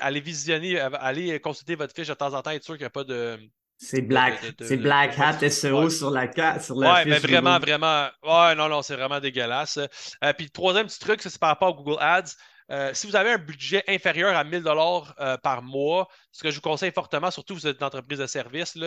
allez 0.01 0.21
visionner, 0.21 0.79
allez 0.79 1.41
consulter 1.41 1.75
votre 1.75 1.95
fiche 1.95 2.09
de 2.09 2.15
temps 2.15 2.35
en 2.35 2.43
temps, 2.43 2.51
être 2.51 2.65
sûr 2.65 2.75
qu'il 2.75 2.83
n'y 2.83 2.87
a 2.87 2.91
pas 2.91 3.05
de. 3.05 3.39
C'est 3.83 4.03
Black, 4.03 4.39
c'est 4.61 4.77
Black 4.77 5.19
Hat 5.19 5.49
SEO 5.49 5.89
sur 5.89 6.11
la 6.11 6.29
carte. 6.29 6.61
Sur 6.61 6.77
la 6.77 6.93
ouais, 6.93 7.05
mais 7.07 7.19
vraiment, 7.19 7.59
vraiment. 7.59 8.09
Ouais, 8.23 8.55
non, 8.55 8.69
non, 8.69 8.83
c'est 8.83 8.95
vraiment 8.95 9.21
dégueulasse. 9.21 9.79
Euh, 9.79 10.33
puis 10.35 10.45
le 10.45 10.51
troisième 10.51 10.87
petit 10.87 10.99
truc, 10.99 11.23
c'est 11.23 11.39
par 11.39 11.49
rapport 11.49 11.69
à 11.69 11.73
Google 11.73 11.97
Ads. 11.99 12.37
Euh, 12.71 12.95
si 12.95 13.07
vous 13.07 13.17
avez 13.17 13.33
un 13.33 13.39
budget 13.39 13.83
inférieur 13.89 14.37
à 14.37 14.45
1000 14.45 14.63
dollars 14.63 15.15
euh, 15.19 15.37
par 15.37 15.63
mois, 15.63 16.09
ce 16.31 16.43
que 16.43 16.51
je 16.51 16.57
vous 16.57 16.61
conseille 16.61 16.93
fortement, 16.93 17.31
surtout 17.31 17.55
si 17.57 17.63
vous 17.63 17.67
êtes 17.69 17.79
une 17.79 17.87
entreprise 17.87 18.19
de 18.21 18.27
service, 18.27 18.79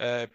euh, 0.00 0.26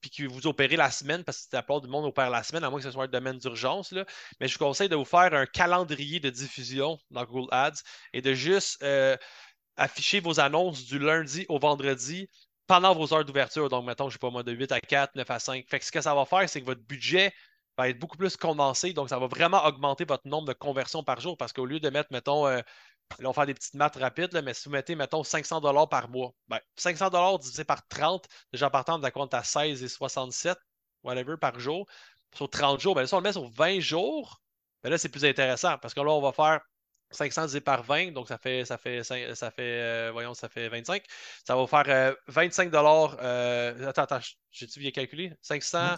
puis, 0.00 0.10
que 0.10 0.24
vous 0.24 0.46
opérez 0.46 0.76
la 0.76 0.90
semaine, 0.90 1.24
parce 1.24 1.46
que 1.46 1.56
la 1.56 1.62
plupart 1.62 1.80
du 1.80 1.88
monde 1.88 2.04
opère 2.04 2.28
la 2.28 2.42
semaine, 2.42 2.64
à 2.64 2.70
moins 2.70 2.78
que 2.78 2.84
ce 2.84 2.90
soit 2.90 3.04
un 3.04 3.08
domaine 3.08 3.38
d'urgence, 3.38 3.94
mais 4.40 4.48
je 4.48 4.58
vous 4.58 4.64
conseille 4.64 4.88
de 4.88 4.96
vous 4.96 5.04
faire 5.04 5.32
un 5.32 5.46
calendrier 5.46 6.20
de 6.20 6.30
diffusion 6.30 6.98
dans 7.10 7.24
Google 7.24 7.48
Ads 7.50 7.82
et 8.12 8.20
de 8.20 8.34
juste 8.34 8.84
afficher 9.76 10.20
vos 10.20 10.40
annonces 10.40 10.84
du 10.84 10.98
lundi 10.98 11.46
au 11.48 11.58
vendredi 11.58 12.28
pendant 12.66 12.94
vos 12.94 13.12
heures 13.14 13.24
d'ouverture. 13.24 13.68
Donc, 13.68 13.86
mettons, 13.86 14.04
je 14.04 14.08
ne 14.10 14.12
sais 14.12 14.18
pas 14.18 14.30
moi, 14.30 14.42
de 14.42 14.52
8 14.52 14.70
à 14.72 14.80
4, 14.80 15.16
9 15.16 15.30
à 15.30 15.38
5. 15.38 15.64
Fait 15.68 15.78
que 15.78 15.84
ce 15.84 15.90
que 15.90 16.00
ça 16.00 16.14
va 16.14 16.24
faire, 16.24 16.48
c'est 16.48 16.60
que 16.60 16.66
votre 16.66 16.82
budget 16.82 17.32
va 17.80 17.88
être 17.88 17.98
beaucoup 17.98 18.16
plus 18.16 18.36
condensé. 18.36 18.92
Donc, 18.92 19.08
ça 19.08 19.18
va 19.18 19.26
vraiment 19.26 19.64
augmenter 19.64 20.04
votre 20.04 20.26
nombre 20.26 20.46
de 20.46 20.52
conversions 20.52 21.02
par 21.02 21.20
jour 21.20 21.36
parce 21.36 21.52
qu'au 21.52 21.66
lieu 21.66 21.80
de 21.80 21.90
mettre, 21.90 22.12
mettons, 22.12 22.46
euh, 22.46 22.60
là, 23.18 23.28
on 23.28 23.28
va 23.28 23.32
faire 23.32 23.46
des 23.46 23.54
petites 23.54 23.74
maths 23.74 23.96
rapides, 23.96 24.40
mais 24.44 24.54
si 24.54 24.64
vous 24.64 24.72
mettez, 24.72 24.94
mettons, 24.94 25.24
500 25.24 25.60
par 25.88 26.08
mois, 26.08 26.32
ben, 26.48 26.60
500 26.76 27.38
divisé 27.38 27.64
par 27.64 27.86
30, 27.88 28.26
déjà 28.52 28.70
partant 28.70 28.98
de 28.98 29.02
la 29.02 29.10
compte 29.10 29.34
à 29.34 29.42
16 29.42 29.82
et 29.82 29.88
67, 29.88 30.58
whatever, 31.02 31.36
par 31.36 31.58
jour, 31.58 31.86
sur 32.34 32.48
30 32.48 32.80
jours, 32.80 32.94
ben, 32.94 33.06
si 33.06 33.14
on 33.14 33.18
le 33.18 33.24
met 33.24 33.32
sur 33.32 33.48
20 33.50 33.80
jours, 33.80 34.40
ben 34.82 34.90
là, 34.90 34.98
c'est 34.98 35.08
plus 35.08 35.24
intéressant 35.24 35.76
parce 35.78 35.94
que 35.94 36.00
là, 36.00 36.10
on 36.10 36.20
va 36.22 36.32
faire 36.32 36.60
500 37.10 37.42
divisé 37.42 37.60
par 37.60 37.82
20, 37.82 38.12
donc 38.12 38.28
ça 38.28 38.38
fait, 38.38 38.64
ça 38.64 38.78
fait, 38.78 39.02
ça 39.04 39.50
fait, 39.50 39.62
euh, 39.80 40.10
voyons, 40.12 40.34
ça 40.34 40.48
fait 40.48 40.68
25. 40.68 41.04
Ça 41.44 41.56
va 41.56 41.62
vous 41.62 41.66
faire 41.66 42.14
25 42.28 42.72
euh, 42.74 43.88
attends, 43.88 44.02
attends, 44.02 44.20
j'ai-tu 44.50 44.80
bien 44.80 44.90
calculé? 44.90 45.32
500, 45.42 45.96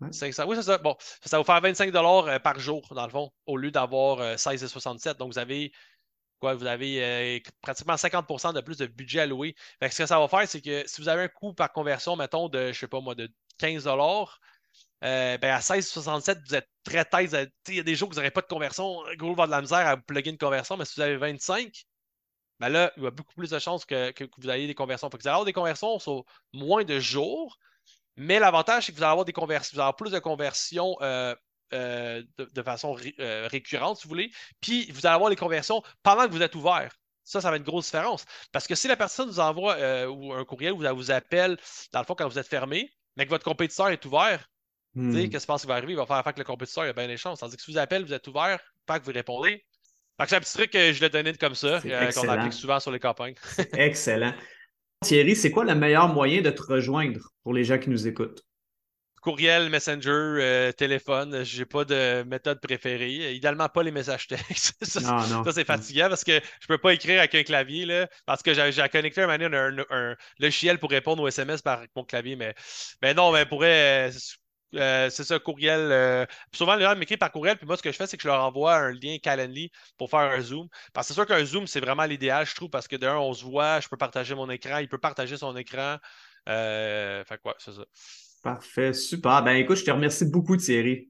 oui, 0.00 0.08
c'est 0.12 0.32
ça. 0.32 0.78
Bon, 0.78 0.96
ça 0.98 1.36
va 1.36 1.38
vous 1.38 1.44
faire 1.44 1.60
25 1.60 1.94
euh, 1.94 2.38
par 2.38 2.58
jour, 2.58 2.86
dans 2.94 3.04
le 3.04 3.10
fond, 3.10 3.32
au 3.46 3.56
lieu 3.56 3.70
d'avoir 3.70 4.36
16,67. 4.36 5.08
Euh, 5.08 5.14
Donc, 5.14 5.32
vous 5.32 5.38
avez 5.38 5.72
quoi? 6.40 6.54
Vous 6.54 6.66
avez 6.66 7.02
euh, 7.02 7.38
pratiquement 7.62 7.96
50 7.96 8.54
de 8.54 8.60
plus 8.60 8.78
de 8.78 8.86
budget 8.86 9.20
alloué. 9.20 9.54
Ce 9.80 9.96
que 9.96 10.06
ça 10.06 10.18
va 10.18 10.28
faire, 10.28 10.48
c'est 10.48 10.60
que 10.60 10.86
si 10.86 11.00
vous 11.00 11.08
avez 11.08 11.22
un 11.22 11.28
coût 11.28 11.54
par 11.54 11.72
conversion, 11.72 12.16
mettons, 12.16 12.48
de, 12.48 12.72
je 12.72 12.78
sais 12.78 12.88
pas 12.88 13.00
moi, 13.00 13.14
de 13.14 13.30
15 13.58 13.84
ben 13.84 15.44
à 15.44 15.60
16,67, 15.60 16.40
vous 16.46 16.54
êtes 16.54 16.68
très 16.82 17.04
tête. 17.04 17.36
Il 17.68 17.74
y 17.74 17.80
a 17.80 17.82
des 17.82 17.94
jours 17.94 18.08
que 18.08 18.14
vous 18.14 18.20
n'aurez 18.20 18.30
pas 18.30 18.40
de 18.40 18.46
conversion. 18.46 19.02
Google 19.16 19.36
va 19.36 19.46
de 19.46 19.50
la 19.52 19.60
misère 19.60 19.86
à 19.86 19.96
plugger 19.96 20.30
une 20.30 20.38
conversion, 20.38 20.76
mais 20.76 20.84
si 20.84 20.94
vous 20.96 21.02
avez 21.02 21.16
25, 21.16 21.84
ben 22.60 22.68
là, 22.68 22.92
il 22.96 23.02
y 23.02 23.06
a 23.06 23.10
beaucoup 23.10 23.34
plus 23.34 23.50
de 23.50 23.58
chances 23.58 23.84
que, 23.84 24.12
vous 24.38 24.50
ayez 24.50 24.66
des 24.66 24.74
conversions. 24.74 25.10
Fait 25.10 25.18
que 25.18 25.22
vous 25.22 25.28
allez 25.28 25.34
avoir 25.34 25.44
des 25.44 25.52
conversions 25.52 25.98
sur 25.98 26.24
moins 26.52 26.84
de 26.84 26.98
jours, 27.00 27.58
mais 28.16 28.38
l'avantage, 28.38 28.86
c'est 28.86 28.92
que 28.92 28.96
vous 28.96 29.02
allez 29.02 29.10
avoir 29.10 29.24
des 29.24 29.32
conversions, 29.32 29.74
vous 29.74 29.80
allez 29.80 29.86
avoir 29.86 29.96
plus 29.96 30.12
de 30.12 30.18
conversions 30.18 30.96
euh, 31.00 31.34
euh, 31.72 32.22
de, 32.38 32.62
façon 32.62 32.96
euh, 33.18 33.48
récurrente, 33.50 33.98
si 33.98 34.04
vous 34.04 34.10
voulez. 34.10 34.30
Puis 34.60 34.90
vous 34.92 35.06
allez 35.06 35.14
avoir 35.14 35.30
les 35.30 35.36
conversions 35.36 35.82
pendant 36.02 36.26
que 36.26 36.30
vous 36.30 36.42
êtes 36.42 36.54
ouvert. 36.54 36.94
Ça, 37.24 37.40
ça 37.40 37.50
va 37.50 37.56
être 37.56 37.62
une 37.62 37.66
grosse 37.66 37.86
différence. 37.86 38.24
Parce 38.52 38.66
que 38.66 38.74
si 38.74 38.86
la 38.86 38.96
personne 38.96 39.28
vous 39.28 39.40
envoie 39.40 39.76
un 39.76 40.44
courriel 40.44 40.72
ou 40.72 40.78
vous 40.94 41.10
appelle, 41.10 41.56
dans 41.92 42.00
le 42.00 42.04
fond, 42.04 42.14
quand 42.14 42.28
vous 42.28 42.38
êtes 42.38 42.46
fermé, 42.46 42.92
mais 43.16 43.24
que 43.24 43.30
votre 43.30 43.44
compétiteur 43.44 43.88
est 43.88 44.04
ouvert, 44.04 44.46
hmm. 44.94 45.14
qu'est-ce 45.14 45.28
que 45.30 45.38
je 45.40 45.46
pense 45.46 45.62
qui 45.62 45.66
va 45.66 45.74
arriver? 45.76 45.94
Il 45.94 45.96
va 45.96 46.06
faire, 46.06 46.22
faire 46.22 46.34
que 46.34 46.40
le 46.40 46.44
compétiteur 46.44 46.84
a 46.84 46.92
bien 46.92 47.06
les 47.06 47.16
chances. 47.16 47.40
Tandis 47.40 47.56
que 47.56 47.62
si 47.62 47.72
vous 47.72 47.78
appelle, 47.78 48.04
vous 48.04 48.12
êtes 48.12 48.28
ouvert, 48.28 48.60
pas 48.84 49.00
que 49.00 49.06
vous 49.06 49.12
répondez. 49.12 49.64
c'est 50.26 50.36
un 50.36 50.40
petit 50.40 50.52
truc 50.52 50.70
que 50.70 50.92
je 50.92 51.00
l'ai 51.00 51.08
donné 51.08 51.32
comme 51.32 51.54
ça, 51.54 51.80
qu'on 51.80 52.28
applique 52.28 52.52
souvent 52.52 52.78
sur 52.78 52.90
les 52.90 53.00
campagnes. 53.00 53.36
Excellent. 53.72 54.34
Thierry, 55.04 55.36
c'est 55.36 55.50
quoi 55.50 55.64
le 55.64 55.74
meilleur 55.74 56.08
moyen 56.08 56.40
de 56.40 56.50
te 56.50 56.62
rejoindre 56.62 57.20
pour 57.42 57.52
les 57.52 57.64
gens 57.64 57.78
qui 57.78 57.90
nous 57.90 58.08
écoutent? 58.08 58.42
Courriel, 59.20 59.70
Messenger, 59.70 60.10
euh, 60.10 60.72
téléphone, 60.72 61.44
j'ai 61.44 61.64
pas 61.64 61.84
de 61.84 62.22
méthode 62.24 62.60
préférée. 62.60 63.34
Idéalement, 63.34 63.68
pas 63.68 63.82
les 63.82 63.90
messages 63.90 64.26
textes. 64.26 64.74
ça, 64.82 65.26
c'est 65.52 65.64
fatigant 65.66 66.08
parce 66.08 66.24
que 66.24 66.40
je 66.60 66.66
peux 66.66 66.78
pas 66.78 66.92
écrire 66.92 67.18
avec 67.18 67.34
un 67.34 67.42
clavier. 67.42 67.86
Là, 67.86 68.06
parce 68.26 68.42
que 68.42 68.52
j'ai 68.52 68.88
connecté 68.90 69.22
un, 69.22 69.30
un, 69.30 69.84
un, 69.90 70.14
logiciel 70.38 70.78
pour 70.78 70.90
répondre 70.90 71.22
aux 71.22 71.28
SMS 71.28 71.62
par 71.62 71.82
mon 71.96 72.04
clavier. 72.04 72.36
Mais, 72.36 72.54
mais 73.00 73.14
non, 73.14 73.32
mais 73.32 73.46
pourrait. 73.46 74.10
Euh, 74.74 75.10
c'est 75.10 75.24
ça, 75.24 75.38
courriel. 75.38 75.80
Euh, 75.92 76.26
souvent, 76.52 76.74
les 76.76 76.84
gens 76.84 76.96
m'écrivent 76.96 77.18
par 77.18 77.30
courriel, 77.32 77.56
puis 77.56 77.66
moi, 77.66 77.76
ce 77.76 77.82
que 77.82 77.92
je 77.92 77.96
fais, 77.96 78.06
c'est 78.06 78.16
que 78.16 78.22
je 78.22 78.28
leur 78.28 78.42
envoie 78.42 78.74
un 78.76 78.92
lien 78.92 79.18
Calendly 79.22 79.70
pour 79.96 80.10
faire 80.10 80.20
un 80.20 80.40
Zoom. 80.40 80.68
Parce 80.92 81.08
que 81.08 81.14
c'est 81.14 81.20
sûr 81.20 81.26
qu'un 81.26 81.44
Zoom, 81.44 81.66
c'est 81.66 81.80
vraiment 81.80 82.04
l'idéal, 82.04 82.46
je 82.46 82.54
trouve, 82.54 82.70
parce 82.70 82.88
que 82.88 82.96
d'un, 82.96 83.16
on 83.16 83.32
se 83.32 83.44
voit, 83.44 83.80
je 83.80 83.88
peux 83.88 83.96
partager 83.96 84.34
mon 84.34 84.50
écran, 84.50 84.78
il 84.78 84.88
peut 84.88 84.98
partager 84.98 85.36
son 85.36 85.56
écran. 85.56 85.96
Euh, 86.48 87.24
fait 87.24 87.38
quoi, 87.38 87.54
c'est 87.58 87.72
ça. 87.72 87.84
Parfait, 88.42 88.92
super. 88.92 89.42
Ben 89.42 89.56
écoute, 89.56 89.76
je 89.76 89.84
te 89.84 89.90
remercie 89.90 90.26
beaucoup, 90.26 90.56
Thierry. 90.56 91.08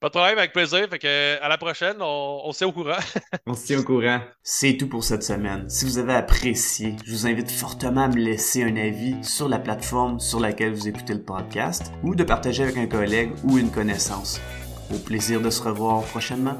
Pas 0.00 0.08
de 0.08 0.12
problème, 0.12 0.38
avec 0.38 0.54
plaisir. 0.54 0.88
Fait 0.88 0.98
que, 0.98 1.42
à 1.42 1.48
la 1.48 1.58
prochaine, 1.58 1.96
on, 2.00 2.40
on 2.44 2.52
se 2.52 2.58
tient 2.58 2.68
au 2.68 2.72
courant. 2.72 2.96
on 3.46 3.52
se 3.52 3.66
tient 3.66 3.80
au 3.80 3.82
courant. 3.82 4.20
C'est 4.42 4.78
tout 4.78 4.88
pour 4.88 5.04
cette 5.04 5.22
semaine. 5.22 5.68
Si 5.68 5.84
vous 5.84 5.98
avez 5.98 6.14
apprécié, 6.14 6.96
je 7.04 7.12
vous 7.12 7.26
invite 7.26 7.50
fortement 7.50 8.04
à 8.04 8.08
me 8.08 8.16
laisser 8.16 8.62
un 8.62 8.76
avis 8.76 9.22
sur 9.22 9.46
la 9.46 9.58
plateforme 9.58 10.18
sur 10.18 10.40
laquelle 10.40 10.72
vous 10.72 10.88
écoutez 10.88 11.12
le 11.12 11.22
podcast 11.22 11.92
ou 12.02 12.14
de 12.14 12.24
partager 12.24 12.62
avec 12.62 12.78
un 12.78 12.86
collègue 12.86 13.32
ou 13.44 13.58
une 13.58 13.70
connaissance. 13.70 14.40
Au 14.90 14.96
plaisir 14.96 15.42
de 15.42 15.50
se 15.50 15.62
revoir 15.62 16.02
prochainement. 16.04 16.58